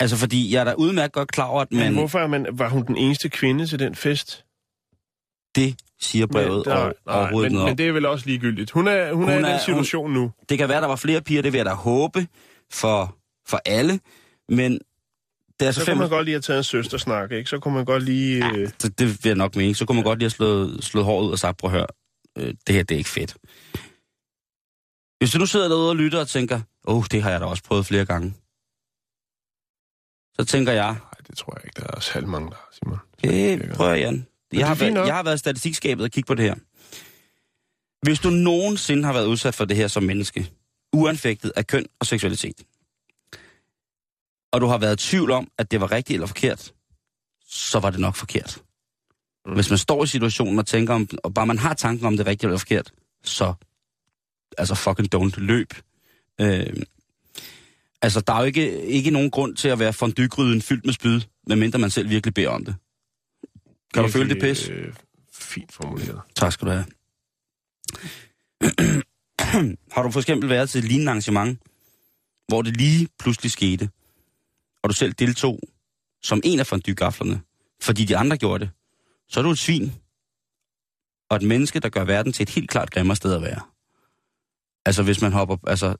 Altså, 0.00 0.16
fordi 0.16 0.52
jeg 0.54 0.60
er 0.60 0.64
da 0.64 0.72
udmærket 0.72 1.12
godt 1.12 1.32
klar 1.32 1.44
over, 1.44 1.62
at 1.62 1.68
men 1.70 1.80
man, 1.80 1.94
hvorfor 1.94 2.18
er 2.18 2.26
man, 2.26 2.46
var 2.52 2.68
hun 2.68 2.86
den 2.86 2.96
eneste 2.96 3.28
kvinde 3.28 3.66
til 3.66 3.78
den 3.78 3.94
fest? 3.94 4.42
det 5.56 5.76
siger 6.00 6.26
brevet 6.26 6.66
men, 6.66 6.76
og, 6.76 6.94
overhovedet 7.06 7.52
men, 7.52 7.52
noget 7.52 7.62
om. 7.62 7.70
men 7.70 7.78
det 7.78 7.88
er 7.88 7.92
vel 7.92 8.06
også 8.06 8.26
ligegyldigt. 8.26 8.70
Hun 8.70 8.88
er, 8.88 9.12
hun 9.12 9.24
Hun 9.24 9.32
er 9.32 9.48
i 9.48 9.52
den 9.52 9.60
situation 9.60 10.12
nu. 10.12 10.32
Det 10.48 10.58
kan 10.58 10.68
være, 10.68 10.80
der 10.80 10.86
var 10.86 10.96
flere 10.96 11.20
piger, 11.20 11.42
det 11.42 11.52
vil 11.52 11.58
jeg 11.58 11.66
da 11.66 11.72
håbe 11.72 12.26
for, 12.72 13.16
for 13.48 13.60
alle, 13.64 14.00
men 14.48 14.72
det 14.72 15.62
er 15.62 15.66
altså 15.66 15.80
Så 15.80 15.86
fem... 15.86 15.92
kunne 15.94 16.00
man 16.00 16.10
godt 16.10 16.24
lige 16.24 16.34
have 16.34 16.40
taget 16.40 16.58
en 16.58 16.64
søstersnak, 16.64 17.32
ikke? 17.32 17.50
Så 17.50 17.58
kunne 17.58 17.74
man 17.74 17.84
godt 17.84 18.02
lige... 18.02 18.46
Øh, 18.46 18.68
Det, 18.82 18.98
det 18.98 19.06
vil 19.06 19.18
jeg 19.24 19.34
nok 19.34 19.56
mene. 19.56 19.74
Så 19.74 19.84
kunne 19.86 19.94
man 19.94 20.04
godt 20.04 20.18
lige 20.18 20.24
have 20.24 20.30
slået, 20.30 20.84
slået 20.84 21.04
håret 21.06 21.26
ud 21.26 21.32
og 21.32 21.38
sagt, 21.38 21.58
prøv 21.58 21.70
at 21.70 21.76
høre, 21.76 21.86
øh, 22.38 22.54
det 22.66 22.74
her 22.74 22.82
det 22.82 22.94
er 22.94 22.98
ikke 22.98 23.10
fedt. 23.10 23.36
Hvis 25.18 25.30
du 25.30 25.38
nu 25.38 25.46
sidder 25.46 25.68
derude 25.68 25.88
og 25.88 25.96
lytter 25.96 26.20
og 26.20 26.28
tænker, 26.28 26.60
åh, 26.86 26.96
oh, 26.96 27.04
det 27.10 27.22
har 27.22 27.30
jeg 27.30 27.40
da 27.40 27.46
også 27.46 27.62
prøvet 27.62 27.86
flere 27.86 28.04
gange. 28.04 28.34
Så 30.38 30.44
tænker 30.44 30.72
jeg, 30.72 30.92
nej, 30.92 31.10
det 31.28 31.36
tror 31.36 31.52
jeg 31.56 31.64
ikke. 31.64 31.80
Der 31.80 31.96
er 31.96 32.00
særlig 32.00 32.28
mange, 32.28 32.50
der 32.50 32.56
Simon. 32.72 32.98
det 33.22 33.72
prøver 33.74 33.90
jeg, 33.90 34.00
Jan. 34.00 34.26
det 34.50 34.58
Jeg 34.58 34.68
har, 34.68 34.74
været, 34.74 35.06
jeg 35.06 35.14
har 35.14 35.22
været 35.22 35.38
statistikskabet 35.38 36.04
og 36.04 36.10
kigge 36.10 36.26
på 36.26 36.34
det 36.34 36.44
her. 36.44 36.54
Hvis 38.02 38.18
du 38.18 38.30
nogensinde 38.30 39.04
har 39.04 39.12
været 39.12 39.26
udsat 39.26 39.54
for 39.54 39.64
det 39.64 39.76
her 39.76 39.88
som 39.88 40.02
menneske, 40.02 40.50
uanfægtet 40.92 41.52
af 41.56 41.66
køn 41.66 41.86
og 42.00 42.06
seksualitet, 42.06 42.62
og 44.52 44.60
du 44.60 44.66
har 44.66 44.78
været 44.78 45.04
i 45.04 45.08
tvivl 45.08 45.30
om, 45.30 45.50
at 45.58 45.70
det 45.70 45.80
var 45.80 45.92
rigtigt 45.92 46.16
eller 46.16 46.26
forkert, 46.26 46.72
så 47.48 47.78
var 47.78 47.90
det 47.90 48.00
nok 48.00 48.16
forkert. 48.16 48.62
Mm. 49.46 49.54
Hvis 49.54 49.70
man 49.70 49.78
står 49.78 50.04
i 50.04 50.06
situationen 50.06 50.58
og 50.58 50.66
tænker 50.66 50.94
om, 50.94 51.08
og 51.24 51.34
bare 51.34 51.46
man 51.46 51.58
har 51.58 51.74
tanken 51.74 52.06
om 52.06 52.16
det 52.16 52.26
er 52.26 52.30
rigtigt 52.30 52.44
eller 52.44 52.58
forkert, 52.58 52.92
så 53.24 53.54
altså 54.58 54.74
fucking 54.74 55.14
don't 55.14 55.40
løb. 55.40 55.74
Øh, 56.40 56.82
altså, 58.02 58.20
der 58.20 58.32
er 58.32 58.38
jo 58.38 58.44
ikke, 58.44 58.82
ikke 58.82 59.10
nogen 59.10 59.30
grund 59.30 59.56
til 59.56 59.68
at 59.68 59.78
være 59.78 59.92
fondygryden 59.92 60.62
fyldt 60.62 60.84
med 60.84 60.92
spyd, 60.94 61.20
medmindre 61.46 61.78
man 61.78 61.90
selv 61.90 62.10
virkelig 62.10 62.34
beder 62.34 62.48
om 62.48 62.64
det. 62.64 62.74
Kan 63.94 64.02
du 64.02 64.08
føle 64.08 64.28
det 64.28 64.40
pis? 64.40 64.68
Øh, 64.68 64.92
fint 65.32 65.72
formuleret. 65.72 66.20
Tak 66.36 66.52
skal 66.52 66.66
du 66.66 66.72
have. 66.72 66.86
har 69.94 70.02
du 70.02 70.10
for 70.10 70.20
eksempel 70.20 70.48
været 70.48 70.70
til 70.70 70.78
et 70.78 70.84
lignende 70.84 71.10
arrangement, 71.10 71.58
hvor 72.48 72.62
det 72.62 72.76
lige 72.76 73.08
pludselig 73.18 73.50
skete, 73.50 73.90
og 74.82 74.90
du 74.90 74.94
selv 74.94 75.12
deltog 75.12 75.60
som 76.22 76.40
en 76.44 76.60
af 76.60 76.66
fondygaflerne, 76.66 77.40
fordi 77.82 78.04
de 78.04 78.16
andre 78.16 78.36
gjorde 78.36 78.64
det, 78.64 78.70
så 79.28 79.40
er 79.40 79.44
du 79.44 79.50
et 79.50 79.58
svin, 79.58 79.92
og 81.30 81.36
et 81.36 81.42
menneske, 81.42 81.80
der 81.80 81.88
gør 81.88 82.04
verden 82.04 82.32
til 82.32 82.42
et 82.42 82.50
helt 82.50 82.70
klart 82.70 82.90
grimmere 82.90 83.16
sted 83.16 83.34
at 83.34 83.42
være. 83.42 83.60
Altså 84.86 85.02
hvis 85.02 85.22
man 85.22 85.32
hopper, 85.32 85.56
altså 85.66 85.96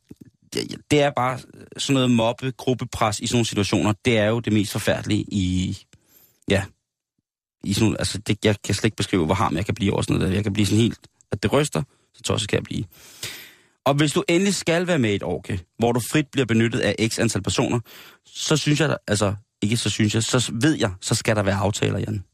det, 0.53 0.77
det 0.91 1.01
er 1.03 1.11
bare 1.11 1.39
øh, 1.55 1.65
sådan 1.77 1.95
noget 1.95 2.11
mobbe, 2.11 2.53
gruppepres 2.57 3.21
i 3.21 3.27
sådan 3.27 3.37
nogle 3.37 3.47
situationer, 3.47 3.93
det 4.05 4.19
er 4.19 4.27
jo 4.27 4.41
det 4.41 4.53
mest 4.53 4.73
forfærdelige 4.73 5.25
i, 5.29 5.79
ja, 6.49 6.65
i 7.65 7.73
sådan, 7.73 7.85
nogle- 7.85 7.99
altså 8.01 8.19
det, 8.19 8.45
jeg 8.45 8.57
kan 8.65 8.75
slet 8.75 8.85
ikke 8.85 8.97
beskrive, 8.97 9.27
hvor 9.27 9.35
harm 9.35 9.57
jeg 9.57 9.65
kan 9.67 9.75
blive 9.75 9.93
over 9.93 10.03
sådan 10.03 10.15
noget 10.17 10.29
der. 10.31 10.35
Jeg 10.35 10.43
kan 10.45 10.53
blive 10.53 10.67
sådan 10.67 10.81
helt, 10.81 10.99
at 11.33 11.43
det 11.43 11.53
ryster, 11.53 11.83
så 12.15 12.23
tosset 12.23 12.49
kan 12.49 12.57
jeg 12.57 12.65
blive. 12.65 12.85
Og 13.85 13.95
hvis 13.95 14.13
du 14.13 14.25
endelig 14.29 14.55
skal 14.55 14.87
være 14.87 14.99
med 14.99 15.13
i 15.13 15.15
et 15.15 15.23
orke, 15.23 15.61
hvor 15.79 15.93
du 15.93 16.01
frit 16.11 16.27
bliver 16.33 16.47
benyttet 16.47 16.81
af 16.81 17.09
x 17.11 17.19
antal 17.19 17.43
personer, 17.43 17.81
så 18.27 18.57
synes 18.57 18.81
jeg, 18.81 18.97
altså 19.09 19.35
ikke 19.63 19.77
så 19.77 19.91
synes 19.91 20.15
jeg, 20.15 20.23
så 20.23 20.53
ved 20.55 20.75
jeg, 20.75 20.93
så 21.01 21.15
skal 21.15 21.37
der 21.37 21.43
være 21.43 21.55
aftaler, 21.57 21.99
Jan. 21.99 22.25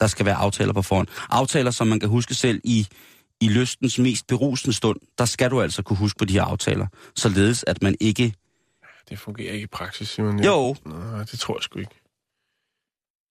Der 0.00 0.06
skal 0.06 0.26
være 0.26 0.34
aftaler 0.34 0.72
på 0.72 0.82
forhånd. 0.82 1.08
Aftaler, 1.30 1.70
som 1.70 1.86
man 1.86 2.00
kan 2.00 2.08
huske 2.08 2.34
selv 2.34 2.60
i, 2.64 2.86
i 3.40 3.48
lystens 3.48 3.98
mest 3.98 4.26
berusende 4.26 4.76
stund. 4.76 5.00
Der 5.18 5.24
skal 5.24 5.50
du 5.50 5.60
altså 5.62 5.82
kunne 5.82 5.96
huske 5.96 6.18
på 6.18 6.24
de 6.24 6.32
her 6.32 6.42
aftaler, 6.42 6.86
således 7.16 7.64
at 7.66 7.82
man 7.82 7.96
ikke 8.00 8.34
Det 9.10 9.18
fungerer 9.18 9.52
ikke 9.52 9.64
i 9.64 9.66
praksis, 9.66 10.08
Simon. 10.08 10.44
Jo. 10.44 10.76
Nej, 10.86 11.18
det 11.24 11.38
tror 11.38 11.56
jeg 11.58 11.62
sgu 11.62 11.78
ikke. 11.78 11.90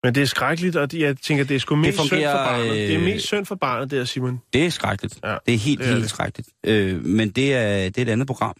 Men 0.03 0.15
det 0.15 0.23
er 0.23 0.27
skrækkeligt, 0.27 0.75
og 0.75 0.87
jeg 0.93 1.17
tænker, 1.17 1.43
det 1.43 1.55
er 1.55 1.59
sgu 1.59 1.75
mest 1.75 1.97
fungerer, 1.97 2.19
synd 2.19 2.25
for 2.31 2.37
barnet. 2.45 2.71
Det 2.71 2.93
er 2.93 2.97
øh, 2.99 3.03
mest 3.05 3.25
synd 3.25 3.45
for 3.45 3.55
barnet, 3.55 3.91
der, 3.91 4.05
Simon. 4.05 4.41
Det 4.53 4.65
er 4.65 4.69
skrækkeligt. 4.69 5.19
Ja, 5.23 5.37
det 5.45 5.53
er 5.53 5.57
helt, 5.57 5.79
det 5.79 5.87
er 5.87 5.91
helt 5.91 6.01
det. 6.01 6.09
skrækkeligt. 6.09 6.49
Øh, 6.65 7.05
men 7.05 7.29
det 7.29 7.53
er, 7.53 7.89
det 7.89 7.97
er 7.97 8.01
et 8.01 8.09
andet 8.09 8.27
program. 8.27 8.55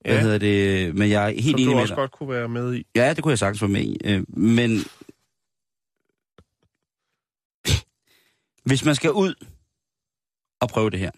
Hvad 0.00 0.14
Ja. 0.14 0.20
hedder 0.20 0.38
det? 0.38 0.94
Men 0.94 1.10
jeg 1.10 1.24
er 1.24 1.28
helt 1.28 1.44
Som 1.44 1.54
enig 1.54 1.66
du 1.66 1.70
med 1.74 1.82
også 1.82 1.94
godt 1.94 2.10
kunne 2.12 2.28
være 2.28 2.48
med 2.48 2.74
i. 2.74 2.86
Ja, 2.94 3.12
det 3.14 3.22
kunne 3.22 3.30
jeg 3.30 3.38
sagtens 3.38 3.62
være 3.62 3.68
med 3.70 3.80
i. 3.80 3.96
Øh, 4.04 4.24
men 4.38 4.70
hvis 8.68 8.84
man 8.84 8.94
skal 8.94 9.12
ud 9.12 9.34
og 10.64 10.70
prøve 10.70 10.90
det 10.90 10.98
her, 10.98 11.10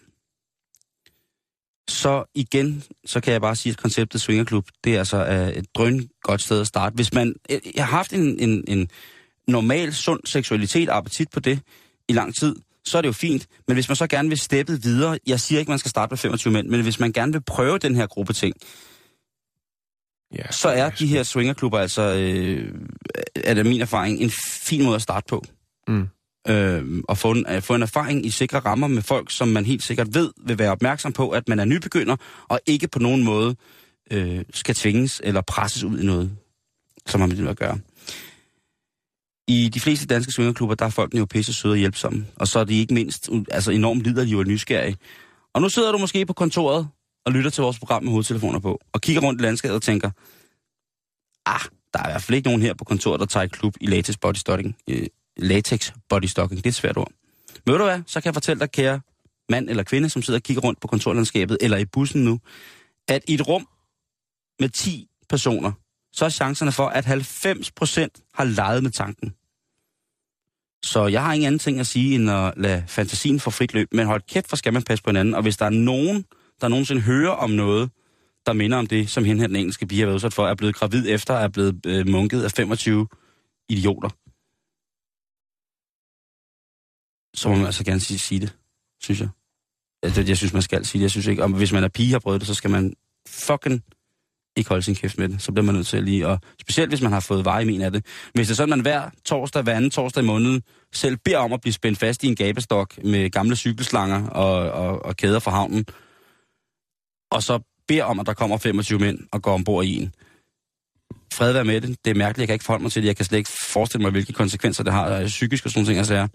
så 1.87 2.23
igen, 2.35 2.83
så 3.05 3.19
kan 3.19 3.33
jeg 3.33 3.41
bare 3.41 3.55
sige, 3.55 3.71
at 3.71 3.77
konceptet 3.77 4.21
Swingerklub, 4.21 4.67
det 4.83 4.95
er 4.95 4.99
altså 4.99 5.25
øh, 5.25 5.49
et 5.49 5.65
drøn 5.75 6.09
godt 6.21 6.41
sted 6.41 6.61
at 6.61 6.67
starte. 6.67 6.95
Hvis 6.95 7.13
man 7.13 7.35
jeg 7.49 7.85
har 7.85 7.97
haft 7.97 8.13
en, 8.13 8.39
en, 8.39 8.63
en 8.67 8.89
normal, 9.47 9.93
sund 9.93 10.19
seksualitet 10.25 10.89
og 10.89 10.97
appetit 10.97 11.29
på 11.29 11.39
det 11.39 11.59
i 12.07 12.13
lang 12.13 12.35
tid, 12.35 12.55
så 12.85 12.97
er 12.97 13.01
det 13.01 13.07
jo 13.07 13.13
fint. 13.13 13.47
Men 13.67 13.73
hvis 13.73 13.89
man 13.89 13.95
så 13.95 14.07
gerne 14.07 14.29
vil 14.29 14.37
steppe 14.37 14.81
videre, 14.81 15.19
jeg 15.27 15.39
siger 15.39 15.59
ikke, 15.59 15.71
man 15.71 15.79
skal 15.79 15.89
starte 15.89 16.11
med 16.11 16.17
25 16.17 16.53
mænd, 16.53 16.67
men 16.67 16.81
hvis 16.81 16.99
man 16.99 17.11
gerne 17.11 17.31
vil 17.31 17.41
prøve 17.41 17.77
den 17.77 17.95
her 17.95 18.07
gruppe 18.07 18.33
ting, 18.33 18.55
Ja, 20.35 20.51
så 20.51 20.69
er 20.69 20.89
de 20.89 21.07
her 21.07 21.23
swingerklubber 21.23 21.79
altså, 21.79 22.01
øh, 22.01 22.73
er 23.35 23.53
det 23.53 23.65
min 23.65 23.81
erfaring, 23.81 24.19
en 24.19 24.31
fin 24.61 24.83
måde 24.83 24.95
at 24.95 25.01
starte 25.01 25.25
på. 25.29 25.43
Mm. 25.87 26.07
Øh, 26.49 27.03
og 27.07 27.17
få 27.17 27.31
en, 27.31 27.45
øh, 27.49 27.61
få 27.61 27.75
en 27.75 27.81
erfaring 27.81 28.25
i 28.25 28.29
sikre 28.29 28.59
rammer 28.59 28.87
med 28.87 29.01
folk, 29.01 29.31
som 29.31 29.47
man 29.47 29.65
helt 29.65 29.83
sikkert 29.83 30.13
ved 30.13 30.31
vil 30.45 30.59
være 30.59 30.71
opmærksom 30.71 31.13
på, 31.13 31.29
at 31.29 31.49
man 31.49 31.59
er 31.59 31.65
nybegynder, 31.65 32.15
og 32.47 32.59
ikke 32.65 32.87
på 32.87 32.99
nogen 32.99 33.23
måde 33.23 33.55
øh, 34.11 34.43
skal 34.53 34.75
tvinges 34.75 35.21
eller 35.23 35.41
presses 35.41 35.83
ud 35.83 35.99
i 35.99 36.05
noget, 36.05 36.31
som 37.05 37.19
man 37.19 37.37
vil 37.37 37.47
at 37.47 37.57
gøre. 37.57 37.79
I 39.47 39.69
de 39.69 39.79
fleste 39.79 40.05
danske 40.07 40.31
svingerklubber, 40.31 40.75
der 40.75 40.85
er 40.85 40.89
folkene 40.89 41.19
jo 41.19 41.25
pisse 41.25 41.53
søde 41.53 41.73
og 41.73 41.77
hjælpsomme, 41.77 42.25
og 42.35 42.47
så 42.47 42.59
er 42.59 42.63
de 42.63 42.79
ikke 42.79 42.93
mindst 42.93 43.29
altså 43.51 43.71
enormt 43.71 44.03
liderlige 44.03 44.37
og 44.37 44.45
nysgerrige. 44.45 44.97
Og 45.53 45.61
nu 45.61 45.69
sidder 45.69 45.91
du 45.91 45.97
måske 45.97 46.25
på 46.25 46.33
kontoret 46.33 46.87
og 47.25 47.31
lytter 47.31 47.49
til 47.49 47.61
vores 47.61 47.79
program 47.79 48.03
med 48.03 48.11
hovedtelefoner 48.11 48.59
på, 48.59 48.79
og 48.93 49.01
kigger 49.01 49.21
rundt 49.21 49.41
i 49.41 49.43
landskabet 49.43 49.75
og 49.75 49.81
tænker, 49.81 50.11
ah, 51.45 51.61
der 51.93 51.99
er 51.99 52.07
i 52.07 52.11
hvert 52.11 52.21
fald 52.21 52.35
ikke 52.35 52.47
nogen 52.47 52.61
her 52.61 52.73
på 52.73 52.83
kontoret, 52.83 53.19
der 53.19 53.25
tager 53.25 53.43
i 53.43 53.47
klub 53.47 53.73
i 53.81 53.85
latex 53.85 54.15
bodystocking. 54.21 54.77
Øh, 54.89 55.07
latex 55.37 55.91
bodystocking, 56.09 56.57
det 56.57 56.65
er 56.65 56.71
et 56.71 56.75
svært 56.75 56.97
ord. 56.97 57.11
Men 57.65 57.71
ved 57.71 57.79
du 57.79 57.85
hvad, 57.85 58.01
så 58.07 58.21
kan 58.21 58.25
jeg 58.25 58.33
fortælle 58.33 58.59
dig, 58.59 58.71
kære 58.71 59.01
mand 59.49 59.69
eller 59.69 59.83
kvinde, 59.83 60.09
som 60.09 60.21
sidder 60.21 60.39
og 60.39 60.43
kigger 60.43 60.61
rundt 60.61 60.79
på 60.79 60.87
kontorlandskabet, 60.87 61.57
eller 61.61 61.77
i 61.77 61.85
bussen 61.85 62.23
nu, 62.23 62.39
at 63.07 63.21
i 63.27 63.33
et 63.33 63.47
rum 63.47 63.67
med 64.59 64.69
10 64.69 65.07
personer, 65.29 65.71
så 66.13 66.25
er 66.25 66.29
chancerne 66.29 66.71
for, 66.71 66.87
at 66.87 67.05
90% 67.05 68.31
har 68.33 68.43
leget 68.43 68.83
med 68.83 68.91
tanken. 68.91 69.33
Så 70.83 71.07
jeg 71.07 71.23
har 71.23 71.33
ingen 71.33 71.47
anden 71.47 71.59
ting 71.59 71.79
at 71.79 71.87
sige, 71.87 72.15
end 72.15 72.31
at 72.31 72.53
lade 72.57 72.83
fantasien 72.87 73.39
få 73.39 73.49
frit 73.49 73.73
løb. 73.73 73.87
Men 73.91 74.07
hold 74.07 74.21
kæft, 74.21 74.49
for 74.49 74.55
skal 74.55 74.73
man 74.73 74.83
passe 74.83 75.03
på 75.03 75.09
hinanden. 75.09 75.33
Og 75.33 75.41
hvis 75.41 75.57
der 75.57 75.65
er 75.65 75.69
nogen, 75.69 76.25
der 76.61 76.67
nogensinde 76.67 77.01
hører 77.01 77.31
om 77.31 77.49
noget, 77.49 77.89
der 78.45 78.53
minder 78.53 78.77
om 78.77 78.87
det, 78.87 79.09
som 79.09 79.25
hende 79.25 79.39
her, 79.41 79.47
den 79.47 79.55
engelske 79.55 79.87
pige 79.87 79.99
har 80.01 80.05
været 80.05 80.15
udsat 80.15 80.33
for, 80.33 80.47
er 80.47 80.55
blevet 80.55 80.75
gravid 80.75 81.05
efter, 81.07 81.33
er 81.33 81.47
blevet 81.47 81.85
øh, 81.85 82.07
munket 82.07 82.43
af 82.43 82.51
25 82.51 83.07
idioter, 83.69 84.09
så 87.37 87.49
må 87.49 87.55
man 87.55 87.65
altså 87.65 87.83
gerne 87.83 87.99
sige, 87.99 88.19
sige 88.19 88.41
det, 88.41 88.55
synes 89.01 89.19
jeg. 89.19 89.29
Jeg, 90.03 90.15
det, 90.15 90.29
jeg 90.29 90.37
synes, 90.37 90.53
man 90.53 90.61
skal 90.61 90.85
sige 90.85 90.99
det. 90.99 91.03
Jeg 91.03 91.11
synes 91.11 91.27
ikke, 91.27 91.43
og 91.43 91.49
hvis 91.49 91.73
man 91.73 91.83
er 91.83 91.87
pige 91.87 92.11
har 92.11 92.19
prøvet 92.19 92.41
det, 92.41 92.47
så 92.47 92.53
skal 92.53 92.69
man 92.69 92.93
fucking 93.27 93.83
ikke 94.55 94.69
holde 94.69 94.83
sin 94.83 94.95
kæft 94.95 95.17
med 95.17 95.29
det. 95.29 95.41
Så 95.41 95.51
bliver 95.51 95.65
man 95.65 95.75
nødt 95.75 95.87
til 95.87 95.97
at 95.97 96.03
lige, 96.03 96.27
og 96.27 96.39
specielt 96.61 96.89
hvis 96.91 97.01
man 97.01 97.11
har 97.11 97.19
fået 97.19 97.45
vej 97.45 97.59
i 97.59 97.65
min 97.65 97.81
af 97.81 97.91
det. 97.91 98.05
Hvis 98.33 98.47
det 98.47 98.53
er 98.53 98.55
sådan, 98.55 98.69
man 98.69 98.79
hver 98.79 99.09
torsdag, 99.25 99.61
hver 99.61 99.75
anden 99.75 99.89
torsdag 99.89 100.23
i 100.23 100.25
måneden, 100.25 100.63
selv 100.93 101.17
beder 101.17 101.37
om 101.37 101.53
at 101.53 101.61
blive 101.61 101.73
spændt 101.73 101.99
fast 101.99 102.23
i 102.23 102.27
en 102.27 102.35
gabestok 102.35 103.03
med 103.03 103.29
gamle 103.29 103.55
cykelslanger 103.55 104.27
og, 104.27 104.71
og, 104.71 105.05
og 105.05 105.15
kæder 105.15 105.39
fra 105.39 105.51
havnen, 105.51 105.85
og 107.31 107.43
så 107.43 107.59
beder 107.87 108.03
om, 108.03 108.19
at 108.19 108.25
der 108.25 108.33
kommer 108.33 108.57
25 108.57 108.99
mænd 108.99 109.19
og 109.31 109.41
går 109.41 109.53
ombord 109.53 109.85
i 109.85 109.97
en. 109.97 110.15
Fred 111.33 111.53
være 111.53 111.65
med 111.65 111.81
det. 111.81 112.05
Det 112.05 112.11
er 112.11 112.15
mærkeligt, 112.15 112.39
jeg 112.39 112.47
kan 112.47 112.53
ikke 112.53 112.65
forholde 112.65 112.83
mig 112.83 112.91
til 112.91 113.01
det. 113.01 113.07
Jeg 113.07 113.15
kan 113.15 113.25
slet 113.25 113.37
ikke 113.37 113.49
forestille 113.49 114.01
mig, 114.01 114.11
hvilke 114.11 114.33
konsekvenser 114.33 114.83
det 114.83 114.93
har 114.93 115.25
psykisk 115.25 115.65
og 115.65 115.71
sådan 115.71 115.79
nogle 115.79 115.89
ting, 115.89 115.97
altså 115.97 116.15
er. 116.15 116.27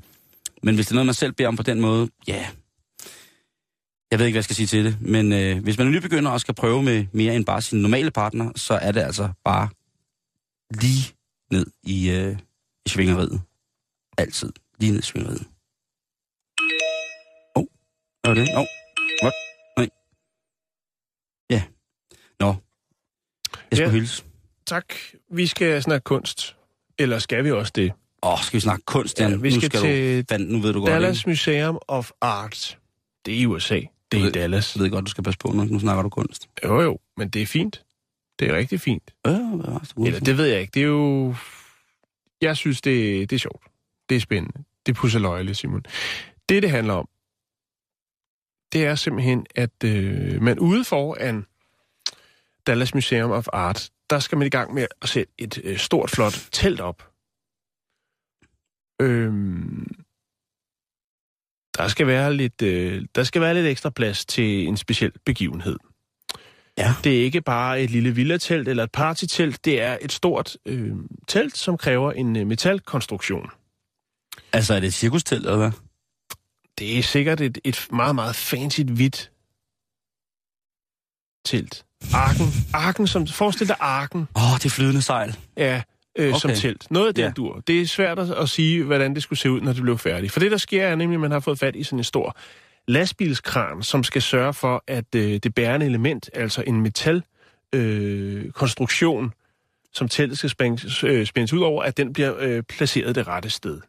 Men 0.63 0.75
hvis 0.75 0.87
det 0.87 0.93
er 0.93 0.95
noget, 0.95 1.07
man 1.07 1.15
selv 1.15 1.33
beder 1.33 1.49
om 1.49 1.57
på 1.57 1.63
den 1.63 1.81
måde, 1.81 2.11
ja, 2.29 2.33
yeah. 2.33 2.47
jeg 4.11 4.19
ved 4.19 4.27
ikke, 4.27 4.35
hvad 4.35 4.39
jeg 4.39 4.45
skal 4.45 4.57
sige 4.57 4.67
til 4.67 4.85
det. 4.85 5.01
Men 5.01 5.33
øh, 5.33 5.63
hvis 5.63 5.79
man 5.79 5.87
er 5.87 5.91
nybegynder 5.91 6.31
og 6.31 6.41
skal 6.41 6.55
prøve 6.55 6.83
med 6.83 7.07
mere 7.13 7.37
end 7.37 7.47
bare 7.47 7.63
sin 7.63 7.83
normale 7.83 8.11
partner, 8.11 8.53
så 8.57 8.75
er 8.75 8.93
det 8.93 9.01
altså 9.01 9.33
bare 9.45 9.69
lige 10.71 11.15
ned 11.51 11.67
i, 11.83 12.11
øh, 12.11 12.39
i 12.87 12.89
svingeriet. 12.89 13.43
Altid. 14.19 14.53
Lige 14.79 14.93
ned 14.93 14.99
i 14.99 15.03
svingeriet. 15.03 15.47
Åh, 17.57 17.63
oh, 17.63 17.67
hvad 18.21 18.29
var 18.31 18.35
det? 18.35 18.49
Åh, 18.55 18.61
oh, 18.61 18.67
what? 19.23 19.33
Nej. 19.77 19.89
Ja. 21.51 21.63
Nå. 22.41 22.47
Jeg 22.47 23.77
skulle 23.77 23.83
Ja. 23.83 23.85
ja. 23.85 23.91
hilse. 23.91 24.25
Tak. 24.67 24.95
Vi 25.31 25.47
skal 25.47 25.83
snakke 25.83 26.05
kunst. 26.05 26.57
Eller 26.99 27.19
skal 27.19 27.45
vi 27.45 27.51
også 27.51 27.73
det? 27.75 27.93
Åh, 28.23 28.33
oh, 28.33 28.39
skal 28.43 28.57
vi 28.57 28.61
snakke 28.61 28.85
kunst? 28.85 29.21
Ja, 29.21 29.29
vi 29.29 29.49
nu 29.49 29.61
skal 29.61 29.71
skal 29.71 29.81
til 29.81 30.19
du, 30.19 30.25
fand, 30.29 30.49
nu 30.49 30.59
ved 30.59 30.73
du 30.73 30.81
godt, 30.81 30.91
Dallas 30.91 31.19
ikke? 31.19 31.31
Museum 31.31 31.79
of 31.89 32.11
Art. 32.21 32.79
Det 33.27 33.35
er 33.35 33.39
i 33.39 33.47
USA. 33.47 33.81
Det 34.13 34.23
er 34.23 34.27
i 34.27 34.31
Dallas. 34.31 34.77
Jeg 34.77 34.83
ved 34.83 34.91
godt, 34.91 35.07
du 35.07 35.11
skal 35.11 35.25
passe 35.25 35.39
på, 35.39 35.49
nu, 35.49 35.65
nu 35.65 35.79
snakker 35.79 36.03
du 36.03 36.09
kunst. 36.09 36.49
Jo, 36.65 36.81
jo, 36.81 36.99
men 37.17 37.29
det 37.29 37.43
er 37.43 37.47
fint. 37.47 37.83
Det 38.39 38.51
er 38.51 38.57
rigtig 38.57 38.81
fint. 38.81 39.15
Øh, 39.27 39.33
det? 39.33 40.07
Eller 40.07 40.21
det 40.21 40.39
ved 40.39 40.47
jeg 40.47 40.61
ikke. 40.61 40.71
Det 40.75 40.83
er 40.83 40.87
jo... 40.87 41.35
Jeg 42.41 42.57
synes, 42.57 42.81
det, 42.81 43.31
det 43.31 43.37
er 43.37 43.41
sjovt. 43.41 43.63
Det 44.09 44.17
er 44.17 44.21
spændende. 44.21 44.65
Det 44.87 44.95
pusser 44.95 45.19
løjle, 45.19 45.55
Simon. 45.55 45.83
Det, 46.49 46.63
det 46.63 46.71
handler 46.71 46.95
om, 46.95 47.09
det 48.73 48.87
er 48.87 48.95
simpelthen, 48.95 49.47
at 49.55 49.85
øh, 49.85 50.43
man 50.43 50.59
ude 50.59 50.85
foran 50.85 51.47
Dallas 52.67 52.95
Museum 52.95 53.31
of 53.31 53.47
Art, 53.53 53.91
der 54.11 54.19
skal 54.19 54.39
man 54.39 54.47
i 54.47 54.51
gang 54.51 54.75
med 54.75 54.87
at 55.03 55.09
sætte 55.09 55.33
et 55.39 55.61
øh, 55.65 55.79
stort, 55.79 56.11
flot 56.11 56.49
telt 56.53 56.81
op. 56.81 57.12
Øhm, 59.03 59.87
der 61.77 61.89
skal 61.89 62.07
være 62.07 62.35
lidt, 62.35 62.63
øh, 62.63 63.05
der 63.15 63.25
skal 63.25 63.41
være 63.41 63.55
lidt 63.55 63.67
ekstra 63.67 63.91
plads 63.91 64.25
til 64.25 64.69
en 64.69 64.77
speciel 64.77 65.13
begivenhed. 65.27 65.77
Ja. 66.79 66.95
Det 67.05 67.19
er 67.19 67.25
ikke 67.25 67.41
bare 67.41 67.83
et 67.83 67.91
lille 67.91 68.15
villatelt 68.15 68.69
eller 68.69 68.85
et 68.85 68.93
partytelt, 68.93 69.65
det 69.65 69.83
er 69.83 69.99
et 70.01 70.13
stort 70.13 70.57
øh, 70.67 70.93
telt, 71.29 71.57
som 71.57 71.77
kræver 71.77 72.13
en 72.13 72.37
øh, 72.37 72.47
metalkonstruktion. 72.47 73.51
Altså, 74.53 74.75
er 74.75 74.81
det 74.81 74.87
et 74.87 74.95
cirkustelt, 74.95 75.47
eller 75.47 75.57
hvad? 75.57 75.71
Det 76.79 76.99
er 76.99 77.03
sikkert 77.03 77.41
et, 77.41 77.59
et 77.65 77.87
meget, 77.93 78.15
meget 78.15 78.37
fancy 78.37 78.81
hvidt 78.81 79.33
telt. 81.45 81.85
Arken, 82.15 82.47
arken 82.75 83.07
som, 83.07 83.27
forestil 83.27 83.69
dig 83.69 83.77
arken, 83.81 84.29
Åh, 84.37 84.53
oh, 84.53 84.59
det 84.63 84.73
flydende 84.73 85.03
sejl. 85.03 85.37
ja, 85.57 85.83
øh, 86.19 86.29
okay. 86.29 86.39
som 86.39 86.51
telt. 86.51 86.91
Noget 86.91 87.09
af 87.09 87.15
den 87.15 87.25
Ja. 87.25 87.31
dur. 87.31 87.61
Det 87.67 87.81
er 87.81 87.87
svært 87.87 88.19
at, 88.19 88.49
sige, 88.49 88.85
hvordan 88.85 89.15
det 89.15 89.23
skulle 89.23 89.39
se 89.39 89.51
ud, 89.51 89.61
når 89.61 89.73
det 89.73 89.83
blev 89.83 89.99
færdigt. 89.99 90.33
For 90.33 90.41
det, 90.41 90.51
der 90.51 90.57
sker, 90.57 90.87
er 90.87 90.95
nemlig, 90.95 91.17
at 91.17 91.21
man 91.21 91.31
har 91.31 91.41
fået 91.41 91.59
fat 91.59 91.77
i 91.77 91.83
sådan 91.83 91.99
en 91.99 92.05
stor 92.05 92.37
lastbilskran, 92.89 93.83
som 93.83 94.05
skal 94.05 94.23
sørge 94.23 94.55
for, 94.55 94.85
at 94.87 95.15
øh, 95.17 95.37
det 95.43 95.55
bærende 95.55 95.87
element, 95.87 96.31
altså 96.35 96.65
en 96.67 96.81
metal 96.81 97.23
øh, 97.73 98.51
konstruktion, 98.51 99.33
som 99.93 100.09
teltet 100.09 100.39
skal 100.39 100.51
spændes, 100.51 101.05
øh, 101.05 101.27
spændes 101.27 101.53
ud 101.53 101.61
over, 101.61 101.83
at 101.83 101.97
den 101.97 102.13
bliver 102.13 102.35
øh, 102.39 102.63
placeret 102.63 103.15
det 103.15 103.29
rette 103.29 103.51
sted. 103.51 103.81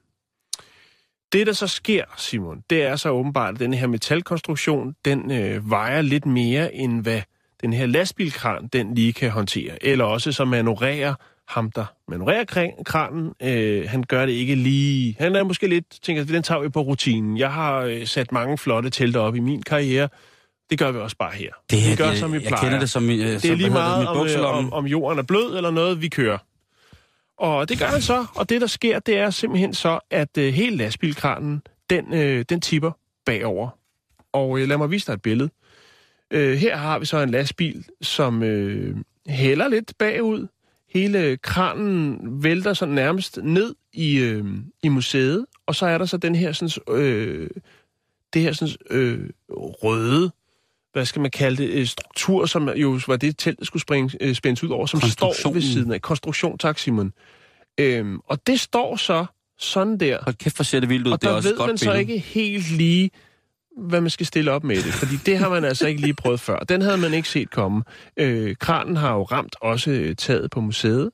Det, 1.33 1.47
der 1.47 1.53
så 1.53 1.67
sker, 1.67 2.03
Simon, 2.17 2.63
det 2.69 2.83
er 2.83 2.95
så 2.95 3.09
åbenbart, 3.09 3.53
at 3.53 3.59
den 3.59 3.73
her 3.73 3.87
metalkonstruktion, 3.87 4.95
den 5.05 5.31
øh, 5.31 5.69
vejer 5.69 6.01
lidt 6.01 6.25
mere, 6.25 6.73
end 6.75 7.01
hvad 7.01 7.21
den 7.61 7.73
her 7.73 7.85
lastbilkran, 7.85 8.67
den 8.67 8.95
lige 8.95 9.13
kan 9.13 9.31
håndtere. 9.31 9.85
Eller 9.85 10.05
også 10.05 10.31
så 10.31 10.45
manøvrerer 10.45 11.13
ham, 11.47 11.71
der 11.71 11.85
manøvrerer 12.07 12.43
kran- 12.45 12.83
kranen, 12.83 13.33
øh, 13.43 13.89
han 13.89 14.03
gør 14.03 14.25
det 14.25 14.33
ikke 14.33 14.55
lige... 14.55 15.15
Han 15.19 15.35
er 15.35 15.43
måske 15.43 15.67
lidt, 15.67 15.85
tænker, 16.01 16.23
den 16.23 16.43
tager 16.43 16.61
vi 16.61 16.69
på 16.69 16.81
rutinen. 16.81 17.37
Jeg 17.37 17.51
har 17.53 17.79
øh, 17.79 18.07
sat 18.07 18.31
mange 18.31 18.57
flotte 18.57 18.89
telte 18.89 19.17
op 19.19 19.35
i 19.35 19.39
min 19.39 19.61
karriere. 19.63 20.09
Det 20.69 20.79
gør 20.79 20.91
vi 20.91 20.99
også 20.99 21.17
bare 21.17 21.31
her. 21.33 21.49
Det, 21.69 21.77
vi 21.91 21.95
gør, 21.95 22.05
jeg, 22.07 22.17
som 22.17 22.31
vi 22.33 22.37
jeg 22.37 22.47
plejer. 22.47 22.63
kender 22.63 22.79
det 22.79 22.89
som, 22.89 23.09
øh, 23.09 23.17
Det 23.17 23.45
er 23.45 23.55
lige 23.55 23.69
meget, 23.69 24.07
om, 24.07 24.27
øh, 24.27 24.57
om, 24.57 24.73
om 24.73 24.85
jorden 24.85 25.19
er 25.19 25.23
blød 25.23 25.57
eller 25.57 25.71
noget, 25.71 26.01
vi 26.01 26.07
kører. 26.07 26.37
Og 27.37 27.69
det 27.69 27.79
gør 27.79 27.91
man 27.91 28.01
så, 28.01 28.25
og 28.35 28.49
det 28.49 28.61
der 28.61 28.67
sker, 28.67 28.99
det 28.99 29.17
er 29.17 29.29
simpelthen 29.29 29.73
så, 29.73 29.99
at 30.11 30.37
øh, 30.37 30.53
hele 30.53 30.75
lastbilkranen, 30.77 31.61
den, 31.89 32.13
øh, 32.13 32.45
den 32.49 32.61
tipper 32.61 32.91
bagover. 33.25 33.69
Og 34.33 34.59
øh, 34.59 34.67
lad 34.67 34.77
mig 34.77 34.91
vise 34.91 35.07
dig 35.07 35.13
et 35.13 35.21
billede. 35.21 35.49
Øh, 36.31 36.57
her 36.57 36.77
har 36.77 36.99
vi 36.99 37.05
så 37.05 37.17
en 37.17 37.29
lastbil, 37.29 37.85
som 38.01 38.43
øh, 38.43 38.95
hælder 39.27 39.67
lidt 39.67 39.93
bagud. 39.99 40.47
Hele 40.93 41.37
kranen 41.37 42.19
vælter 42.43 42.73
så 42.73 42.85
nærmest 42.85 43.39
ned 43.43 43.75
i, 43.93 44.17
øh, 44.17 44.45
i 44.83 44.89
museet, 44.89 45.45
og 45.65 45.75
så 45.75 45.85
er 45.85 45.97
der 45.97 46.05
så 46.05 46.17
den 46.17 46.35
her 46.35 46.51
sådan, 46.51 46.95
øh, 46.95 47.49
det 48.33 48.41
her 48.41 48.53
sådan, 48.53 48.75
øh, 48.89 49.29
røde 49.49 50.31
hvad 50.93 51.05
skal 51.05 51.21
man 51.21 51.31
kalde 51.31 51.63
det, 51.63 51.69
øh, 51.69 51.87
struktur, 51.87 52.45
som 52.45 52.69
jo 52.69 52.99
var 53.07 53.15
det 53.15 53.37
teltet 53.37 53.67
skulle 53.67 53.81
springe, 53.81 54.17
øh, 54.21 54.35
spændes 54.35 54.63
ud 54.63 54.69
over, 54.69 54.85
som 54.85 55.01
står 55.01 55.53
ved 55.53 55.61
siden 55.61 55.91
af. 55.91 56.01
Konstruktion, 56.01 56.57
tak 56.57 56.79
Simon. 56.79 57.13
Øhm, 57.77 58.19
og 58.25 58.47
det 58.47 58.59
står 58.59 58.95
så 58.95 59.25
sådan 59.59 59.97
der, 59.97 60.19
Hold 60.23 60.35
kæft, 60.35 60.55
hvor 60.55 60.63
ser 60.63 60.79
det 60.79 60.89
vildt 60.89 61.07
ud. 61.07 61.11
og 61.11 61.21
det 61.21 61.27
er 61.27 61.31
der 61.31 61.37
også 61.37 61.49
ved 61.49 61.57
godt 61.57 61.67
man 61.67 61.77
så 61.77 61.85
billede. 61.85 61.99
ikke 61.99 62.17
helt 62.17 62.71
lige, 62.71 63.09
hvad 63.77 64.01
man 64.01 64.09
skal 64.09 64.25
stille 64.25 64.51
op 64.51 64.63
med 64.63 64.75
det, 64.75 64.93
fordi 64.93 65.15
det 65.15 65.37
har 65.37 65.49
man 65.49 65.63
altså 65.63 65.87
ikke 65.87 66.01
lige 66.01 66.13
prøvet 66.13 66.39
før. 66.39 66.59
Den 66.59 66.81
havde 66.81 66.97
man 66.97 67.13
ikke 67.13 67.29
set 67.29 67.51
komme. 67.51 67.83
Øh, 68.17 68.55
kranen 68.55 68.97
har 68.97 69.13
jo 69.13 69.23
ramt 69.23 69.55
også 69.61 69.91
øh, 69.91 70.15
taget 70.15 70.51
på 70.51 70.61
museet, 70.61 71.11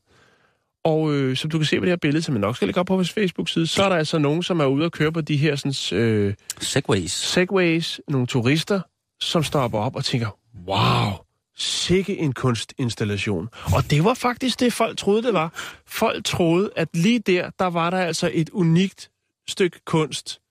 og 0.83 1.13
øh, 1.13 1.37
som 1.37 1.49
du 1.49 1.57
kan 1.57 1.65
se 1.65 1.79
på 1.79 1.85
det 1.85 1.91
her 1.91 1.97
billede, 1.97 2.21
som 2.23 2.35
jeg 2.35 2.41
nok 2.41 2.55
skal 2.55 2.67
lægge 2.67 2.79
op 2.79 2.85
på 2.85 2.95
vores 2.95 3.11
Facebook-side, 3.11 3.67
så 3.67 3.83
er 3.83 3.89
der 3.89 3.95
altså 3.95 4.17
nogen, 4.17 4.43
som 4.43 4.59
er 4.59 4.65
ude 4.65 4.85
og 4.85 4.91
køre 4.91 5.11
på 5.11 5.21
de 5.21 5.37
her 5.37 5.55
sådan, 5.55 5.99
øh, 5.99 6.33
Segways. 6.59 7.11
segways, 7.11 8.01
nogle 8.07 8.27
turister, 8.27 8.81
som 9.21 9.43
stopper 9.43 9.79
op 9.79 9.95
og 9.95 10.05
tænker, 10.05 10.37
wow, 10.67 11.11
sikke 11.57 12.17
en 12.17 12.33
kunstinstallation. 12.33 13.49
Og 13.75 13.91
det 13.91 14.03
var 14.03 14.13
faktisk 14.13 14.59
det, 14.59 14.73
folk 14.73 14.97
troede, 14.97 15.23
det 15.23 15.33
var. 15.33 15.51
Folk 15.87 16.25
troede, 16.25 16.69
at 16.75 16.89
lige 16.93 17.19
der, 17.19 17.49
der 17.59 17.65
var 17.65 17.89
der 17.89 17.97
altså 17.97 18.31
et 18.33 18.49
unikt 18.49 19.09
stykke 19.47 19.79
kunst. 19.85 20.41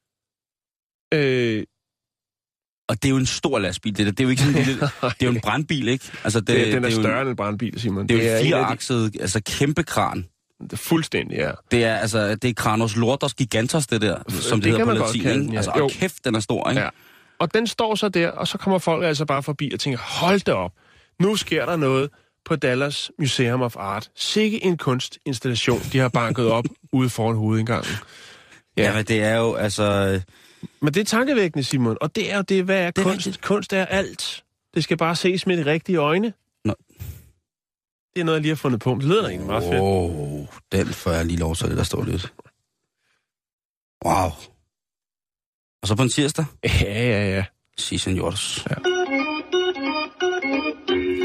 Øh, 1.14 1.64
Og 2.88 3.02
det 3.02 3.04
er 3.04 3.10
jo 3.10 3.16
en 3.16 3.26
stor 3.26 3.58
lastbil, 3.58 3.96
det 3.96 4.06
der. 4.06 4.12
Det 4.12 4.20
er 4.20 4.24
jo 4.24 4.30
ikke 4.30 4.42
sådan 4.42 4.56
en 4.60 4.64
lille... 4.66 4.80
Det 5.02 5.02
er 5.02 5.14
jo 5.26 5.30
en 5.30 5.40
brandbil, 5.40 5.88
ikke? 5.88 6.04
Altså, 6.24 6.40
det, 6.40 6.48
det, 6.48 6.66
den 6.66 6.84
er, 6.84 6.88
det 6.88 6.96
jo 6.96 7.02
større 7.02 7.20
end 7.20 7.28
en 7.30 7.36
brandbil, 7.36 7.80
Simon. 7.80 8.06
Det 8.08 8.16
er 8.16 8.18
jo 8.18 8.22
en 8.22 8.28
en 8.28 8.34
af 8.36 8.42
de- 8.42 8.48
fireakset, 8.48 9.16
altså 9.20 9.40
kæmpe 9.46 9.82
kran. 9.82 10.24
det 10.62 10.72
er 10.72 10.76
fuldstændig, 10.76 11.36
ja. 11.38 11.50
Det 11.70 11.84
er 11.84 11.96
altså, 11.96 12.34
det 12.34 12.50
er 12.50 12.54
Kranos 12.54 12.96
Lortos 12.96 13.34
Gigantos, 13.34 13.86
det 13.86 14.00
der, 14.00 14.16
som 14.28 14.60
det, 14.60 14.64
det 14.64 14.72
hedder 14.80 14.84
på 15.00 15.06
latin, 15.06 15.24
den, 15.24 15.40
ikke? 15.40 15.52
ja. 15.52 15.56
Altså, 15.56 15.72
Jo. 15.78 15.84
og 15.84 15.90
kæft, 15.90 16.24
den 16.24 16.34
er 16.34 16.40
stor, 16.40 16.70
ikke? 16.70 16.82
Ja. 16.82 16.88
Og 17.38 17.54
den 17.54 17.66
står 17.66 17.94
så 17.94 18.08
der, 18.08 18.30
og 18.30 18.48
så 18.48 18.58
kommer 18.58 18.78
folk 18.78 19.04
altså 19.04 19.24
bare 19.24 19.42
forbi 19.42 19.70
og 19.74 19.80
tænker, 19.80 19.98
hold 19.98 20.40
da 20.40 20.52
op, 20.52 20.72
nu 21.20 21.36
sker 21.36 21.66
der 21.66 21.76
noget 21.76 22.10
på 22.44 22.56
Dallas 22.56 23.10
Museum 23.18 23.62
of 23.62 23.76
Art. 23.76 24.10
Sikke 24.16 24.64
en 24.64 24.76
kunstinstallation, 24.76 25.80
de 25.92 25.98
har 25.98 26.08
banket 26.08 26.46
op 26.46 26.64
ude 26.92 27.10
foran 27.10 27.36
hovedindgangen. 27.36 27.90
Ja. 28.76 28.82
Ja. 28.82 28.88
Jamen, 28.88 29.04
det 29.04 29.22
er 29.22 29.36
jo, 29.36 29.54
altså... 29.54 30.20
Men 30.80 30.94
det 30.94 31.00
er 31.00 31.04
tankevækkende, 31.04 31.64
Simon, 31.64 31.96
og 32.00 32.16
det 32.16 32.32
er 32.32 32.36
jo 32.36 32.42
det, 32.42 32.64
hvad 32.64 32.78
er, 32.78 32.90
Det 32.90 32.98
er 33.00 33.02
kunst? 33.04 33.16
rigtigt. 33.26 33.42
Kunst 33.44 33.72
er 33.72 33.84
alt. 33.86 34.44
Det 34.74 34.84
skal 34.84 34.96
bare 34.96 35.16
ses 35.16 35.46
med 35.46 35.56
de 35.56 35.66
rigtige 35.70 35.98
øjne. 35.98 36.32
Nå. 36.64 36.74
Det 38.14 38.20
er 38.20 38.24
noget, 38.24 38.36
jeg 38.36 38.42
lige 38.42 38.50
har 38.50 38.56
fundet 38.56 38.80
på. 38.80 38.94
Det 38.94 39.04
lyder 39.04 39.22
da 39.22 39.28
egentlig 39.28 39.46
meget 39.46 39.62
fedt. 39.62 39.74
Åh, 39.74 40.04
oh, 40.04 40.46
den 40.72 40.86
får 40.86 41.10
jeg 41.12 41.24
lige 41.26 41.38
lov 41.38 41.56
til, 41.56 41.68
det 41.68 41.76
der 41.76 41.82
står 41.82 42.04
lidt. 42.04 42.32
Wow. 44.04 44.30
Og 45.82 45.88
så 45.88 45.94
på 45.94 46.02
en 46.02 46.08
tirsdag, 46.08 46.44
Ja, 46.64 46.70
ja, 46.84 47.36
ja. 47.36 47.44
sí, 47.80 47.98
señores. 47.98 48.64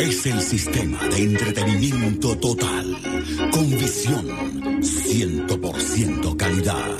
Es 0.01 0.25
el 0.25 0.41
sistema 0.41 0.97
de 1.11 1.23
entretenimiento 1.23 2.35
total, 2.35 2.95
con 3.63 3.71
visión, 3.87 4.25
100% 4.81 6.37
calidad, 6.37 6.91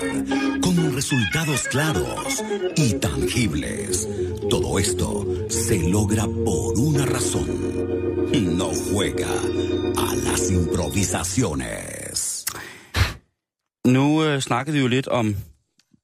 con 0.62 0.76
resultados 0.96 1.62
claros 1.74 2.44
y 2.78 2.94
tangibles. 2.94 4.08
Todo 4.50 4.80
esto 4.80 5.08
se 5.50 5.78
logra 5.96 6.26
por 6.48 6.80
una 6.90 7.06
razón. 7.06 7.50
No 8.60 8.70
juega 8.86 9.34
a 10.06 10.16
las 10.26 10.52
improvisaciones. 10.52 12.46
Nu 13.86 14.24
øh, 14.24 14.42
snakkede 14.42 14.74
vi 14.74 14.80
jo 14.82 14.88
lidt 14.88 15.08
om 15.08 15.36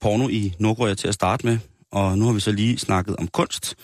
porno 0.01 0.28
i 0.28 0.53
Nordkorea 0.60 0.93
til 0.93 1.07
at 1.07 1.14
starte 1.14 1.45
med, 1.45 1.57
og 1.91 2.18
nu 2.18 2.26
har 2.26 2.34
vi 2.34 2.39
så 2.39 2.51
lige 2.51 2.78
snakket 2.78 3.16
om 3.16 3.28
kunst. 3.28 3.76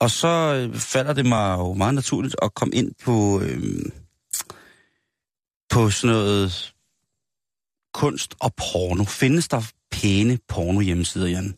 Og 0.00 0.10
så 0.10 0.28
øh, 0.28 0.74
falder 0.74 1.12
det 1.12 1.26
mig 1.26 1.58
jo 1.58 1.72
meget 1.72 1.94
naturligt 1.94 2.36
at 2.42 2.54
komme 2.54 2.74
ind 2.74 2.92
på, 3.04 3.40
øh, 3.40 3.84
på 5.70 5.90
sådan 5.90 6.16
noget 6.16 6.74
kunst 7.94 8.34
og 8.40 8.54
porno. 8.54 9.04
Findes 9.04 9.48
der 9.48 9.70
pæne 9.90 10.38
porno 10.48 10.80
hjemmesider, 10.80 11.28
Jan? 11.28 11.54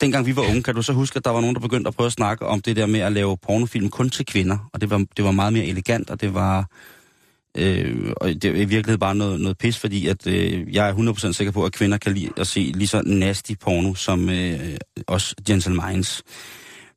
Dengang 0.00 0.26
vi 0.26 0.36
var 0.36 0.42
unge, 0.42 0.62
kan 0.62 0.74
du 0.74 0.82
så 0.82 0.92
huske, 0.92 1.16
at 1.16 1.24
der 1.24 1.30
var 1.30 1.40
nogen, 1.40 1.54
der 1.54 1.60
begyndte 1.60 1.88
at 1.88 1.94
prøve 1.94 2.06
at 2.06 2.12
snakke 2.12 2.46
om 2.46 2.60
det 2.60 2.76
der 2.76 2.86
med 2.86 3.00
at 3.00 3.12
lave 3.12 3.36
pornofilm 3.36 3.90
kun 3.90 4.10
til 4.10 4.26
kvinder. 4.26 4.70
Og 4.72 4.80
det 4.80 4.90
var, 4.90 5.04
det 5.16 5.24
var 5.24 5.30
meget 5.30 5.52
mere 5.52 5.64
elegant, 5.64 6.10
og 6.10 6.20
det 6.20 6.34
var... 6.34 6.66
Øh, 7.56 8.12
og 8.16 8.28
det 8.28 8.44
er 8.44 8.50
i 8.50 8.52
virkeligheden 8.52 8.98
bare 8.98 9.14
noget, 9.14 9.40
noget 9.40 9.58
pis, 9.58 9.78
fordi 9.78 10.06
at, 10.06 10.26
øh, 10.26 10.74
jeg 10.74 10.88
er 10.88 10.94
100% 10.94 11.32
sikker 11.32 11.52
på, 11.52 11.64
at 11.64 11.72
kvinder 11.72 11.98
kan 11.98 12.12
lide 12.12 12.30
at 12.36 12.46
se 12.46 12.60
lige 12.74 12.88
så 12.88 13.02
nasty 13.02 13.52
porno 13.60 13.94
som 13.94 14.28
øh, 14.28 14.76
os 15.06 15.34
Gentle 15.46 15.74
Minds. 15.74 16.22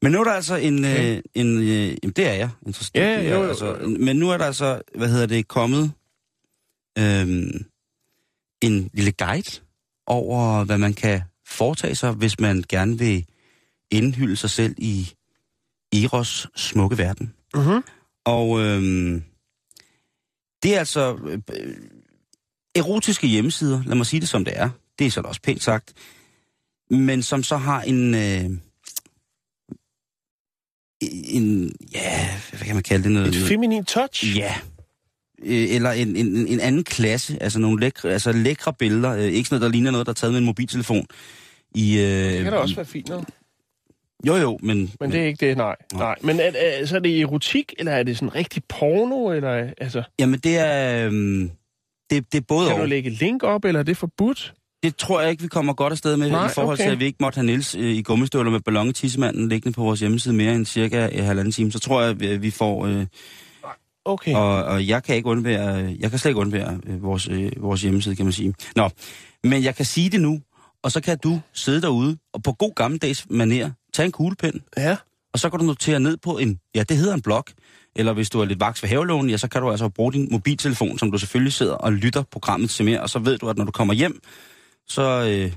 Men 0.01 0.11
nu 0.11 0.19
er 0.19 0.23
der 0.23 0.31
altså 0.31 0.55
en... 0.55 0.85
Øh, 0.85 1.21
en 1.33 1.57
øh, 1.57 1.87
jamen, 1.87 2.13
det 2.15 2.27
er 2.27 2.33
jeg. 2.33 2.49
interesseret. 2.65 3.03
Ja, 3.03 3.13
er, 3.13 3.33
jo, 3.33 3.41
jo, 3.41 3.49
altså. 3.49 3.95
Men 3.99 4.15
nu 4.15 4.29
er 4.29 4.37
der 4.37 4.45
altså, 4.45 4.81
hvad 4.95 5.09
hedder 5.09 5.25
det, 5.25 5.47
kommet 5.47 5.91
øh, 6.97 7.27
en 8.61 8.89
lille 8.93 9.11
guide 9.11 9.61
over, 10.07 10.63
hvad 10.63 10.77
man 10.77 10.93
kan 10.93 11.21
foretage 11.47 11.95
sig, 11.95 12.11
hvis 12.11 12.39
man 12.39 12.63
gerne 12.69 12.97
vil 12.97 13.25
indhylde 13.91 14.35
sig 14.35 14.49
selv 14.49 14.75
i 14.77 15.13
Eros 15.93 16.47
smukke 16.55 16.97
verden. 16.97 17.33
Mm-hmm. 17.53 17.83
Og 18.25 18.59
øhm, 18.59 19.23
det 20.63 20.75
er 20.75 20.79
altså 20.79 21.17
øh, 21.25 21.75
erotiske 22.75 23.27
hjemmesider, 23.27 23.83
lad 23.85 23.95
mig 23.95 24.05
sige 24.05 24.19
det 24.19 24.29
som 24.29 24.45
det 24.45 24.53
er. 24.57 24.69
Det 24.99 25.07
er 25.07 25.11
så 25.11 25.21
også 25.21 25.41
pænt 25.41 25.63
sagt. 25.63 25.93
Men 26.89 27.23
som 27.23 27.43
så 27.43 27.57
har 27.57 27.81
en... 27.81 28.15
Øh, 28.15 28.57
en, 31.01 31.75
ja, 31.93 32.27
hvad 32.49 32.59
kan 32.65 32.75
man 32.75 32.83
kalde 32.83 33.03
det? 33.03 33.11
Noget, 33.11 33.27
Et 33.27 33.47
feminin 33.47 33.85
touch. 33.85 34.37
Ja. 34.37 34.53
Øh, 35.43 35.75
Eller 35.75 35.91
en, 35.91 36.15
en, 36.15 36.47
en 36.47 36.59
anden 36.59 36.83
klasse, 36.83 37.37
altså 37.41 37.59
nogle 37.59 37.79
lækre, 37.79 38.09
altså 38.09 38.31
lækre 38.31 38.73
billeder. 38.73 39.11
Øh, 39.11 39.23
Ikke 39.23 39.49
sådan 39.49 39.59
noget, 39.59 39.61
der 39.61 39.69
ligner 39.77 39.91
noget, 39.91 40.07
der 40.07 40.11
er 40.11 40.15
taget 40.15 40.33
med 40.33 40.39
en 40.39 40.45
mobiltelefon. 40.45 41.05
I, 41.75 41.97
øh, 41.99 42.03
Det 42.03 42.43
kan 42.43 42.51
da 42.51 42.57
også 42.57 42.75
være 42.75 42.85
fint 42.85 43.09
noget. 43.09 43.25
Jo, 44.27 44.35
jo, 44.35 44.59
men... 44.63 44.91
Men 44.99 45.11
det 45.11 45.21
er 45.21 45.25
ikke 45.25 45.47
det, 45.47 45.57
nej. 45.57 45.75
nej. 45.93 46.15
Men 46.21 46.39
er, 46.39 46.51
er, 46.55 46.85
så 46.85 46.95
er 46.95 46.99
det 46.99 47.21
erotik, 47.21 47.73
eller 47.79 47.91
er 47.91 48.03
det 48.03 48.17
sådan 48.17 48.35
rigtig 48.35 48.63
porno? 48.69 49.31
Eller, 49.31 49.73
altså, 49.77 50.03
Jamen, 50.19 50.39
det 50.39 50.57
er... 50.57 51.05
Øhm, 51.05 51.51
det, 52.09 52.31
det 52.31 52.37
er 52.37 52.45
både 52.47 52.69
kan 52.69 52.79
du 52.79 52.85
lægge 52.85 53.09
link 53.09 53.43
op, 53.43 53.65
eller 53.65 53.79
er 53.79 53.83
det 53.83 53.97
forbudt? 53.97 54.53
Det 54.83 54.95
tror 54.97 55.21
jeg 55.21 55.29
ikke, 55.31 55.41
vi 55.43 55.47
kommer 55.47 55.73
godt 55.73 55.91
afsted 55.93 56.17
med, 56.17 56.29
Nej, 56.29 56.45
i 56.45 56.49
forhold 56.55 56.73
okay. 56.77 56.83
til, 56.83 56.91
at 56.91 56.99
vi 56.99 57.05
ikke 57.05 57.17
måtte 57.19 57.35
have 57.37 57.45
Niels 57.45 57.75
øh, 57.75 57.91
i 57.95 58.01
gummistøvler 58.01 58.51
med 58.51 58.59
ballon 58.59 58.89
i 58.89 58.93
tissemanden 58.93 59.49
liggende 59.49 59.75
på 59.75 59.83
vores 59.83 59.99
hjemmeside 59.99 60.33
mere 60.33 60.55
end 60.55 60.65
cirka 60.65 61.07
en 61.11 61.23
halvanden 61.23 61.51
time. 61.51 61.71
Så 61.71 61.79
tror 61.79 62.01
jeg, 62.01 62.19
vi- 62.19 62.37
vi 62.37 62.51
får... 62.51 62.85
Øh, 62.85 63.05
Okay. 64.05 64.33
og, 64.35 64.63
og 64.63 64.87
jeg 64.87 65.03
kan 65.03 65.15
ikke 65.15 65.29
undvære... 65.29 65.95
Jeg 65.99 66.09
kan 66.09 66.19
slet 66.19 66.29
ikke 66.29 66.39
undvære 66.39 66.79
øh, 66.87 67.03
vores, 67.03 67.27
øh, 67.31 67.51
vores 67.57 67.81
hjemmeside, 67.81 68.15
kan 68.15 68.25
man 68.25 68.33
sige. 68.33 68.53
Nå, 68.75 68.89
men 69.43 69.63
jeg 69.63 69.75
kan 69.75 69.85
sige 69.85 70.09
det 70.09 70.21
nu, 70.21 70.41
og 70.83 70.91
så 70.91 71.01
kan 71.01 71.17
du 71.23 71.39
sidde 71.53 71.81
derude 71.81 72.17
og 72.33 72.43
på 72.43 72.51
god 72.51 72.75
gammeldags 72.75 73.25
maner 73.29 73.71
tage 73.93 74.05
en 74.05 74.11
kuglepen, 74.11 74.61
Ja. 74.77 74.95
og 75.33 75.39
så 75.39 75.49
kan 75.49 75.59
du 75.59 75.65
notere 75.65 75.99
ned 75.99 76.17
på 76.17 76.37
en... 76.37 76.59
Ja, 76.75 76.83
det 76.83 76.97
hedder 76.97 77.13
en 77.13 77.21
blog. 77.21 77.43
Eller 77.95 78.13
hvis 78.13 78.29
du 78.29 78.39
er 78.41 78.45
lidt 78.45 78.59
vaks 78.59 78.83
ved 78.83 78.89
havelån, 78.89 79.29
ja, 79.29 79.37
så 79.37 79.47
kan 79.47 79.61
du 79.61 79.71
altså 79.71 79.89
bruge 79.89 80.13
din 80.13 80.27
mobiltelefon, 80.31 80.99
som 80.99 81.11
du 81.11 81.17
selvfølgelig 81.17 81.53
sidder 81.53 81.73
og 81.73 81.93
lytter 81.93 82.23
programmet 82.31 82.69
til 82.69 82.85
mere, 82.85 83.01
og 83.01 83.09
så 83.09 83.19
ved 83.19 83.37
du, 83.37 83.49
at 83.49 83.57
når 83.57 83.65
du 83.65 83.71
kommer 83.71 83.93
hjem, 83.93 84.19
så 84.87 85.01
øh, 85.01 85.51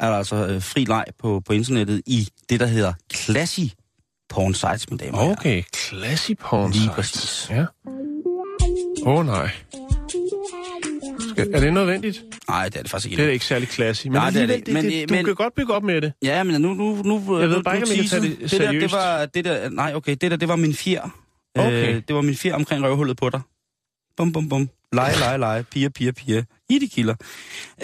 er 0.00 0.10
der 0.10 0.16
altså 0.16 0.36
øh, 0.46 0.62
fri 0.62 0.84
leg 0.84 1.04
på, 1.18 1.40
på 1.46 1.52
internettet 1.52 2.02
i 2.06 2.28
det, 2.50 2.60
der 2.60 2.66
hedder 2.66 2.92
Classy 3.14 3.60
Porn 4.28 4.54
Sites, 4.54 4.90
mine 4.90 5.04
damer. 5.04 5.18
Okay, 5.30 5.62
classy 5.76 6.30
porn 6.40 6.70
Lige 6.70 6.80
sites. 6.82 6.94
præcis. 6.94 7.46
Ja. 7.50 7.64
Åh 9.06 9.18
oh, 9.18 9.26
nej. 9.26 9.50
Skal, 11.30 11.54
er 11.54 11.60
det 11.60 11.72
nødvendigt? 11.72 12.24
Nej, 12.48 12.68
det 12.68 12.76
er 12.76 12.82
det 12.82 12.90
faktisk 12.90 13.10
Det 13.10 13.18
er 13.18 13.22
ikke. 13.22 13.32
ikke 13.32 13.44
særlig 13.44 13.68
classy. 13.68 14.06
Men, 14.06 14.12
Nej, 14.12 14.30
det 14.30 14.42
er 14.42 14.46
det 14.46 14.54
ikke. 14.56 14.72
Men, 14.72 14.84
det, 14.84 15.02
øh, 15.02 15.08
du 15.08 15.14
men- 15.14 15.24
kan 15.24 15.34
godt 15.34 15.54
bygge 15.54 15.74
op 15.74 15.82
med 15.82 16.00
det. 16.00 16.12
Ja, 16.22 16.42
men 16.42 16.60
nu... 16.60 16.74
nu, 16.74 17.02
nu 17.02 17.38
Jeg 17.40 17.48
ved 17.50 17.62
bare 17.62 17.76
ikke, 17.76 17.86
om 17.86 17.90
jeg 17.90 17.98
kan 17.98 18.08
tage 18.08 18.22
det 18.22 18.50
det 18.50 18.60
der, 18.60 18.72
det 18.72 18.92
var, 18.92 19.26
det 19.26 19.44
der, 19.44 19.68
nej, 19.70 19.92
okay, 19.94 20.16
det 20.20 20.30
der, 20.30 20.36
det 20.36 20.48
var 20.48 20.56
min 20.56 20.74
fjer. 20.74 21.08
Okay. 21.54 21.94
Øh, 21.94 22.02
det 22.08 22.16
var 22.16 22.22
min 22.22 22.34
fjer 22.36 22.54
omkring 22.54 22.84
røvhullet 22.84 23.16
på 23.16 23.30
dig. 23.30 23.40
Bum, 24.16 24.32
bum, 24.32 24.48
bum. 24.48 24.68
Lege, 24.92 25.18
lege, 25.18 25.38
lege. 25.38 25.62
Piger, 25.62 25.88
piger, 25.88 26.12
piger. 26.12 26.42
I 26.70 26.78
de 26.78 26.88
kilder. 26.88 27.14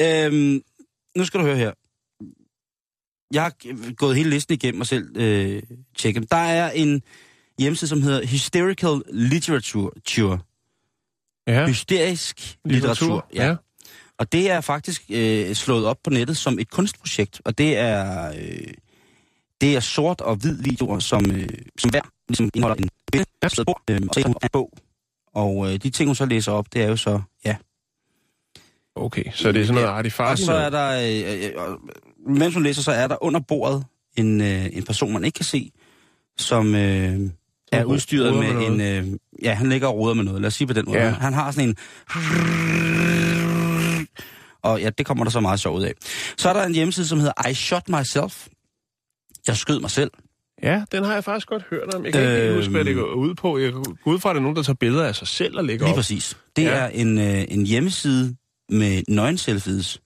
Øhm, 0.01 0.61
nu 1.17 1.25
skal 1.25 1.41
du 1.41 1.45
høre 1.45 1.57
her. 1.57 1.73
Jeg 3.35 3.43
har 3.43 3.95
gået 3.95 4.17
hele 4.17 4.31
listen 4.31 4.55
igennem 4.55 4.81
og 4.81 4.87
selv 4.87 5.17
øh, 5.17 5.63
tjekket. 5.97 6.31
Der 6.31 6.37
er 6.37 6.71
en 6.71 7.03
hjemmeside, 7.59 7.89
som 7.89 8.03
hedder 8.03 8.27
Hysterical 8.27 9.03
Literature. 9.13 10.39
Ja. 11.47 11.67
Hysterisk 11.67 12.59
litteratur. 12.65 13.27
Ja. 13.35 13.57
Og 14.19 14.33
det 14.33 14.51
er 14.51 14.61
faktisk 14.61 15.03
øh, 15.11 15.55
slået 15.55 15.87
op 15.87 15.99
på 16.05 16.11
nettet 16.11 16.37
som 16.37 16.59
et 16.59 16.71
kunstprojekt, 16.71 17.41
og 17.45 17.59
det 17.59 17.77
er 17.77 18.33
øh, 18.39 18.75
det 19.61 19.77
er 19.77 19.81
sort 19.81 20.21
og 20.21 20.37
hvid 20.37 20.63
videoer, 20.63 20.99
som, 20.99 21.31
øh, 21.31 21.49
som 21.79 21.91
hver 21.91 22.03
ligesom 22.29 22.51
indeholder 22.55 22.83
en 22.83 22.89
billede, 23.13 23.31
øh, 23.91 24.01
og 24.09 24.21
en 24.43 24.49
bog. 24.53 24.73
Og 25.35 25.73
øh, 25.73 25.73
de 25.83 25.91
ting, 25.91 26.09
hun 26.09 26.15
så 26.15 26.27
læser 26.27 26.53
op, 26.53 26.73
det 26.73 26.83
er 26.83 26.89
jo 26.89 26.97
så, 26.97 27.23
ja. 27.45 27.57
Okay, 28.97 29.25
så 29.33 29.53
det 29.53 29.61
er 29.61 29.65
sådan 29.65 29.75
noget 29.75 29.89
Og 29.91 29.99
artifakt. 29.99 30.39
så 30.41 30.53
er 30.53 30.71
der, 30.71 30.91
øh, 30.91 31.35
øh, 31.45 31.51
øh, 31.71 32.35
mens 32.39 32.55
hun 32.55 32.63
læser, 32.63 32.83
så 32.83 32.93
er 32.93 33.07
der 33.07 33.25
under 33.25 33.41
bordet 33.49 33.85
en, 34.17 34.41
øh, 34.41 34.67
en 34.73 34.83
person, 34.83 35.13
man 35.13 35.25
ikke 35.25 35.37
kan 35.37 35.45
se, 35.45 35.71
som 36.39 36.75
øh, 36.75 37.21
er 37.73 37.85
udstyret 37.85 38.35
med, 38.37 38.53
med 38.55 38.67
en... 38.67 38.81
Øh, 38.81 39.19
ja, 39.43 39.55
han 39.55 39.69
ligger 39.69 39.89
og 39.89 39.99
roder 39.99 40.15
med 40.15 40.25
noget. 40.25 40.41
Lad 40.41 40.47
os 40.49 40.55
sige 40.55 40.67
på 40.67 40.73
den 40.75 40.85
måde. 40.87 40.99
Ja. 40.99 41.11
Han 41.11 41.33
har 41.33 41.51
sådan 41.51 41.69
en... 41.69 41.77
Og 44.63 44.81
ja, 44.81 44.91
det 44.99 45.07
kommer 45.07 45.25
der 45.25 45.31
så 45.31 45.41
meget 45.41 45.61
sjovt 45.61 45.79
ud 45.79 45.85
af. 45.85 45.93
Så 46.39 46.49
er 46.49 46.53
der 46.53 46.65
en 46.65 46.75
hjemmeside, 46.75 47.07
som 47.07 47.19
hedder 47.19 47.49
I 47.51 47.55
Shot 47.55 47.89
Myself. 47.89 48.47
Jeg 49.47 49.57
skød 49.57 49.81
mig 49.81 49.91
selv. 49.91 50.11
Ja, 50.63 50.83
den 50.93 51.05
har 51.05 51.15
jeg 51.15 51.25
faktisk 51.25 51.47
godt 51.49 51.63
hørt 51.71 51.95
om. 51.95 52.05
Jeg 52.05 52.13
kan 52.13 52.23
ikke 52.23 52.35
Øhm. 52.37 52.47
øhm... 52.49 52.57
huske, 52.57 52.71
hvad 52.71 52.85
det 52.85 52.95
går 52.95 53.13
ud 53.15 53.35
på. 53.35 53.59
Jeg 53.59 53.73
går 53.73 53.85
ud 54.05 54.19
fra, 54.19 54.31
at 54.31 54.35
det 54.35 54.39
er 54.39 54.43
nogen, 54.43 54.57
der 54.57 54.63
tager 54.63 54.77
billeder 54.81 55.05
af 55.05 55.15
sig 55.15 55.29
selv 55.29 55.57
og 55.59 55.65
lægger 55.65 55.87
Lige 55.87 55.93
op. 55.93 55.97
præcis. 55.97 56.37
Det 56.57 56.63
Ja. 56.63 56.69
er 56.71 56.89
en, 56.89 57.19
øh, 57.19 57.45
en 57.49 57.67
hjemmeside 57.67 58.37
med 58.69 59.03
nøgenselfies. 59.09 60.01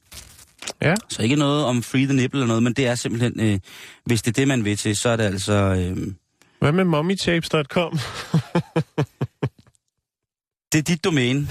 Ja. 0.82 0.94
Så 1.08 1.22
ikke 1.22 1.36
noget 1.36 1.64
om 1.64 1.82
free 1.82 2.04
the 2.04 2.14
nipple 2.14 2.38
eller 2.38 2.46
noget, 2.46 2.62
men 2.62 2.72
det 2.72 2.86
er 2.86 2.94
simpelthen, 2.94 3.40
øh, 3.40 3.58
hvis 4.04 4.22
det 4.22 4.30
er 4.30 4.40
det, 4.40 4.48
man 4.48 4.64
vil 4.64 4.76
til, 4.76 4.96
så 4.96 5.08
er 5.08 5.16
det 5.16 5.24
altså... 5.24 5.52
Øh, 5.52 5.96
Hvad 6.60 6.72
med 6.72 6.84
mommytapes.com? 6.84 7.98
det 10.72 10.78
er 10.78 10.82
dit 10.82 11.04
domæne. 11.04 11.48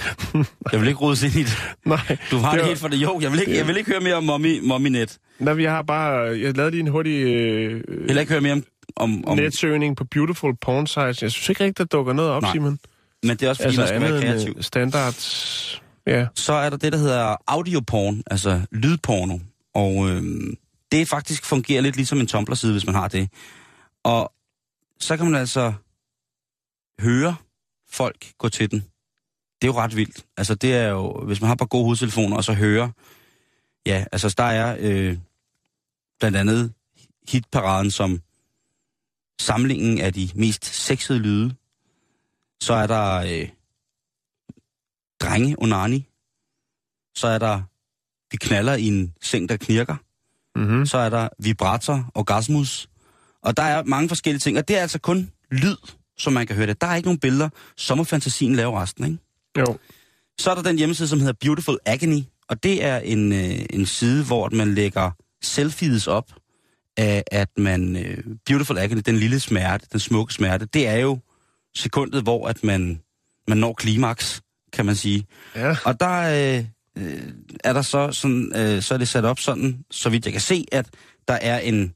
Jeg 0.72 0.80
vil 0.82 0.88
ikke 0.88 0.99
rode 0.99 1.26
ind 1.28 1.36
i 1.36 1.43
det. 1.43 1.58
Nej, 1.86 2.18
Du 2.32 2.38
har 2.38 2.51
Det 2.51 2.58
det, 2.58 2.62
var- 2.62 2.68
helt 2.68 2.80
for 2.80 2.88
det. 2.88 2.97
Jo, 2.97 3.20
jeg 3.22 3.32
vil 3.32 3.39
ikke, 3.39 3.58
jeg 3.58 3.68
vil 3.68 3.78
ikke 3.78 3.91
høre 3.91 3.99
mere 4.01 4.16
om 4.16 4.24
mommy, 4.24 4.60
mommynet. 4.64 5.18
Nej, 5.39 5.62
jeg 5.62 5.72
har 5.72 5.82
bare... 5.82 6.18
Jeg 6.39 6.58
lavede 6.58 6.72
lige 6.72 6.82
en 6.82 6.88
hurtig 6.88 7.24
øh, 7.24 7.84
Heller 8.08 8.20
ikke 8.20 8.32
høre 8.32 8.41
mere 8.41 8.53
om... 8.53 8.64
om, 8.95 9.28
om 9.28 9.38
netsøgning 9.38 9.97
på 9.97 10.03
Beautiful 10.03 10.55
Porn 10.62 10.88
Sites. 10.88 11.22
Jeg 11.24 11.32
synes 11.32 11.49
ikke 11.49 11.64
rigtigt, 11.64 11.78
der 11.78 11.97
dukker 11.97 12.14
noget 12.14 12.32
op, 12.32 12.41
Nej. 12.41 12.51
Simon. 12.51 12.80
men 13.24 13.32
det 13.38 13.43
er 13.43 13.49
også, 13.49 13.64
fordi 13.64 13.78
altså, 13.78 13.82
man 13.82 13.88
skal 13.88 14.01
være 14.01 14.22
end, 14.22 14.22
kreativ. 14.39 14.53
øh, 14.58 14.64
standards... 14.64 15.82
Ja. 16.08 16.28
Så 16.36 16.53
er 16.53 16.70
der 16.70 16.78
det, 16.78 16.93
der 16.93 16.99
hedder 16.99 17.36
audioporn, 17.47 18.24
altså 18.32 18.62
lydporno. 18.72 19.39
Og 19.74 20.10
øh, 20.10 20.24
det 20.91 21.08
faktisk 21.08 21.45
fungerer 21.45 21.82
lidt 21.82 21.95
ligesom 21.95 22.20
en 22.20 22.28
Tumblr-side, 22.28 22.72
hvis 22.72 22.86
man 22.86 22.95
har 22.95 23.08
det. 23.08 23.30
Og 24.03 24.34
så 24.99 25.18
kan 25.18 25.26
man 25.26 25.39
altså 25.39 25.74
høre 26.99 27.36
folk 27.89 28.32
gå 28.38 28.49
til 28.49 28.72
den. 28.72 28.80
Det 29.62 29.68
er 29.68 29.72
jo 29.72 29.80
ret 29.80 29.95
vildt. 29.95 30.26
Altså 30.38 30.55
det 30.55 30.76
er 30.76 30.88
jo, 30.88 31.24
hvis 31.26 31.41
man 31.41 31.47
har 31.47 31.55
bare 31.55 31.68
gode 31.68 31.84
hovedtelefoner, 31.84 32.38
og 32.38 32.43
så 32.43 32.53
høre, 32.53 32.91
ja, 33.86 34.05
altså 34.12 34.34
der 34.38 34.43
er 34.43 34.78
øh, 34.80 35.18
blandt 36.20 36.38
andet 36.38 36.74
hitparaden 37.30 37.91
som 37.91 38.22
samlingen 39.41 40.01
af 40.01 40.14
de 40.14 40.30
mest 40.36 40.66
sexede 40.66 41.20
lyde. 41.20 41.55
Så 42.62 42.74
er 42.74 42.88
der 42.88 43.16
øh, 43.16 43.49
drenge 45.20 45.55
onani. 45.59 46.07
Så 47.15 47.28
er 47.28 47.38
der, 47.38 47.61
vi 48.32 48.38
knaller 48.38 48.74
i 48.74 48.88
en 48.88 49.13
seng, 49.22 49.49
der 49.49 49.57
knirker. 49.57 49.95
Mm-hmm. 50.55 50.86
Så 50.86 50.97
er 50.97 51.09
der 51.09 51.30
vibrator, 51.39 52.11
orgasmus. 52.15 52.89
Og 53.41 53.57
der 53.57 53.63
er 53.63 53.84
mange 53.84 54.09
forskellige 54.09 54.39
ting, 54.39 54.57
og 54.57 54.68
det 54.68 54.78
er 54.78 54.82
altså 54.82 54.99
kun 54.99 55.32
lyd, 55.51 55.78
som 56.18 56.34
man 56.34 56.47
kan 56.47 56.55
høre 56.55 56.68
det. 56.68 56.82
Der 56.82 56.88
er 56.88 56.95
ikke 56.95 57.07
nogen 57.07 57.20
billeder. 57.20 57.49
Så 57.78 57.95
må 57.95 58.03
fantasien 58.03 58.55
lave 58.55 58.82
resten, 58.82 59.05
ikke? 59.05 59.18
Jo. 59.57 59.78
Så 60.39 60.51
er 60.51 60.55
der 60.55 60.61
den 60.61 60.78
hjemmeside, 60.78 61.07
som 61.07 61.20
hedder 61.20 61.34
Beautiful 61.41 61.78
Agony, 61.86 62.22
og 62.49 62.63
det 62.63 62.84
er 62.84 62.97
en, 62.97 63.34
øh, 63.34 63.65
en 63.70 63.86
side, 63.86 64.26
hvor 64.26 64.49
man 64.53 64.74
lægger 64.74 65.11
selfies 65.41 66.07
op 66.07 66.34
af, 66.97 67.24
at 67.32 67.49
man... 67.57 67.95
Øh, 67.95 68.24
Beautiful 68.45 68.78
Agony, 68.78 69.01
den 69.05 69.18
lille 69.18 69.39
smerte, 69.39 69.88
den 69.91 69.99
smukke 69.99 70.34
smerte, 70.34 70.65
det 70.65 70.88
er 70.88 70.95
jo 70.95 71.20
sekundet, 71.76 72.24
hvor 72.24 72.47
at 72.47 72.63
man, 72.63 73.01
man 73.47 73.57
når 73.57 73.74
klimaks, 73.74 74.41
kan 74.74 74.86
man 74.86 74.95
sige. 74.95 75.26
Ja. 75.55 75.76
Og 75.86 75.99
der 75.99 76.57
øh, 76.57 76.65
øh, 76.97 77.22
er 77.63 77.74
der 77.74 77.82
så 77.82 78.11
sådan, 78.11 78.51
øh, 78.55 78.82
så 78.82 78.93
er 78.93 78.97
det 78.97 79.07
sat 79.07 79.26
op 79.26 79.39
sådan, 79.39 79.80
så 79.91 80.09
vidt 80.09 80.26
jeg 80.26 80.34
kan 80.34 80.41
se, 80.41 80.65
at 80.72 80.86
der 81.28 81.34
er 81.34 81.59
en, 81.59 81.93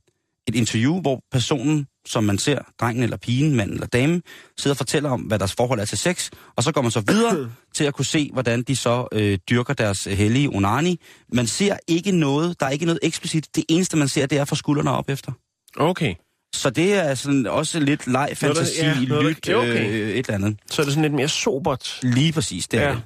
et 0.48 0.56
interview, 0.56 1.02
hvor 1.02 1.22
personen, 1.32 1.88
som 2.06 2.24
man 2.24 2.38
ser, 2.38 2.60
drengen 2.80 3.04
eller 3.04 3.18
pigen, 3.18 3.56
mand 3.56 3.72
eller 3.72 3.88
dame, 3.88 4.22
sidder 4.58 4.74
og 4.74 4.78
fortæller 4.78 5.10
om, 5.10 5.22
hvad 5.22 5.40
deres 5.40 5.54
forhold 5.54 5.80
er 5.80 5.86
til 5.86 5.98
sex, 5.98 6.30
og 6.56 6.64
så 6.64 6.72
går 6.72 6.82
man 6.82 6.92
så 6.92 7.00
videre 7.08 7.52
til 7.76 7.84
at 7.84 7.94
kunne 7.94 8.06
se, 8.06 8.30
hvordan 8.34 8.64
de 8.64 8.76
så 8.76 9.08
øh, 9.12 9.38
dyrker 9.50 9.74
deres 9.74 10.04
hellige 10.04 10.50
onani. 10.50 11.00
Man 11.34 11.48
ser 11.48 11.78
ikke 11.88 12.12
noget, 12.12 12.60
der 12.60 12.66
er 12.66 12.70
ikke 12.70 12.86
noget 12.86 13.00
eksplicit. 13.04 13.56
Det 13.56 13.64
eneste, 13.70 13.98
man 13.98 14.08
ser, 14.08 14.26
det 14.26 14.38
er 14.38 14.46
fra 14.46 14.56
skuldrene 14.56 14.92
op 14.92 15.10
efter. 15.10 15.32
Okay. 15.78 16.16
Så 16.54 16.70
det 16.70 16.94
er 16.94 17.16
sådan 17.16 17.48
også 17.48 17.80
lidt 17.80 18.08
leg, 18.08 18.32
fantasi, 18.36 18.80
ja, 18.82 18.94
noget, 18.94 19.10
der- 19.10 19.30
lyt, 19.30 19.48
ja, 19.48 19.56
okay. 19.56 19.90
øh, 19.92 20.10
et 20.10 20.18
eller 20.18 20.34
andet. 20.34 20.60
Så 20.72 20.82
er 20.82 20.84
det 20.84 20.94
sådan 20.94 21.02
lidt 21.02 21.14
mere 21.14 21.28
sobert. 21.30 22.00
Lige 22.04 22.32
præcis, 22.34 22.68
det 22.68 22.80
er 22.80 22.88
Ja. 22.88 22.92
det. 22.92 23.02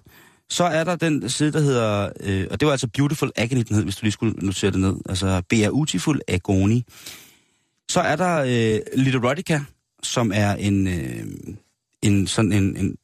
Så 0.49 0.63
er 0.63 0.83
der 0.83 0.95
den 0.95 1.29
side, 1.29 1.51
der 1.53 1.59
hedder, 1.59 2.09
øh, 2.19 2.47
og 2.51 2.59
det 2.59 2.65
var 2.65 2.71
altså 2.71 2.87
Beautiful 2.87 3.31
Agony, 3.35 3.61
den 3.67 3.75
hed, 3.75 3.83
hvis 3.83 3.95
du 3.95 3.99
lige 4.05 4.11
skulle 4.11 4.33
notere 4.45 4.71
det 4.71 4.79
ned, 4.79 4.95
altså 5.09 5.41
Beautiful 5.49 6.21
Agony. 6.27 6.81
Så 7.91 7.99
er 8.01 8.15
der 8.15 8.35
øh, 8.75 8.79
Literotica, 9.03 9.59
som 10.03 10.31
er 10.35 10.53
en, 10.55 10.87
øh, 10.87 11.25
en 12.01 12.27
sådan 12.27 12.51
en, 12.53 12.77
en, 12.77 12.95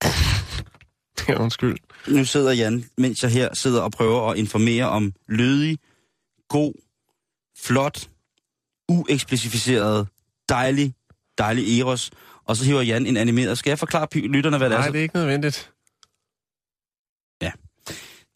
Ja, 1.28 1.40
undskyld. 1.42 1.76
nu 2.08 2.24
sidder 2.24 2.52
Jan, 2.52 2.84
mens 2.98 3.22
jeg 3.22 3.30
her 3.30 3.54
sidder 3.54 3.80
og 3.82 3.92
prøver 3.92 4.30
at 4.30 4.38
informere 4.38 4.88
om 4.88 5.12
lødig, 5.28 5.78
god, 6.48 6.72
flot, 7.58 8.08
uekspecificeret, 8.88 10.08
dejlig, 10.48 10.94
dejlig 11.38 11.80
Eros, 11.80 12.10
og 12.44 12.56
så 12.56 12.64
hiver 12.64 12.82
Jan 12.82 13.06
en 13.06 13.16
animeret. 13.16 13.58
Skal 13.58 13.70
jeg 13.70 13.78
forklare 13.78 14.06
lytterne, 14.14 14.58
hvad 14.58 14.70
det 14.70 14.76
er? 14.76 14.80
Nej, 14.80 14.88
det 14.88 14.98
er 14.98 15.02
ikke 15.02 15.16
nødvendigt. 15.16 15.74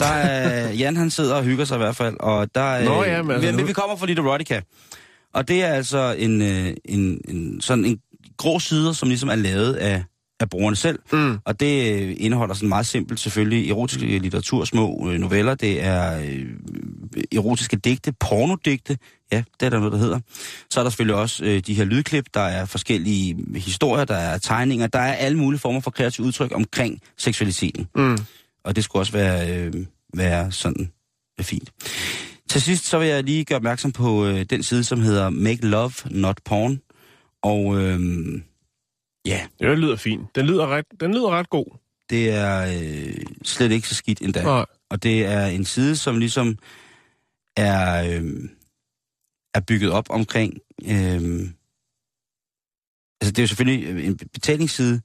Der 0.01 0.07
er, 0.07 0.71
Jan 0.81 0.97
han 0.97 1.11
sidder 1.11 1.35
og 1.35 1.43
hygger 1.43 1.65
sig 1.65 1.75
i 1.75 1.79
hvert 1.79 1.97
fald, 1.97 2.17
og 2.21 2.55
der 2.55 2.61
er, 2.61 2.85
Nå 2.85 3.05
ja, 3.05 3.23
men 3.23 3.31
altså 3.31 3.57
vi, 3.57 3.63
vi 3.63 3.73
kommer 3.73 3.97
fra 3.97 4.07
Little 4.07 4.25
Erotica. 4.25 4.61
Og 5.35 5.49
det 5.49 5.65
er 5.65 5.69
altså 5.69 6.15
en, 6.19 6.43
øh, 6.43 6.75
en, 6.85 7.21
en, 7.29 7.61
sådan 7.61 7.85
en 7.85 8.01
grå 8.37 8.59
side, 8.59 8.95
som 8.95 9.09
ligesom 9.09 9.29
er 9.29 9.35
lavet 9.35 9.75
af, 9.75 10.05
af 10.41 10.51
brugerne 10.51 10.77
selv. 10.77 10.99
Mm. 11.13 11.39
Og 11.45 11.61
det 11.61 12.03
øh, 12.03 12.17
indeholder 12.19 12.55
sådan 12.55 12.69
meget 12.69 12.87
simpelt 12.87 13.21
selvfølgelig 13.21 13.71
erotisk 13.71 14.01
litteratur, 14.01 14.65
små 14.65 15.11
øh, 15.11 15.21
noveller, 15.21 15.55
det 15.55 15.85
er 15.85 16.21
øh, 16.21 16.47
erotiske 17.33 17.77
digte, 17.77 18.13
pornodigte, 18.13 18.99
ja, 19.33 19.43
det 19.61 19.67
er 19.67 19.71
der 19.71 19.79
noget, 19.79 19.93
der 19.93 19.99
hedder. 19.99 20.21
Så 20.71 20.81
er 20.81 20.85
der 20.85 20.91
selvfølgelig 20.91 21.17
også 21.17 21.45
øh, 21.45 21.61
de 21.67 21.75
her 21.75 21.85
lydklip, 21.85 22.25
der 22.35 22.41
er 22.41 22.65
forskellige 22.65 23.37
historier, 23.57 24.05
der 24.05 24.17
er 24.17 24.39
tegninger, 24.39 24.87
der 24.87 24.99
er 24.99 25.15
alle 25.15 25.39
mulige 25.39 25.61
former 25.61 25.81
for 25.81 25.91
kreative 25.91 26.27
udtryk 26.27 26.53
omkring 26.55 27.01
seksualiteten. 27.17 27.89
Mm. 27.95 28.19
Og 28.65 28.77
det 28.77 28.85
skulle 28.85 29.01
også 29.01 29.13
være, 29.13 29.57
øh, 29.57 29.73
være 30.15 30.53
sådan 30.53 30.91
øh, 31.39 31.45
fint. 31.45 31.73
Til 32.51 32.63
sidst 32.63 32.85
så 32.85 32.99
vil 32.99 33.09
jeg 33.09 33.25
lige 33.25 33.45
gøre 33.45 33.57
opmærksom 33.57 33.93
på 33.93 34.27
øh, 34.27 34.45
den 34.51 34.63
side, 34.63 34.85
som 34.85 35.01
hedder 35.01 35.31
Make 35.31 35.67
Love, 35.67 35.93
Not 36.11 36.39
Porn. 36.45 36.81
Og 37.43 37.81
øh, 37.81 38.01
ja, 39.27 39.47
det 39.61 39.79
lyder 39.79 39.97
fint. 39.97 40.35
Den 40.35 40.47
lyder 40.47 40.67
ret, 40.67 40.85
den 41.01 41.15
lyder 41.15 41.31
ret 41.31 41.51
god. 41.51 41.79
det 42.11 42.31
er 42.31 42.61
øh, 42.61 43.25
slet 43.45 43.73
ikke 43.73 43.89
så 43.89 43.95
skidt 43.95 44.21
endda. 44.23 44.43
Nej. 44.43 44.67
Og 44.91 45.03
det 45.03 45.25
er 45.27 45.47
en 45.47 45.65
side, 45.65 45.97
som 45.97 46.19
ligesom 46.19 46.59
er, 47.57 48.05
øh, 48.21 48.35
er 49.55 49.61
bygget 49.61 49.91
op 49.91 50.11
omkring... 50.11 50.55
Øh, 50.83 51.51
altså 53.21 53.33
det 53.33 53.39
er 53.39 53.43
jo 53.43 53.47
selvfølgelig 53.47 54.07
en 54.07 54.17
betalingsside, 54.17 55.01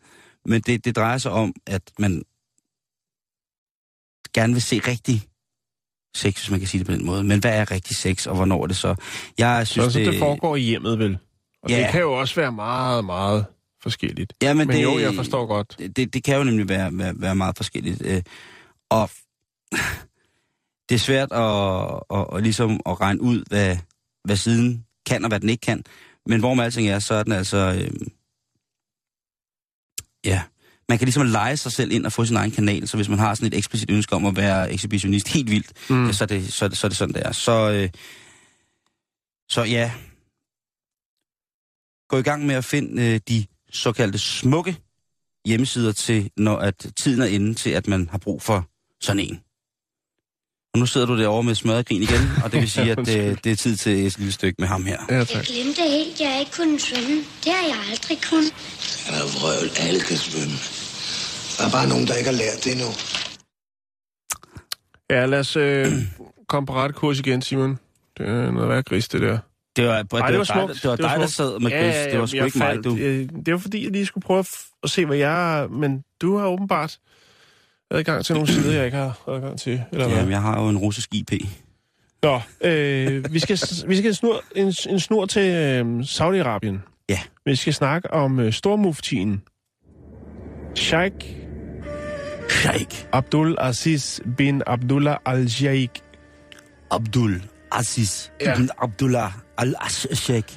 men 0.45 0.61
det, 0.61 0.85
det 0.85 0.95
drejer 0.95 1.17
sig 1.17 1.31
om, 1.31 1.53
at 1.67 1.81
man 1.99 2.23
gerne 4.33 4.53
vil 4.53 4.61
se 4.61 4.79
rigtig 4.79 5.27
sex, 6.15 6.39
hvis 6.39 6.51
man 6.51 6.59
kan 6.59 6.67
sige 6.67 6.79
det 6.79 6.87
på 6.87 6.93
den 6.93 7.05
måde. 7.05 7.23
Men 7.23 7.39
hvad 7.39 7.59
er 7.59 7.71
rigtig 7.71 7.95
sex, 7.97 8.27
og 8.27 8.35
hvornår 8.35 8.63
er 8.63 8.67
det 8.67 8.77
så? 8.77 8.95
Jeg 9.37 9.67
Så, 9.67 9.71
synes, 9.73 9.93
så 9.93 9.99
det 9.99 10.19
foregår 10.19 10.55
i 10.55 10.59
hjemmet, 10.61 10.99
vel? 10.99 11.17
Og 11.63 11.69
Ja. 11.69 11.79
det 11.83 11.91
kan 11.91 12.01
jo 12.01 12.13
også 12.13 12.35
være 12.35 12.51
meget, 12.51 13.05
meget 13.05 13.45
forskelligt. 13.83 14.33
Ja, 14.41 14.53
men, 14.53 14.67
Men 14.67 14.77
det, 14.77 14.83
jo, 14.83 14.99
jeg 14.99 15.15
forstår 15.15 15.45
godt. 15.45 15.75
Det, 15.79 15.95
det, 15.97 16.13
det 16.13 16.23
kan 16.23 16.37
jo 16.37 16.43
nemlig 16.43 16.69
være, 16.69 16.89
være, 16.93 17.13
være 17.17 17.35
meget 17.35 17.57
forskelligt. 17.57 18.01
Øh, 18.05 18.21
og 18.89 19.09
det 20.89 20.95
er 20.95 20.99
svært 20.99 21.31
at, 21.31 22.19
at, 22.19 22.37
at, 22.37 22.43
ligesom 22.43 22.79
at 22.85 23.01
regne 23.01 23.21
ud, 23.21 23.43
hvad, 23.49 23.77
hvad 24.23 24.35
siden 24.35 24.85
kan 25.05 25.23
og 25.23 25.27
hvad 25.27 25.39
den 25.39 25.49
ikke 25.49 25.61
kan. 25.61 25.83
Men 26.25 26.39
hvor 26.39 26.53
med 26.53 26.63
alting 26.63 26.87
er, 26.87 26.99
så 26.99 27.13
er 27.13 27.23
den 27.23 27.31
altså... 27.31 27.57
Øh, 27.57 28.07
ja, 30.25 30.41
man 30.89 30.97
kan 30.97 31.05
ligesom 31.05 31.27
lege 31.27 31.57
sig 31.57 31.71
selv 31.71 31.91
ind 31.91 32.05
og 32.05 32.11
få 32.11 32.25
sin 32.25 32.35
egen 32.35 32.51
kanal, 32.51 32.87
så 32.87 32.97
hvis 32.97 33.09
man 33.09 33.19
har 33.19 33.35
sådan 33.35 33.47
et 33.47 33.57
eksplicit 33.57 33.91
ønske 33.91 34.15
om 34.15 34.25
at 34.25 34.35
være 34.35 34.71
ekshibitionist 34.71 35.27
helt 35.27 35.49
vildt, 35.51 35.89
Mm. 35.89 36.13
så, 36.13 36.23
er 36.23 36.27
det, 36.27 36.53
så, 36.53 36.65
er 36.65 36.69
det, 36.69 36.77
så 36.77 36.87
er 36.87 36.89
det 36.89 36.97
sådan, 36.97 37.15
det 37.15 37.25
er. 37.25 37.31
Så, 37.31 37.71
øh, 37.71 37.89
så 39.49 39.63
ja, 39.63 39.91
gå 42.09 42.17
i 42.17 42.21
gang 42.21 42.45
med 42.45 42.55
at 42.55 42.65
finde 42.65 43.13
øh, 43.13 43.19
de 43.27 43.45
såkaldte 43.73 44.17
smukke 44.19 44.77
hjemmesider 45.45 45.91
til, 45.91 46.29
når 46.37 46.55
at 46.57 46.87
tiden 46.97 47.21
er 47.21 47.25
inde 47.25 47.53
til, 47.53 47.69
at 47.69 47.87
man 47.87 48.09
har 48.09 48.17
brug 48.17 48.41
for 48.41 48.67
sådan 49.01 49.19
en. 49.19 49.39
Og 50.73 50.79
nu 50.79 50.85
sidder 50.85 51.07
du 51.07 51.17
derovre 51.19 51.43
med 51.43 51.55
smadret 51.55 51.87
grin 51.87 52.01
igen, 52.01 52.21
og 52.43 52.51
det 52.51 52.61
vil 52.61 52.71
sige, 52.71 52.91
at 52.95 52.97
det, 52.97 53.43
det 53.43 53.51
er 53.51 53.55
tid 53.55 53.75
til 53.75 54.05
et 54.05 54.17
lille 54.17 54.31
stykke 54.33 54.55
med 54.59 54.67
ham 54.67 54.85
her. 54.85 54.99
Ja, 55.09 55.15
Jeg 55.15 55.25
glemte 55.27 55.81
helt, 55.81 56.19
jeg 56.21 56.39
ikke 56.39 56.51
kunne 56.51 56.79
svømme. 56.79 57.15
Det 57.43 57.51
har 57.53 57.67
jeg 57.67 57.77
aldrig 57.91 58.17
kun. 58.31 58.43
Han 59.05 59.13
er 59.21 59.25
vrøvl. 59.39 59.69
Alle 59.87 59.99
kan 60.01 60.17
svømme. 60.17 60.55
Der 61.57 61.63
er 61.67 61.71
bare 61.71 61.89
nogen, 61.89 62.07
der 62.07 62.15
ikke 62.15 62.29
har 62.29 62.37
lært 62.37 62.63
det 62.63 62.71
endnu. 62.71 62.89
Ja, 65.09 65.25
lad 65.25 65.39
os 65.39 65.55
øh, 65.55 65.87
komme 66.51 66.67
på 66.67 66.73
ret 66.73 66.95
kurs 66.95 67.19
igen, 67.19 67.41
Simon. 67.41 67.79
Det 68.17 68.27
er 68.27 68.51
noget 68.51 68.69
værd 68.69 68.83
gris, 68.83 69.07
det 69.07 69.21
der. 69.21 69.37
Det 69.75 69.87
var, 69.87 69.93
Ej, 69.93 70.01
det 70.01 70.11
var, 70.11 70.27
det 70.29 70.37
var 70.37 70.43
smukt. 70.43 70.73
dig, 70.73 70.81
det 70.81 70.89
var 70.89 70.95
dig 70.95 71.19
der 71.19 71.27
sad 71.27 71.59
med 71.59 71.71
Chris. 71.71 71.95
det 72.11 72.19
var 72.19 72.25
sgu 72.25 72.45
ikke 72.45 72.57
mig, 72.57 72.67
faldt. 72.67 72.85
du. 72.85 72.95
Øh, 72.97 73.29
Det 73.45 73.53
var 73.53 73.59
fordi, 73.59 73.83
jeg 73.83 73.91
lige 73.91 74.05
skulle 74.05 74.21
prøve 74.21 74.43
at, 74.83 74.89
se, 74.89 75.05
hvad 75.05 75.17
jeg... 75.17 75.67
Men 75.69 76.03
du 76.21 76.37
har 76.37 76.47
åbenbart 76.47 76.97
adgang 77.91 78.25
til 78.25 78.33
nogle 78.35 78.47
sider, 78.47 78.73
jeg 78.75 78.85
ikke 78.85 78.97
har 78.97 79.21
adgang 79.27 79.59
til. 79.59 79.83
Eller 79.91 80.07
hvad? 80.07 80.17
Jamen, 80.17 80.31
jeg 80.31 80.41
har 80.41 80.61
jo 80.63 80.69
en 80.69 80.77
russisk 80.77 81.09
IP. 81.13 81.31
Nå, 82.23 82.41
øh, 82.61 83.33
vi 83.33 83.39
skal, 83.39 83.57
vi 83.87 83.97
skal 83.97 84.07
en, 84.07 84.13
snur, 84.13 84.43
en, 84.55 84.73
en 84.89 84.99
snur 84.99 85.25
til 85.25 85.41
øh, 85.53 85.99
Saudi-Arabien. 85.99 87.05
Ja. 87.09 87.19
Vi 87.45 87.55
skal 87.55 87.73
snakke 87.73 88.13
om 88.13 88.39
øh, 88.39 88.53
stormuftien. 88.53 89.41
Sheikh 90.75 91.15
Sheikh 92.49 93.05
Abdul 93.11 93.55
Aziz 93.59 94.19
bin 94.37 94.61
Abdullah 94.67 95.17
al-Sheikh. 95.25 95.93
Abdul 96.91 97.41
Aziz 97.71 98.29
Ja. 98.41 98.53
ibn 98.55 98.69
Abdullah 98.81 99.31
al-Sheikh. 99.57 100.53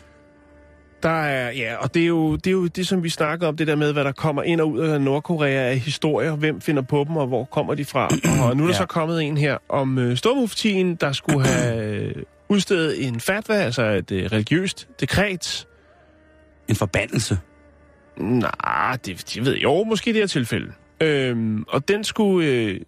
Der 1.03 1.09
er, 1.23 1.51
ja, 1.51 1.77
og 1.77 1.95
det 1.95 2.03
er, 2.03 2.07
jo, 2.07 2.37
det 2.37 2.47
er 2.47 2.51
jo 2.53 2.67
det, 2.67 2.87
som 2.87 3.03
vi 3.03 3.09
snakker 3.09 3.49
om, 3.49 3.57
det 3.57 3.67
der 3.67 3.77
med, 3.77 3.93
hvad 3.93 4.05
der 4.05 4.13
kommer 4.13 4.43
ind 4.43 4.61
og 4.61 4.71
ud 4.73 4.79
af 4.81 5.01
Nordkorea 5.01 5.71
af 5.71 5.79
historier, 5.79 6.37
hvem 6.37 6.61
finder 6.61 6.83
på 6.83 7.05
dem, 7.09 7.17
og 7.17 7.27
hvor 7.27 7.45
kommer 7.45 7.75
de 7.75 7.85
fra. 7.85 8.09
Og 8.49 8.57
nu 8.57 8.63
er 8.63 8.67
der 8.67 8.75
Ja. 8.75 8.79
så 8.79 8.87
kommet 8.87 9.23
en 9.23 9.37
her 9.37 9.59
om 9.69 9.99
øh, 9.99 10.17
Stormuftien, 10.17 10.95
der 10.95 11.13
skulle 11.13 11.47
have 11.47 11.87
øh, 11.87 12.15
udstedet 12.49 13.07
en 13.07 13.21
fatwa, 13.21 13.55
altså 13.55 13.83
et 13.83 14.11
øh, 14.11 14.25
religiøst 14.33 14.89
dekret. 15.01 15.67
En 16.69 16.77
forbandelse. 16.77 17.39
Nej, 18.17 18.97
det, 19.07 19.31
det 19.35 19.45
ved 19.45 19.53
jeg 19.53 19.63
jo, 19.63 19.85
måske 19.85 20.11
i 20.11 20.13
det 20.13 20.23
her 20.23 20.27
tilfælde. 20.27 20.73
Øhm, 21.01 21.65
og 21.69 21.89
den 21.89 22.05
skulle 22.05 22.49
øh, 22.49 22.81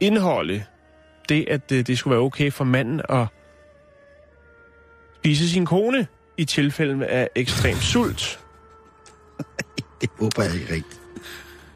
indeholde 0.00 0.64
det, 1.28 1.44
at 1.48 1.72
øh, 1.72 1.86
det 1.86 1.98
skulle 1.98 2.12
være 2.12 2.22
okay 2.24 2.50
for 2.52 2.64
manden 2.64 3.00
at 3.08 3.26
spise 5.24 5.50
sin 5.50 5.66
kone 5.66 6.06
i 6.38 6.44
tilfælde 6.44 7.06
af 7.06 7.28
ekstrem 7.36 7.76
sult. 7.76 8.38
Det 10.00 10.10
håber 10.20 10.42
jeg 10.42 10.54
ikke 10.54 10.74
rigtigt. 10.74 11.00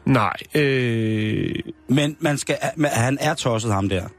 Nej, 0.05 0.33
øh, 0.55 1.55
Men 1.87 2.17
man 2.19 2.37
skal, 2.37 2.57
han 2.85 3.17
er 3.21 3.33
tosset, 3.33 3.73
ham 3.73 3.89
der. 3.89 4.01
det, 4.01 4.09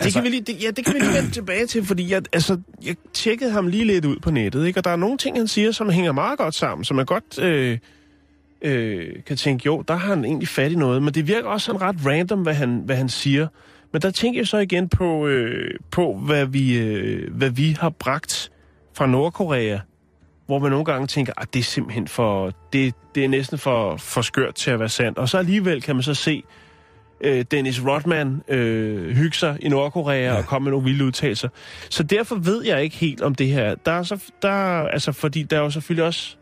Altså- 0.00 0.18
kan 0.18 0.24
vi 0.24 0.28
lige, 0.28 0.40
det, 0.40 0.62
ja, 0.62 0.70
det 0.70 0.84
kan 0.84 0.94
vi 0.94 0.98
lige 1.00 1.12
vende 1.14 1.30
tilbage 1.30 1.66
til, 1.66 1.84
fordi 1.84 2.10
jeg, 2.12 2.22
altså, 2.32 2.60
jeg 2.84 2.96
tjekkede 3.12 3.50
ham 3.50 3.66
lige 3.66 3.84
lidt 3.84 4.04
ud 4.04 4.16
på 4.18 4.30
nettet, 4.30 4.66
ikke? 4.66 4.80
og 4.80 4.84
der 4.84 4.90
er 4.90 4.96
nogle 4.96 5.18
ting, 5.18 5.36
han 5.36 5.48
siger, 5.48 5.72
som 5.72 5.90
hænger 5.90 6.12
meget 6.12 6.38
godt 6.38 6.54
sammen, 6.54 6.84
som 6.84 6.96
man 6.96 7.06
godt 7.06 7.38
øh, 7.38 7.78
øh, 8.62 9.06
kan 9.26 9.36
tænke, 9.36 9.62
jo, 9.66 9.84
der 9.88 9.96
har 9.96 10.08
han 10.08 10.24
egentlig 10.24 10.48
fat 10.48 10.72
i 10.72 10.76
noget, 10.76 11.02
men 11.02 11.14
det 11.14 11.26
virker 11.28 11.48
også 11.48 11.64
sådan 11.64 11.80
ret 11.82 11.96
random, 12.06 12.42
hvad 12.42 12.54
han, 12.54 12.82
hvad 12.84 12.96
han 12.96 13.08
siger. 13.08 13.48
Men 13.92 14.02
der 14.02 14.10
tænker 14.10 14.40
jeg 14.40 14.46
så 14.48 14.58
igen 14.58 14.88
på, 14.88 15.26
øh, 15.26 15.70
på 15.90 16.14
hvad, 16.26 16.46
vi, 16.46 16.78
øh, 16.78 17.34
hvad 17.34 17.50
vi 17.50 17.76
har 17.80 17.90
bragt 17.90 18.50
fra 18.96 19.06
Nordkorea, 19.06 19.78
hvor 20.46 20.58
man 20.58 20.70
nogle 20.70 20.84
gange 20.84 21.06
tænker, 21.06 21.32
at 21.36 21.54
det 21.54 21.60
er 21.60 21.64
simpelthen 21.64 22.08
for, 22.08 22.52
det, 22.72 22.94
det 23.14 23.24
er 23.24 23.28
næsten 23.28 23.58
for, 23.58 23.96
for 23.96 24.22
skørt 24.22 24.54
til 24.54 24.70
at 24.70 24.80
være 24.80 24.88
sandt. 24.88 25.18
Og 25.18 25.28
så 25.28 25.38
alligevel 25.38 25.82
kan 25.82 25.96
man 25.96 26.02
så 26.02 26.14
se 26.14 26.42
øh, 27.20 27.44
Dennis 27.50 27.84
Rodman 27.86 28.42
øh, 28.48 29.16
hygge 29.16 29.36
sig 29.36 29.56
i 29.60 29.68
Nordkorea 29.68 30.32
ja. 30.32 30.36
og 30.36 30.44
komme 30.44 30.64
med 30.64 30.70
nogle 30.70 30.84
vilde 30.84 31.04
udtalelser. 31.04 31.48
Så 31.90 32.02
derfor 32.02 32.34
ved 32.34 32.64
jeg 32.64 32.82
ikke 32.82 32.96
helt 32.96 33.22
om 33.22 33.34
det 33.34 33.46
her. 33.46 33.74
Der 33.74 33.92
er 33.92 34.02
så, 34.02 34.22
der, 34.42 34.50
altså, 34.88 35.12
fordi 35.12 35.42
der 35.42 35.56
er 35.56 35.60
jo 35.60 35.70
selvfølgelig 35.70 36.04
også... 36.04 36.36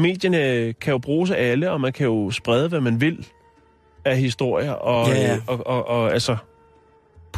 Medierne 0.00 0.72
kan 0.72 0.90
jo 0.90 0.98
bruges 0.98 1.30
af 1.30 1.42
alle, 1.50 1.70
og 1.70 1.80
man 1.80 1.92
kan 1.92 2.06
jo 2.06 2.30
sprede, 2.30 2.68
hvad 2.68 2.80
man 2.80 3.00
vil 3.00 3.26
af 4.04 4.16
historier, 4.18 4.72
og, 4.72 5.08
Ja, 5.08 5.20
ja. 5.20 5.34
øh, 5.34 5.40
og, 5.46 5.66
og, 5.66 5.88
og 5.88 6.12
altså 6.12 6.36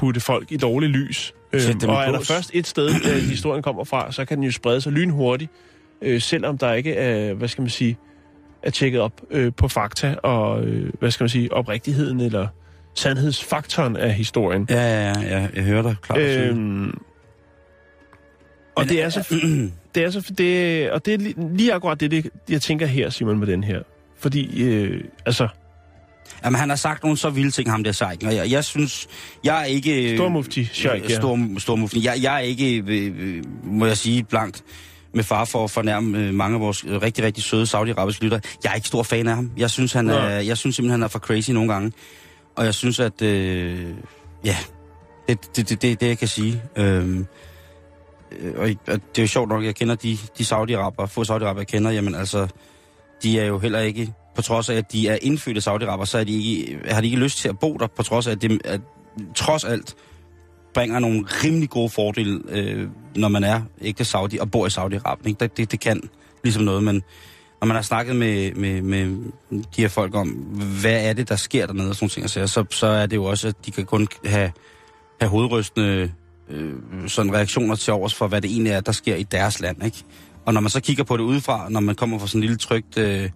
putte 0.01 0.21
folk 0.21 0.53
i 0.53 0.57
dårligt 0.57 0.93
lys. 0.93 1.35
I 1.53 1.57
og 1.89 1.95
er 1.95 2.13
der 2.13 2.21
først 2.21 2.51
et 2.55 2.67
sted, 2.67 2.89
øh, 2.89 3.17
historien 3.29 3.63
kommer 3.63 3.85
fra, 3.85 4.13
så 4.13 4.25
kan 4.25 4.37
den 4.37 4.45
jo 4.45 4.53
sprede 4.53 4.81
sig 4.81 4.93
lynhurtigt, 4.93 5.51
øh, 6.03 6.21
selvom 6.21 6.59
der 6.59 6.73
ikke 6.73 6.95
er, 6.95 7.35
hvad 7.35 7.49
skal 7.49 7.63
man 7.63 7.71
sige, 7.71 7.97
er 8.63 8.71
tjekket 8.71 9.01
op 9.01 9.13
øh, 9.31 9.53
på 9.57 9.69
fakta 9.69 10.15
og, 10.23 10.65
øh, 10.65 10.93
hvad 10.99 11.11
skal 11.11 11.25
man 11.25 11.29
sige, 11.29 11.53
oprigtigheden 11.53 12.21
eller 12.21 12.47
sandhedsfaktoren 12.95 13.97
af 13.97 14.15
historien. 14.15 14.67
Ja, 14.71 15.11
ja, 15.11 15.21
ja, 15.21 15.49
jeg 15.55 15.65
hører 15.65 15.83
dig 15.83 15.97
klart. 16.03 16.21
Øh, 16.21 16.49
Øhm, 16.49 16.99
og 18.75 18.89
det 18.89 19.03
er 19.03 19.09
så, 19.09 19.35
det 19.95 20.05
er 20.05 20.11
så, 20.11 20.33
det, 20.39 20.91
og 20.91 21.07
det 21.07 21.15
er 21.15 21.19
li- 21.19 21.57
lige 21.57 21.73
akkurat 21.75 22.01
det, 22.01 22.11
det, 22.11 22.31
jeg 22.49 22.63
tænker 22.63 22.87
her, 22.87 23.11
Simon, 23.11 23.39
med 23.39 23.47
den 23.47 23.65
her. 23.65 23.83
Fordi, 24.19 24.63
øh, 24.63 25.05
altså, 25.27 25.49
Jamen, 26.45 26.61
han 26.61 26.69
har 26.69 26.77
sagt 26.77 27.03
nogle 27.03 27.19
så 27.19 27.31
vilde 27.31 27.51
ting, 27.51 27.71
ham 27.71 27.85
der 27.85 27.93
Seiken, 27.93 28.29
og 28.29 28.35
jeg, 28.35 28.51
jeg 28.51 28.65
synes, 28.65 29.09
jeg 29.45 29.61
er 29.61 29.65
ikke... 29.65 30.17
Stormufti 30.17 30.65
Sheikh, 30.65 31.11
ja. 31.11 31.17
Stor, 31.17 31.59
stormufti. 31.59 32.05
Jeg, 32.05 32.19
jeg 32.23 32.35
er 32.35 32.39
ikke, 32.39 32.77
øh, 32.77 33.15
øh, 33.19 33.45
må 33.65 33.87
jeg 33.87 33.97
sige, 33.97 34.25
blankt 34.25 34.65
med 35.15 35.25
far 35.25 35.45
for 35.45 35.65
at 35.65 35.71
fornærme 35.71 36.19
øh, 36.19 36.35
mange 36.35 36.55
af 36.55 36.61
vores 36.61 36.85
øh, 36.89 37.03
rigtig, 37.03 37.25
rigtig 37.25 37.45
søde 37.45 37.67
saudiarabiske 37.67 38.25
lyttere. 38.25 38.41
Jeg 38.65 38.71
er 38.71 38.75
ikke 38.75 38.89
stor 38.89 39.03
fan 39.03 39.27
af 39.27 39.35
ham. 39.35 39.51
Jeg 39.57 39.71
synes, 39.71 39.93
han 39.93 40.09
er, 40.09 40.29
jeg 40.29 40.59
synes 40.59 40.77
simpelthen, 40.77 41.01
han 41.01 41.03
er 41.03 41.09
for 41.09 41.19
crazy 41.19 41.51
nogle 41.51 41.73
gange. 41.73 41.93
Og 42.57 42.65
jeg 42.65 42.75
synes, 42.75 43.01
at... 43.01 43.23
Øh, 43.23 43.87
ja, 44.45 44.57
det 45.29 45.33
er 45.33 45.53
det, 45.57 45.69
det, 45.69 45.83
det, 45.83 46.01
det, 46.01 46.07
jeg 46.07 46.19
kan 46.19 46.29
sige. 46.29 46.63
Øhm, 46.77 47.27
øh, 48.41 48.55
og, 48.57 48.69
det 48.87 49.19
er 49.19 49.23
jo 49.23 49.27
sjovt 49.27 49.49
nok, 49.49 49.65
jeg 49.65 49.75
kender 49.75 49.95
de, 49.95 50.19
de 50.39 50.45
saudiaraber, 50.45 51.07
få 51.07 51.25
saudiaraber, 51.25 51.61
jeg 51.61 51.67
kender, 51.67 51.91
jamen 51.91 52.15
altså, 52.15 52.49
de 53.23 53.41
er 53.41 53.45
jo 53.45 53.59
heller 53.59 53.81
ikke, 53.81 54.13
på 54.35 54.43
trods 54.43 54.71
af, 54.71 54.75
at 54.75 54.93
de 54.93 55.09
er 55.09 55.19
indfødte 55.23 55.61
saudiaraber, 55.61 56.05
så 56.05 56.19
er 56.19 56.25
de 56.25 56.33
ikke, 56.33 56.81
har 56.91 57.01
de 57.01 57.07
ikke 57.07 57.19
lyst 57.19 57.39
til 57.39 57.49
at 57.49 57.59
bo 57.59 57.77
der, 57.77 57.87
på 57.87 58.03
trods 58.03 58.27
af, 58.27 58.33
at 58.33 58.43
det 58.43 58.61
at, 58.65 58.81
trods 59.35 59.65
alt 59.65 59.97
bringer 60.75 60.99
nogle 60.99 61.25
rimelig 61.45 61.71
gode 61.71 61.91
fordele, 61.91 62.41
øh, 62.49 62.89
når 63.17 63.29
man 63.29 63.45
er 63.45 63.63
ægte 63.81 64.05
saudi 64.05 64.39
og 64.39 64.51
bor 64.51 64.67
i 64.67 64.71
Saudi-Arabien. 64.71 65.29
Ikke? 65.29 65.39
Det, 65.41 65.57
det, 65.57 65.73
det 65.73 65.81
kan 65.81 66.03
ligesom 66.43 66.63
noget, 66.63 66.83
men 66.83 67.03
når 67.61 67.67
man 67.67 67.75
har 67.75 67.83
snakket 67.83 68.17
med, 68.17 68.55
med, 68.55 68.83
med 68.83 69.07
de 69.77 69.83
her 69.83 69.89
folk 69.89 70.15
om, 70.15 70.29
hvad 70.81 71.09
er 71.09 71.13
det, 71.13 71.29
der 71.29 71.37
sker 71.37 71.67
dernede 71.67 71.89
og 71.89 71.95
sådan 71.95 72.09
ting, 72.09 72.31
så, 72.31 72.65
så 72.71 72.87
er 72.87 73.07
det 73.07 73.17
jo 73.17 73.25
også, 73.25 73.49
at 73.49 73.67
de 73.67 73.71
kan 73.71 73.87
kun 73.87 74.09
have, 74.25 74.53
have 75.21 75.31
hovedrystende 75.31 76.13
øh, 76.51 76.73
sådan 77.07 77.33
reaktioner 77.35 77.75
til 77.75 77.93
overs 77.93 78.15
for, 78.15 78.27
hvad 78.27 78.41
det 78.41 78.51
egentlig 78.51 78.73
er, 78.73 78.81
der 78.81 78.93
sker 78.93 79.17
i 79.17 79.23
deres 79.23 79.61
land. 79.61 79.85
Ikke? 79.85 80.05
Og 80.45 80.55
når 80.55 80.61
man 80.61 80.71
så 80.71 80.81
kigger 80.81 81.05
på 81.05 81.17
det 81.17 81.23
udefra, 81.23 81.69
når 81.69 81.81
man 81.81 81.95
kommer 81.95 82.19
fra 82.19 82.27
sådan 82.27 82.39
en 82.39 82.43
lille 82.43 82.57
trygt, 82.57 82.99
øh, 82.99 83.31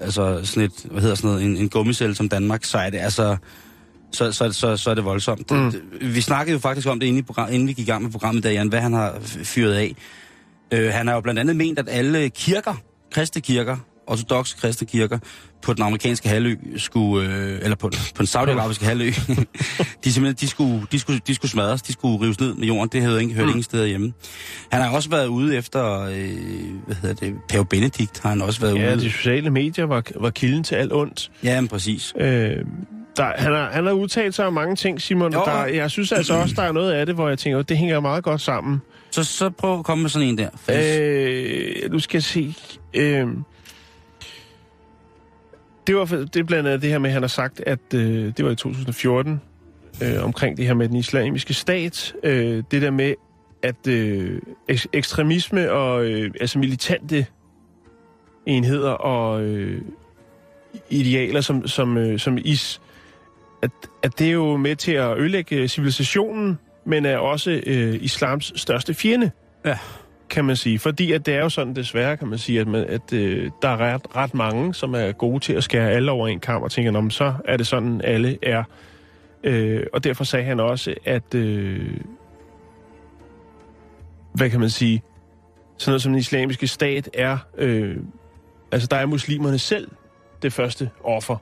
altså 0.00 0.40
sådan 0.44 0.62
et, 0.62 0.86
hvad 0.90 1.02
hedder 1.02 1.14
sådan 1.14 1.30
noget, 1.30 1.44
en, 1.44 1.56
en 1.56 1.68
gummicelle 1.68 2.14
som 2.14 2.28
Danmark, 2.28 2.64
så 2.64 2.78
er 2.78 2.90
det 2.90 2.98
altså, 2.98 3.36
så, 4.12 4.32
så, 4.32 4.52
så, 4.52 4.76
så 4.76 4.90
er 4.90 4.94
det 4.94 5.04
voldsomt. 5.04 5.50
Mm. 5.50 5.70
Det, 5.70 5.82
vi 6.14 6.20
snakkede 6.20 6.52
jo 6.52 6.58
faktisk 6.58 6.88
om 6.88 7.00
det, 7.00 7.06
inden, 7.06 7.18
i 7.18 7.22
program, 7.22 7.52
inden 7.52 7.68
vi 7.68 7.72
gik 7.72 7.88
i 7.88 7.90
gang 7.90 8.02
med 8.02 8.10
programmet, 8.10 8.42
der 8.42 8.50
Jan, 8.50 8.68
hvad 8.68 8.80
han 8.80 8.92
har 8.92 9.18
fyret 9.22 9.74
af. 9.74 9.96
Øh, 10.70 10.92
han 10.92 11.06
har 11.06 11.14
jo 11.14 11.20
blandt 11.20 11.40
andet 11.40 11.56
ment, 11.56 11.78
at 11.78 11.88
alle 11.88 12.28
kirker, 12.28 12.74
kristne 13.12 13.40
kirker, 13.40 13.76
ortodoxe 14.06 14.56
kristne 14.56 14.86
kirker, 14.86 15.18
på 15.62 15.72
den 15.72 15.82
amerikanske 15.82 16.28
halvø 16.28 16.56
skulle, 16.76 17.28
øh, 17.28 17.58
eller 17.62 17.76
på, 17.76 17.88
på 17.88 18.18
den 18.18 18.26
saudiarabiske 18.26 18.84
halvø, 18.84 19.04
de 20.04 20.12
simpelthen, 20.12 20.34
de 20.40 20.48
skulle, 20.48 20.82
de, 20.92 20.98
skulle, 20.98 21.20
de 21.26 21.34
skulle 21.34 21.50
smadres, 21.50 21.82
de 21.82 21.92
skulle 21.92 22.24
rives 22.24 22.40
ned 22.40 22.54
med 22.54 22.66
jorden, 22.66 22.88
det 22.92 23.02
havde 23.02 23.22
ikke 23.22 23.34
hørt 23.34 23.44
mm. 23.44 23.50
ingen 23.50 23.62
steder 23.62 23.86
hjemme. 23.86 24.12
Han 24.72 24.82
har 24.82 24.90
også 24.90 25.10
været 25.10 25.26
ude 25.26 25.56
efter, 25.56 26.00
øh, 26.00 26.30
hvad 26.86 26.96
hedder 27.02 27.14
det, 27.14 27.34
Pave 27.48 27.66
Benedikt 27.66 28.20
har 28.22 28.28
han 28.28 28.42
også 28.42 28.60
været 28.60 28.78
ja, 28.78 28.92
ude. 28.92 29.00
de 29.00 29.10
sociale 29.10 29.50
medier 29.50 29.84
var, 29.84 30.02
var 30.16 30.30
kilden 30.30 30.64
til 30.64 30.74
alt 30.74 30.92
ondt. 30.92 31.30
Ja, 31.44 31.60
men 31.60 31.68
præcis. 31.68 32.14
Øh, 32.20 32.56
der, 33.16 33.32
han, 33.36 33.52
har, 33.52 33.70
han 33.72 33.86
har 33.86 33.92
udtalt 33.92 34.34
sig 34.34 34.46
om 34.46 34.52
mange 34.52 34.76
ting, 34.76 35.00
Simon. 35.00 35.32
Jo. 35.32 35.42
Der, 35.44 35.64
jeg 35.64 35.90
synes 35.90 36.12
altså 36.12 36.34
også, 36.34 36.54
der 36.54 36.62
er 36.62 36.72
noget 36.72 36.92
af 36.92 37.06
det, 37.06 37.14
hvor 37.14 37.28
jeg 37.28 37.38
tænker, 37.38 37.62
det 37.62 37.78
hænger 37.78 38.00
meget 38.00 38.24
godt 38.24 38.40
sammen. 38.40 38.82
Så, 39.10 39.24
så 39.24 39.50
prøv 39.50 39.78
at 39.78 39.84
komme 39.84 40.02
med 40.02 40.10
sådan 40.10 40.28
en 40.28 40.38
der. 40.38 40.48
Øh, 40.70 41.92
nu 41.92 41.98
skal 41.98 42.16
jeg 42.16 42.22
se. 42.22 42.54
Øh, 42.94 43.26
det, 45.86 45.96
var, 45.96 46.04
det 46.04 46.36
er 46.36 46.44
blandt 46.44 46.68
andet 46.68 46.82
det 46.82 46.90
her 46.90 46.98
med, 46.98 47.10
at 47.10 47.14
han 47.14 47.22
har 47.22 47.28
sagt, 47.28 47.60
at 47.66 47.94
øh, 47.94 48.32
det 48.36 48.44
var 48.44 48.50
i 48.50 48.56
2014, 48.56 49.40
øh, 50.02 50.24
omkring 50.24 50.56
det 50.56 50.66
her 50.66 50.74
med 50.74 50.88
den 50.88 50.96
islamiske 50.96 51.54
stat. 51.54 52.14
Øh, 52.22 52.62
det 52.70 52.82
der 52.82 52.90
med, 52.90 53.14
at 53.62 53.86
øh, 53.88 54.40
ek- 54.72 54.86
ekstremisme 54.92 55.72
og 55.72 56.04
øh, 56.04 56.30
altså 56.40 56.58
militante 56.58 57.26
enheder 58.46 58.90
og 58.90 59.42
øh, 59.42 59.82
idealer 60.90 61.40
som, 61.40 61.66
som, 61.66 61.96
øh, 61.98 62.18
som 62.18 62.38
is, 62.44 62.80
at, 63.62 63.70
at 64.02 64.18
det 64.18 64.26
er 64.26 64.32
jo 64.32 64.56
med 64.56 64.76
til 64.76 64.92
at 64.92 65.18
ødelægge 65.18 65.56
øh, 65.56 65.68
civilisationen, 65.68 66.58
men 66.84 67.04
er 67.06 67.16
også 67.18 67.62
øh, 67.66 67.98
islams 68.02 68.52
største 68.56 68.94
fjende 68.94 69.30
Ja 69.64 69.78
kan 70.30 70.44
man 70.44 70.56
sige. 70.56 70.78
Fordi 70.78 71.12
at 71.12 71.26
det 71.26 71.34
er 71.34 71.40
jo 71.40 71.48
sådan 71.48 71.76
desværre, 71.76 72.16
kan 72.16 72.28
man 72.28 72.38
sige, 72.38 72.60
at, 72.60 72.66
man, 72.66 72.84
at 72.88 73.12
øh, 73.12 73.50
der 73.62 73.68
er 73.68 73.76
ret, 73.76 74.16
ret 74.16 74.34
mange, 74.34 74.74
som 74.74 74.94
er 74.94 75.12
gode 75.12 75.40
til 75.40 75.52
at 75.52 75.64
skære 75.64 75.90
alle 75.90 76.10
over 76.10 76.28
en 76.28 76.40
kamp 76.40 76.64
og 76.64 76.70
tænker, 76.70 76.90
Nå, 76.90 77.00
men 77.00 77.10
så 77.10 77.34
er 77.44 77.56
det 77.56 77.66
sådan, 77.66 78.00
alle 78.04 78.38
er. 78.42 78.64
Øh, 79.44 79.86
og 79.92 80.04
derfor 80.04 80.24
sagde 80.24 80.44
han 80.44 80.60
også, 80.60 80.94
at... 81.04 81.34
Øh, 81.34 81.90
hvad 84.34 84.50
kan 84.50 84.60
man 84.60 84.70
sige? 84.70 85.02
Sådan 85.78 85.90
noget 85.90 86.02
som 86.02 86.12
den 86.12 86.18
islamiske 86.18 86.66
stat 86.66 87.10
er... 87.14 87.38
Øh, 87.58 87.96
altså, 88.72 88.88
der 88.90 88.96
er 88.96 89.06
muslimerne 89.06 89.58
selv 89.58 89.88
det 90.42 90.52
første 90.52 90.90
offer. 91.04 91.36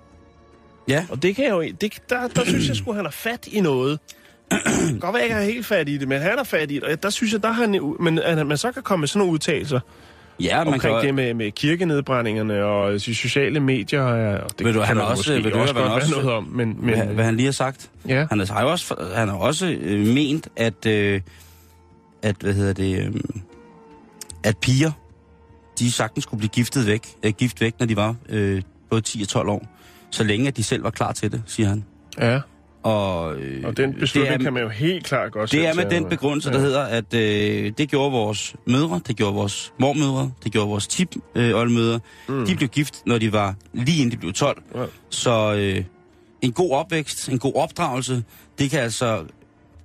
Ja, 0.88 1.06
Og 1.10 1.22
det 1.22 1.36
kan 1.36 1.44
jeg 1.44 1.52
jo... 1.52 1.62
Det, 1.62 2.02
der, 2.08 2.28
der 2.28 2.44
synes 2.44 2.68
jeg 2.68 2.76
skulle 2.76 2.96
han 2.96 3.04
har 3.04 3.10
fat 3.10 3.46
i 3.46 3.60
noget. 3.60 4.00
Godt 5.00 5.02
være, 5.02 5.14
jeg 5.14 5.22
ikke 5.24 5.34
er 5.36 5.42
helt 5.42 5.66
fat 5.66 5.88
i 5.88 5.96
det, 5.98 6.08
men 6.08 6.20
han 6.20 6.38
er 6.38 6.44
fat 6.44 6.70
i 6.70 6.74
det. 6.74 6.82
Og 6.82 7.02
der 7.02 7.10
synes 7.10 7.32
jeg, 7.32 7.42
der 7.42 7.52
har 7.52 7.62
han... 7.66 7.94
Men 8.00 8.18
at 8.18 8.46
man 8.46 8.56
så 8.58 8.72
kan 8.72 8.82
komme 8.82 9.00
med 9.00 9.08
sådan 9.08 9.18
nogle 9.18 9.32
udtalelser 9.32 9.80
Ja, 10.40 10.64
man 10.64 10.74
omkring 10.74 10.96
kan, 10.96 11.06
det 11.06 11.14
med, 11.14 11.34
med 11.34 11.50
kirkenedbrændingerne 11.52 12.64
og 12.64 12.92
de 12.92 13.14
sociale 13.14 13.60
medier. 13.60 14.02
Og 14.02 14.50
det 14.58 14.66
Ved 14.66 14.72
du, 14.72 14.80
han 14.80 14.98
også- 15.00 15.32
ved 15.32 15.42
du, 15.42 15.58
også 15.58 15.74
godt 15.74 15.92
også- 15.92 16.10
noget 16.14 16.32
om. 16.32 16.44
Men, 16.44 16.76
men, 16.80 16.94
hvad, 16.94 17.06
hvad 17.06 17.24
han 17.24 17.36
lige 17.36 17.44
har 17.46 17.52
sagt. 17.52 17.90
ja. 18.08 18.26
Han 18.30 18.40
har 18.50 18.62
jo 18.62 18.70
også, 18.70 18.94
han 19.14 19.28
har 19.28 19.36
også 19.36 19.66
øh, 19.80 20.06
ment, 20.06 20.48
at, 20.56 20.86
øh, 20.86 21.20
at, 22.22 22.36
hvad 22.40 22.52
hedder 22.54 22.72
det, 22.72 22.98
øh, 23.06 23.14
at 24.44 24.58
piger, 24.58 24.90
de 25.78 25.92
sagtens 25.92 26.22
skulle 26.22 26.38
blive 26.38 26.50
giftet 26.50 26.86
væk, 26.86 27.06
øh, 27.22 27.32
gift 27.32 27.60
væk, 27.60 27.74
når 27.78 27.86
de 27.86 27.96
var 27.96 28.14
øh, 28.28 28.62
både 28.90 29.00
10 29.00 29.22
og 29.22 29.28
12 29.28 29.48
år. 29.48 29.66
Så 30.10 30.24
længe, 30.24 30.48
at 30.48 30.56
de 30.56 30.62
selv 30.62 30.84
var 30.84 30.90
klar 30.90 31.12
til 31.12 31.32
det, 31.32 31.42
siger 31.46 31.68
han. 31.68 31.84
ja. 32.20 32.40
Og, 32.84 33.36
øh, 33.36 33.64
Og 33.64 33.76
den 33.76 33.94
beslutning 33.94 34.32
det 34.32 34.40
er, 34.40 34.44
kan 34.44 34.52
man 34.52 34.62
jo 34.62 34.68
helt 34.68 35.04
klart 35.04 35.32
godt 35.32 35.52
Det 35.52 35.66
er 35.66 35.74
med 35.74 35.90
den 35.90 36.04
begrundelse, 36.04 36.50
der 36.50 36.58
ja. 36.58 36.64
hedder, 36.64 36.82
at 36.82 37.14
øh, 37.14 37.72
det 37.78 37.90
gjorde 37.90 38.12
vores 38.12 38.56
mødre, 38.66 39.00
det 39.06 39.16
gjorde 39.16 39.34
vores 39.34 39.72
mormødre, 39.80 40.30
det 40.44 40.52
gjorde 40.52 40.68
vores 40.68 40.86
tip 40.86 41.16
øh. 41.34 41.54
Mm. 42.28 42.46
De 42.46 42.56
blev 42.56 42.68
gift, 42.68 43.02
når 43.06 43.18
de 43.18 43.32
var 43.32 43.54
lige 43.72 44.02
inden 44.02 44.12
de 44.12 44.16
blev 44.16 44.32
12. 44.32 44.62
Ja. 44.74 44.84
Så 45.10 45.54
øh, 45.54 45.84
en 46.42 46.52
god 46.52 46.70
opvækst, 46.70 47.28
en 47.28 47.38
god 47.38 47.52
opdragelse, 47.54 48.24
det 48.58 48.70
kan 48.70 48.80
altså 48.80 49.24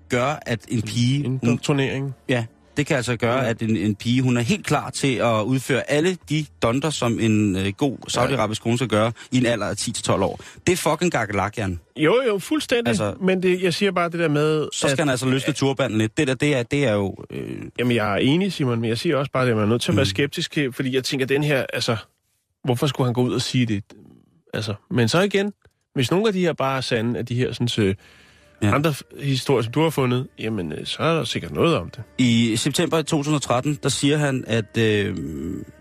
gøre, 0.09 0.49
at 0.49 0.59
en 0.67 0.81
pige... 0.81 1.23
Hun, 1.27 1.39
Indoktrinering. 1.43 2.15
ja, 2.29 2.45
det 2.79 2.87
kan 2.87 2.97
altså 2.97 3.15
gøre, 3.17 3.37
Ja. 3.37 3.49
at 3.49 3.61
en, 3.61 3.77
en 3.77 3.95
pige, 3.95 4.21
hun 4.21 4.37
er 4.37 4.41
helt 4.41 4.65
klar 4.65 4.89
til 4.89 5.15
at 5.15 5.41
udføre 5.43 5.91
alle 5.91 6.17
de 6.29 6.45
donder, 6.61 6.89
som 6.89 7.19
en 7.19 7.55
øh, 7.55 7.73
god 7.77 7.97
saudiarabisk 8.07 8.61
kone 8.63 8.77
skal 8.77 8.87
gøre 8.87 9.11
i 9.31 9.37
en 9.37 9.45
alder 9.45 9.65
af 9.67 9.73
10-12 9.81 10.11
år. 10.11 10.39
Det 10.67 10.73
er 10.73 10.77
fucking 10.77 11.11
gakkelak, 11.11 11.57
Jan. 11.57 11.79
Jo, 11.97 12.21
jo, 12.27 12.39
fuldstændig. 12.39 12.87
Altså- 12.87 13.13
men 13.21 13.43
det, 13.43 13.61
jeg 13.63 13.73
siger 13.73 13.91
bare 13.91 14.09
det 14.09 14.19
der 14.19 14.27
med... 14.29 14.67
Så 14.73 14.87
skal 14.87 14.99
han 14.99 15.09
altså 15.09 15.25
løsne 15.29 15.53
turbanden 15.53 15.97
lidt. 15.97 16.17
Det 16.17 16.27
der, 16.27 16.33
det 16.33 16.55
er, 16.57 16.63
det 16.63 16.85
er 16.87 16.93
jo... 16.93 17.15
Øh, 17.29 17.57
Jamen, 17.79 17.95
jeg 17.95 18.11
er 18.13 18.17
enig, 18.17 18.53
Simon, 18.53 18.81
men 18.81 18.89
jeg 18.89 18.97
siger 18.97 19.17
også 19.17 19.31
bare, 19.31 19.47
at 19.49 19.55
man 19.55 19.63
er 19.63 19.67
nødt 19.69 19.81
til 19.81 19.91
at 19.91 19.95
være 19.95 20.03
Mm. 20.03 20.09
skeptisk, 20.09 20.57
fordi 20.71 20.95
jeg 20.95 21.03
tænker, 21.03 21.25
den 21.25 21.43
her, 21.43 21.65
altså, 21.73 21.95
hvorfor 22.63 22.87
skulle 22.87 23.07
han 23.07 23.13
gå 23.13 23.21
ud 23.21 23.33
og 23.33 23.41
sige 23.41 23.65
det? 23.65 23.83
Altså, 24.53 24.73
men 24.91 25.07
så 25.07 25.21
igen, 25.21 25.53
hvis 25.95 26.11
nogle 26.11 26.27
af 26.27 26.33
de 26.33 26.39
her 26.39 26.53
bare 26.53 26.77
er 26.77 26.81
sande, 26.81 27.19
af 27.19 27.25
de 27.25 27.35
her 27.35 27.51
sådan, 27.53 27.85
øh, 27.85 27.95
Ja. 28.61 28.75
andre 28.75 28.93
historier, 29.19 29.61
som 29.61 29.73
du 29.73 29.81
har 29.81 29.89
fundet, 29.89 30.27
jamen, 30.39 30.71
øh, 30.71 30.85
så 30.85 31.03
er 31.03 31.15
der 31.15 31.23
sikkert 31.23 31.51
noget 31.51 31.75
om 31.77 31.89
det. 31.89 32.03
I 32.17 32.55
september 32.55 33.01
2013, 33.01 33.79
der 33.83 33.89
siger 33.89 34.17
han, 34.17 34.43
at 34.47 34.77
øh, 34.77 35.17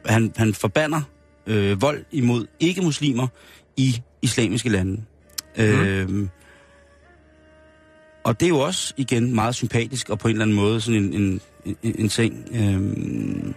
han, 0.06 0.32
han 0.36 0.54
forbander 0.54 1.00
øh, 1.46 1.82
vold 1.82 2.04
imod 2.12 2.46
ikke-muslimer 2.60 3.26
i 3.76 4.02
islamiske 4.22 4.68
lande. 4.68 5.02
Mm. 5.56 5.64
Øh, 5.64 6.28
og 8.24 8.40
det 8.40 8.46
er 8.46 8.50
jo 8.50 8.58
også, 8.58 8.94
igen, 8.96 9.34
meget 9.34 9.54
sympatisk, 9.54 10.10
og 10.10 10.18
på 10.18 10.28
en 10.28 10.32
eller 10.32 10.44
anden 10.44 10.56
måde 10.56 10.80
sådan 10.80 11.02
en, 11.02 11.14
en, 11.14 11.40
en, 11.64 11.76
en 11.82 12.08
ting. 12.08 12.48
Øh, 12.52 13.54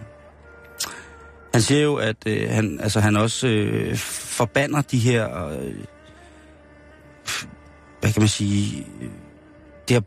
han 1.52 1.62
siger 1.62 1.82
jo, 1.82 1.94
at 1.94 2.16
øh, 2.26 2.50
han, 2.50 2.80
altså, 2.80 3.00
han 3.00 3.16
også 3.16 3.48
øh, 3.48 3.96
forbander 3.96 4.82
de 4.82 4.98
her, 4.98 5.48
øh, 5.48 5.74
hvad 8.02 8.12
kan 8.12 8.22
man 8.22 8.28
sige, 8.28 8.86
øh, 9.00 9.08
det 9.88 9.96
her 9.96 10.00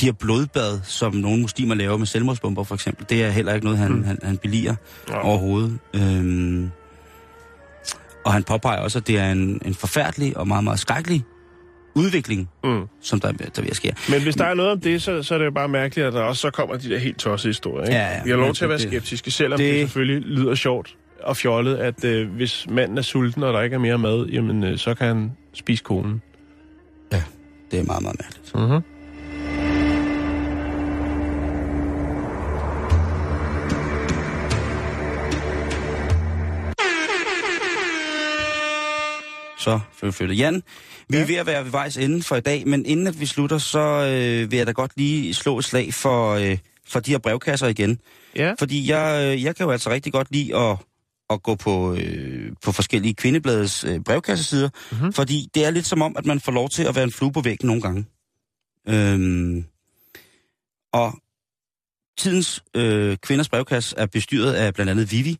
de 0.00 0.04
her 0.06 0.12
blodbad, 0.12 0.80
som 0.84 1.14
nogle 1.14 1.40
muslimer 1.40 1.74
laver 1.74 1.96
med 1.96 2.06
selvmordsbomber 2.06 2.62
for 2.64 2.74
eksempel, 2.74 3.06
det 3.10 3.24
er 3.24 3.30
heller 3.30 3.54
ikke 3.54 3.64
noget, 3.64 3.78
han, 3.78 3.92
mm. 3.92 4.04
han, 4.04 4.18
han 4.22 4.36
beliger 4.38 4.74
Nå. 5.08 5.14
overhovedet. 5.14 5.78
Øhm, 5.94 6.70
og 8.24 8.32
han 8.32 8.42
påpeger 8.44 8.78
også, 8.78 8.98
at 8.98 9.06
det 9.06 9.18
er 9.18 9.32
en, 9.32 9.60
en 9.64 9.74
forfærdelig 9.74 10.36
og 10.36 10.48
meget, 10.48 10.64
meget 10.64 10.78
skrækkelig 10.78 11.24
udvikling, 11.94 12.48
Mm. 12.64 12.82
som 13.00 13.20
der, 13.20 13.32
der 13.32 13.62
vil 13.62 13.74
ske. 13.74 13.94
Men 14.10 14.22
hvis 14.22 14.34
der 14.36 14.44
er 14.44 14.54
noget 14.54 14.72
om 14.72 14.80
det, 14.80 15.02
så, 15.02 15.22
så 15.22 15.34
er 15.34 15.38
det 15.38 15.44
jo 15.46 15.50
bare 15.50 15.68
mærkeligt, 15.68 16.06
at 16.06 16.12
der 16.12 16.20
også 16.22 16.40
så 16.40 16.50
kommer 16.50 16.76
de 16.76 16.88
der 16.90 16.98
helt 16.98 17.18
tossede 17.18 17.48
historier. 17.48 17.84
Ikke? 17.86 17.96
Ja, 17.98 18.08
ja. 18.16 18.22
Vi 18.24 18.30
har 18.30 18.36
lov 18.36 18.54
til 18.54 18.64
at 18.64 18.68
være 18.70 18.78
skeptiske, 18.78 19.30
selvom 19.30 19.58
det, 19.58 19.66
det- 19.66 19.74
det 19.74 19.80
selvfølgelig 19.88 20.28
lyder 20.28 20.54
sjovt 20.54 20.96
og 21.22 21.36
fjollet, 21.36 21.76
at 21.76 22.04
øh, 22.04 22.28
hvis 22.30 22.66
manden 22.70 22.98
er 22.98 23.02
sulten, 23.02 23.42
og 23.42 23.52
der 23.54 23.60
ikke 23.62 23.74
er 23.74 23.78
mere 23.78 23.98
mad, 23.98 24.26
jamen, 24.26 24.64
øh, 24.64 24.78
så 24.78 24.94
kan 24.94 25.06
han 25.06 25.32
spise 25.54 25.84
konen. 25.84 26.22
Det 27.70 27.78
er 27.78 27.84
meget, 27.84 28.02
meget 28.02 28.16
mærkeligt. 28.20 28.54
Mm-hmm. 28.54 28.82
Så 39.58 39.80
flyttet. 40.10 40.38
Jan, 40.38 40.62
vi 41.08 41.16
ja. 41.16 41.22
er 41.22 41.26
ved 41.26 41.34
at 41.34 41.46
være 41.46 41.64
ved 41.64 41.70
vejs 41.70 41.96
ende 41.96 42.22
for 42.22 42.36
i 42.36 42.40
dag, 42.40 42.68
men 42.68 42.86
inden 42.86 43.06
at 43.06 43.20
vi 43.20 43.26
slutter, 43.26 43.58
så 43.58 43.78
øh, 43.78 44.50
vil 44.50 44.56
jeg 44.56 44.66
da 44.66 44.72
godt 44.72 44.92
lige 44.96 45.34
slå 45.34 45.58
et 45.58 45.64
slag 45.64 45.94
for, 45.94 46.34
øh, 46.34 46.58
for 46.88 47.00
de 47.00 47.10
her 47.10 47.18
brevkasser 47.18 47.66
igen. 47.66 47.98
Ja. 48.36 48.54
Fordi 48.58 48.90
jeg, 48.90 49.34
øh, 49.34 49.44
jeg 49.44 49.56
kan 49.56 49.66
jo 49.66 49.72
altså 49.72 49.90
rigtig 49.90 50.12
godt 50.12 50.28
lide 50.30 50.56
at, 50.56 50.76
at 51.30 51.42
gå 51.42 51.54
på, 51.54 51.94
øh, 51.94 52.52
på 52.64 52.72
forskellige 52.72 53.14
kvindebladets 53.14 53.84
øh, 53.84 54.00
brevkassesider, 54.00 54.68
Mhm. 54.90 54.98
mm-hmm. 54.98 55.12
fordi 55.12 55.48
det 55.54 55.64
er 55.64 55.70
lidt 55.70 55.86
som 55.86 56.02
om, 56.02 56.14
at 56.18 56.26
man 56.26 56.40
får 56.40 56.52
lov 56.52 56.68
til 56.68 56.82
at 56.82 56.94
være 56.94 57.04
en 57.04 57.12
flue 57.12 57.32
på 57.32 57.40
væggen 57.40 57.66
nogle 57.66 57.82
gange. 57.82 58.06
Øhm, 58.88 59.64
og 60.92 61.12
tidens 62.18 62.64
øh, 62.74 63.16
kvinders 63.16 63.48
brevkasse 63.48 63.96
er 63.98 64.06
bestyret 64.06 64.52
af 64.54 64.74
blandt 64.74 64.90
andet 64.90 65.12
Vivi, 65.12 65.36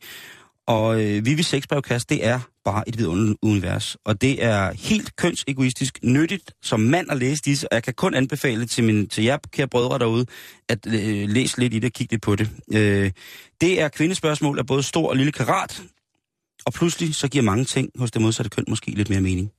og 0.66 1.05
øh, 1.05 1.24
Vivi 1.26 1.43
sexbrevkasse, 1.43 2.07
det 2.11 2.26
er 2.26 2.41
bare 2.67 2.89
et 2.89 2.99
vidunderligt 2.99 3.39
univers. 3.43 3.97
Og 4.05 4.21
det 4.21 4.45
er 4.45 4.73
helt 4.73 5.17
kønsegoistisk 5.17 5.99
nyttigt 6.03 6.55
som 6.62 6.81
mand 6.81 7.11
at 7.11 7.17
læse 7.17 7.43
disse, 7.43 7.73
og 7.73 7.75
jeg 7.75 7.83
kan 7.83 7.95
kun 7.95 8.14
anbefale 8.14 8.67
til, 8.67 8.85
min, 8.85 9.09
til 9.09 9.25
jer, 9.25 9.39
kære 9.53 9.69
brødre 9.69 9.99
derude, 9.99 10.27
at 10.69 10.87
øh, 10.87 11.29
læse 11.29 11.59
lidt 11.59 11.75
i 11.75 11.79
det 11.79 11.89
og 11.89 11.93
kigge 11.93 12.12
lidt 12.12 12.23
på 12.23 12.37
det. 12.37 12.51
Øh, 12.75 13.11
det 13.61 13.81
er 13.81 13.89
kvindespørgsmål 13.89 14.59
af 14.59 14.67
både 14.67 14.83
stor 14.83 15.09
og 15.09 15.17
lille 15.17 15.33
karat, 15.33 15.83
og 16.67 16.73
pludselig 16.73 17.14
så 17.14 17.29
giver 17.29 17.45
mange 17.45 17.64
ting 17.64 17.91
hos 17.99 18.11
det 18.11 18.23
modsatte 18.23 18.51
køn 18.51 18.64
måske 18.69 18.91
lidt 18.91 19.11
mere 19.11 19.21
mening. 19.21 19.51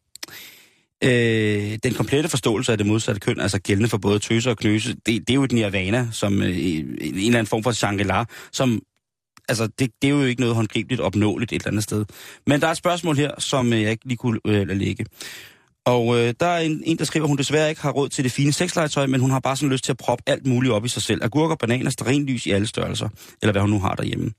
Øh, 1.03 1.79
den 1.83 1.93
komplette 1.93 2.29
forståelse 2.29 2.71
af 2.71 2.77
det 2.77 2.87
modsatte 2.87 3.19
køn, 3.19 3.39
altså 3.39 3.59
gældende 3.59 3.89
for 3.89 3.97
både 3.97 4.19
tøser 4.19 4.51
og 4.51 4.57
knøse, 4.57 4.93
det, 4.93 5.05
det 5.05 5.29
er 5.29 5.33
jo 5.33 5.43
et 5.43 5.51
nirvana, 5.51 6.07
som 6.11 6.41
øh, 6.41 6.57
en 6.57 6.99
eller 7.01 7.27
anden 7.27 7.45
form 7.45 7.63
for 7.63 7.71
shangri 7.71 8.25
som 8.51 8.81
altså, 9.47 9.67
det, 9.67 9.91
det 10.01 10.07
er 10.07 10.11
jo 10.11 10.23
ikke 10.23 10.41
noget 10.41 10.55
håndgribeligt 10.55 11.01
opnåeligt 11.01 11.51
et 11.51 11.55
eller 11.55 11.67
andet 11.67 11.83
sted. 11.83 12.05
Men 12.47 12.61
der 12.61 12.67
er 12.67 12.71
et 12.71 12.77
spørgsmål 12.77 13.15
her, 13.15 13.31
som 13.39 13.73
øh, 13.73 13.81
jeg 13.81 13.91
ikke 13.91 14.07
lige 14.07 14.17
kunne 14.17 14.39
øh, 14.45 14.67
lade 14.67 14.79
ligge. 14.79 15.05
Og 15.85 16.17
øh, 16.19 16.33
der 16.39 16.45
er 16.45 16.59
en, 16.59 16.81
en, 16.85 16.97
der 16.97 17.05
skriver, 17.05 17.23
at 17.23 17.29
hun 17.29 17.37
desværre 17.37 17.69
ikke 17.69 17.81
har 17.81 17.91
råd 17.91 18.09
til 18.09 18.23
det 18.23 18.31
fine 18.31 18.51
sexlegetøj, 18.51 19.05
men 19.05 19.21
hun 19.21 19.31
har 19.31 19.39
bare 19.39 19.55
sådan 19.55 19.71
lyst 19.71 19.83
til 19.83 19.91
at 19.91 19.97
proppe 19.97 20.23
alt 20.27 20.45
muligt 20.45 20.73
op 20.73 20.85
i 20.85 20.87
sig 20.87 21.01
selv. 21.01 21.23
Agurker, 21.23 21.55
bananer, 21.55 21.89
stearinlys 21.89 22.45
i 22.45 22.51
alle 22.51 22.67
størrelser. 22.67 23.09
Eller 23.41 23.51
hvad 23.51 23.61
hun 23.61 23.69
nu 23.69 23.79
har 23.79 23.95
derhjemme. 23.95 24.31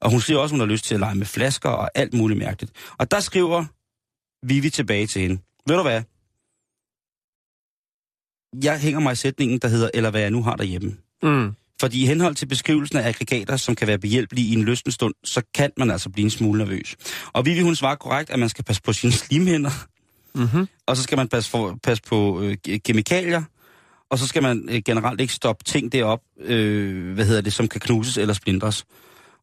Og 0.00 0.10
hun 0.10 0.20
skriver 0.20 0.40
også, 0.40 0.54
at 0.54 0.60
hun 0.60 0.68
har 0.68 0.72
lyst 0.74 0.84
til 0.84 0.94
at 0.94 1.00
lege 1.00 1.14
med 1.14 1.26
flasker 1.26 1.68
og 1.68 1.90
alt 1.94 2.14
muligt 2.14 2.38
mærkeligt. 2.38 2.72
Og 2.98 3.10
der 3.10 3.20
skriver 3.20 3.64
Vivi 4.46 4.70
tilbage 4.70 5.06
til 5.06 5.22
hende. 5.22 5.38
Ved 5.66 5.76
du 5.76 5.82
hvad? 5.82 6.02
Jeg 8.64 8.80
hænger 8.80 9.00
mig 9.00 9.12
i 9.12 9.16
sætningen, 9.16 9.58
der 9.58 9.68
hedder, 9.68 9.90
eller 9.94 10.10
hvad 10.10 10.20
jeg 10.20 10.30
nu 10.30 10.42
har 10.42 10.56
derhjemme. 10.56 10.96
Mm. 11.22 11.54
Fordi 11.80 12.02
i 12.02 12.06
henhold 12.06 12.34
til 12.34 12.46
beskrivelsen 12.46 12.98
af 12.98 13.08
aggregater, 13.08 13.56
som 13.56 13.74
kan 13.74 13.88
være 13.88 13.98
behjælpelige 13.98 14.48
i 14.48 14.52
en 14.52 14.64
lystende 14.64 14.94
stund, 14.94 15.14
så 15.24 15.42
kan 15.54 15.70
man 15.76 15.90
altså 15.90 16.10
blive 16.10 16.24
en 16.24 16.30
smule 16.30 16.58
nervøs. 16.58 16.96
Og 17.32 17.46
Vivi, 17.46 17.60
hun 17.60 17.74
svarer 17.74 17.94
korrekt, 17.94 18.30
at 18.30 18.38
man 18.38 18.48
skal 18.48 18.64
passe 18.64 18.82
på 18.82 18.92
sine 18.92 19.12
slimhænder, 19.22 19.70
Mm-hmm. 20.34 20.68
og 20.86 20.96
så 20.96 21.02
skal 21.02 21.18
man 21.18 21.28
passe, 21.28 21.50
for, 21.50 21.78
passe 21.82 22.02
på 22.08 22.40
øh, 22.40 22.56
kemikalier, 22.84 23.42
og 24.10 24.18
så 24.18 24.26
skal 24.26 24.42
man 24.42 24.68
øh, 24.70 24.82
generelt 24.84 25.20
ikke 25.20 25.32
stoppe 25.32 25.64
ting 25.64 25.92
derop, 25.92 26.20
øh, 26.40 27.14
hvad 27.14 27.24
hedder 27.24 27.40
det, 27.40 27.52
som 27.52 27.68
kan 27.68 27.80
knuses 27.80 28.18
eller 28.18 28.34
splindres. 28.34 28.84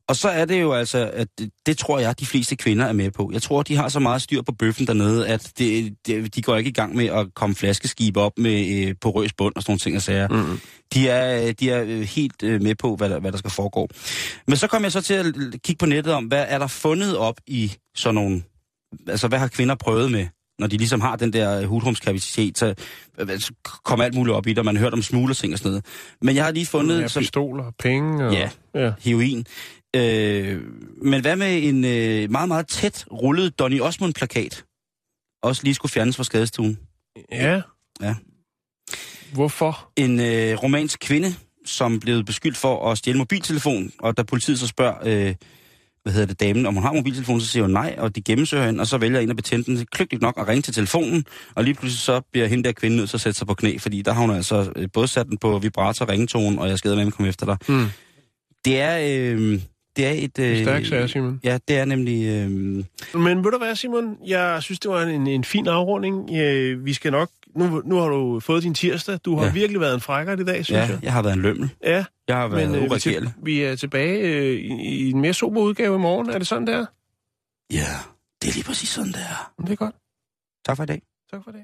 Og 0.07 0.15
så 0.15 0.29
er 0.29 0.45
det 0.45 0.61
jo 0.61 0.73
altså, 0.73 1.11
at 1.13 1.27
det, 1.39 1.49
det 1.65 1.77
tror 1.77 1.99
jeg, 1.99 2.19
de 2.19 2.25
fleste 2.25 2.55
kvinder 2.55 2.85
er 2.85 2.93
med 2.93 3.11
på. 3.11 3.29
Jeg 3.33 3.41
tror, 3.41 3.63
de 3.63 3.75
har 3.75 3.89
så 3.89 3.99
meget 3.99 4.21
styr 4.21 4.41
på 4.41 4.51
bøffen 4.51 4.87
dernede, 4.87 5.27
at 5.27 5.51
det, 5.57 5.95
det, 6.07 6.35
de 6.35 6.41
går 6.41 6.55
ikke 6.55 6.69
i 6.69 6.73
gang 6.73 6.95
med 6.95 7.05
at 7.05 7.33
komme 7.35 7.55
flaskeskib 7.55 8.17
op 8.17 8.31
med 8.37 8.87
øh, 8.87 8.95
på 9.01 9.09
røs 9.09 9.33
bund 9.33 9.55
og 9.55 9.61
sådan 9.61 9.71
nogle 9.71 9.79
ting 9.79 9.95
og 9.95 10.01
sager. 10.01 10.27
Mm. 10.27 10.59
De 10.93 11.09
er, 11.09 11.53
de 11.53 11.69
er 11.69 11.83
øh, 11.87 12.01
helt 12.01 12.43
øh, 12.43 12.61
med 12.61 12.75
på, 12.75 12.95
hvad 12.95 13.09
der, 13.09 13.19
hvad 13.19 13.31
der 13.31 13.37
skal 13.37 13.51
foregå. 13.51 13.87
Men 14.47 14.57
så 14.57 14.67
kom 14.67 14.83
jeg 14.83 14.91
så 14.91 15.01
til 15.01 15.13
at 15.13 15.25
kigge 15.63 15.79
på 15.79 15.85
nettet 15.85 16.13
om, 16.13 16.25
hvad 16.25 16.45
er 16.47 16.59
der 16.59 16.67
fundet 16.67 17.17
op 17.17 17.35
i 17.47 17.73
sådan 17.95 18.15
nogle... 18.15 18.43
Altså, 19.07 19.27
hvad 19.27 19.39
har 19.39 19.47
kvinder 19.47 19.75
prøvet 19.75 20.11
med, 20.11 20.27
når 20.59 20.67
de 20.67 20.77
ligesom 20.77 21.01
har 21.01 21.15
den 21.15 21.33
der 21.33 21.59
øh, 21.59 21.65
hudrumskapacitet, 21.65 22.57
så, 22.57 22.73
øh, 23.19 23.39
så 23.39 23.53
kommer 23.83 24.05
alt 24.05 24.15
muligt 24.15 24.35
op 24.35 24.47
i 24.47 24.49
det, 24.49 24.59
og 24.59 24.65
man 24.65 24.75
har 24.75 24.83
hørt 24.83 24.93
om 24.93 25.01
smuglerting 25.01 25.53
og 25.53 25.59
sådan 25.59 25.69
noget. 25.71 25.85
Men 26.21 26.35
jeg 26.35 26.43
har 26.43 26.51
lige 26.51 26.65
fundet... 26.65 27.01
Ja, 27.01 27.07
som, 27.07 27.21
pistoler 27.21 27.63
og 27.63 27.73
penge. 27.79 28.25
Og, 28.25 28.33
Ja. 28.33 28.49
ja. 28.75 28.91
heroin. 28.99 29.45
Øh, 29.95 30.61
men 31.01 31.21
hvad 31.21 31.35
med 31.35 31.63
en 31.63 31.85
øh, 31.85 32.31
meget, 32.31 32.47
meget 32.47 32.67
tæt 32.67 33.05
rullet 33.11 33.59
Donny 33.59 33.81
Osmond-plakat? 33.81 34.65
Også 35.43 35.61
lige 35.63 35.73
skulle 35.73 35.91
fjernes 35.91 36.15
fra 36.15 36.23
skadestuen. 36.23 36.79
Ja. 37.31 37.61
Ja. 38.01 38.15
Hvorfor? 39.33 39.91
En 39.97 40.19
øh, 40.19 40.63
romansk 40.63 40.99
kvinde, 40.99 41.35
som 41.65 41.99
blev 41.99 42.23
beskyldt 42.23 42.57
for 42.57 42.91
at 42.91 42.97
stjæle 42.97 43.17
mobiltelefon, 43.17 43.91
og 43.99 44.17
da 44.17 44.23
politiet 44.23 44.59
så 44.59 44.67
spørger, 44.67 44.95
øh, 45.03 45.35
hvad 46.03 46.13
hedder 46.13 46.27
det, 46.27 46.39
damen, 46.39 46.65
om 46.65 46.73
hun 46.73 46.83
har 46.83 46.93
mobiltelefon, 46.93 47.41
så 47.41 47.47
siger 47.47 47.63
hun 47.63 47.71
nej, 47.71 47.95
og 47.97 48.15
de 48.15 48.21
gennemsøger 48.21 48.65
hende, 48.65 48.81
og 48.81 48.87
så 48.87 48.97
vælger 48.97 49.19
en 49.19 49.29
af 49.29 49.35
betjenten 49.35 49.85
kløgtigt 49.91 50.21
nok 50.21 50.35
at 50.37 50.47
ringe 50.47 50.61
til 50.61 50.73
telefonen, 50.73 51.25
og 51.55 51.63
lige 51.63 51.73
pludselig 51.73 51.99
så 51.99 52.21
bliver 52.31 52.47
hende 52.47 52.63
der 52.63 52.71
kvinde 52.71 52.97
nødt 52.97 53.09
til 53.09 53.17
at 53.17 53.21
sætte 53.21 53.37
sig 53.37 53.47
på 53.47 53.53
knæ, 53.53 53.77
fordi 53.77 54.01
der 54.01 54.13
har 54.13 54.21
hun 54.21 54.31
altså 54.31 54.71
øh, 54.75 54.87
både 54.93 55.07
sat 55.07 55.27
den 55.27 55.37
på 55.37 55.59
vibrator, 55.59 56.09
ringetone, 56.09 56.61
og 56.61 56.69
jeg 56.69 56.77
skal 56.77 56.95
med 56.95 57.11
komme 57.11 57.29
efter 57.29 57.45
dig. 57.45 57.57
Mm. 57.67 57.85
Det 58.65 58.79
er, 58.79 58.99
øh, 59.33 59.61
det 59.95 60.05
er 60.07 60.11
et... 60.11 60.39
Øh, 60.39 60.61
Stærk 60.61 60.85
sager, 60.85 61.07
Simon. 61.07 61.39
Ja, 61.43 61.57
det 61.67 61.77
er 61.77 61.85
nemlig... 61.85 62.25
Øh, 62.25 62.49
Men 63.21 63.43
ved 63.43 63.51
du 63.51 63.57
hvad, 63.57 63.75
Simon? 63.75 64.17
Jeg 64.27 64.63
synes, 64.63 64.79
det 64.79 64.91
var 64.91 65.01
en, 65.03 65.27
en 65.27 65.43
fin 65.43 65.67
afrunding. 65.67 66.29
Øh, 66.35 66.85
Vi 66.85 66.93
skal 66.93 67.11
nok... 67.11 67.29
Nu, 67.55 67.81
nu 67.85 67.95
har 67.95 68.07
du 68.07 68.39
fået 68.39 68.63
din 68.63 68.73
tirsdag. 68.73 69.19
Du 69.25 69.35
har 69.37 69.45
Ja. 69.45 69.51
virkelig 69.51 69.81
været 69.81 69.93
en 69.93 70.01
frækker 70.01 70.39
i 70.39 70.43
dag, 70.43 70.65
synes 70.65 70.77
ja, 70.77 70.85
jeg. 70.85 70.99
jeg 71.03 71.13
har 71.13 71.21
været 71.21 71.35
en 71.35 71.41
lømmel. 71.41 71.69
Ja, 71.83 72.05
Jeg 72.27 72.35
har 72.37 72.47
været 72.47 72.69
men 72.71 72.75
øh, 72.83 72.89
vi, 72.89 72.95
er 72.95 72.97
til, 72.99 73.33
vi 73.43 73.61
er 73.61 73.75
tilbage 73.75 74.19
øh, 74.19 74.51
i, 74.59 75.05
i 75.07 75.09
en 75.11 75.21
mere 75.21 75.33
sober 75.33 75.61
udgave 75.61 75.95
i 75.95 75.99
morgen. 75.99 76.29
Er 76.29 76.37
det 76.37 76.47
sådan, 76.47 76.67
der? 76.67 76.85
Ja, 77.71 77.85
det 78.41 78.49
er 78.49 78.53
lige 78.53 78.63
præcis 78.63 78.89
sådan, 78.89 79.11
det 79.11 79.19
er. 79.21 79.53
Det 79.61 79.71
er 79.71 79.75
godt. 79.75 79.95
Tak 80.65 80.75
for 80.77 80.83
i 80.83 80.85
dag. 80.85 81.01
Tak 81.31 81.43
for 81.43 81.51
det. 81.51 81.61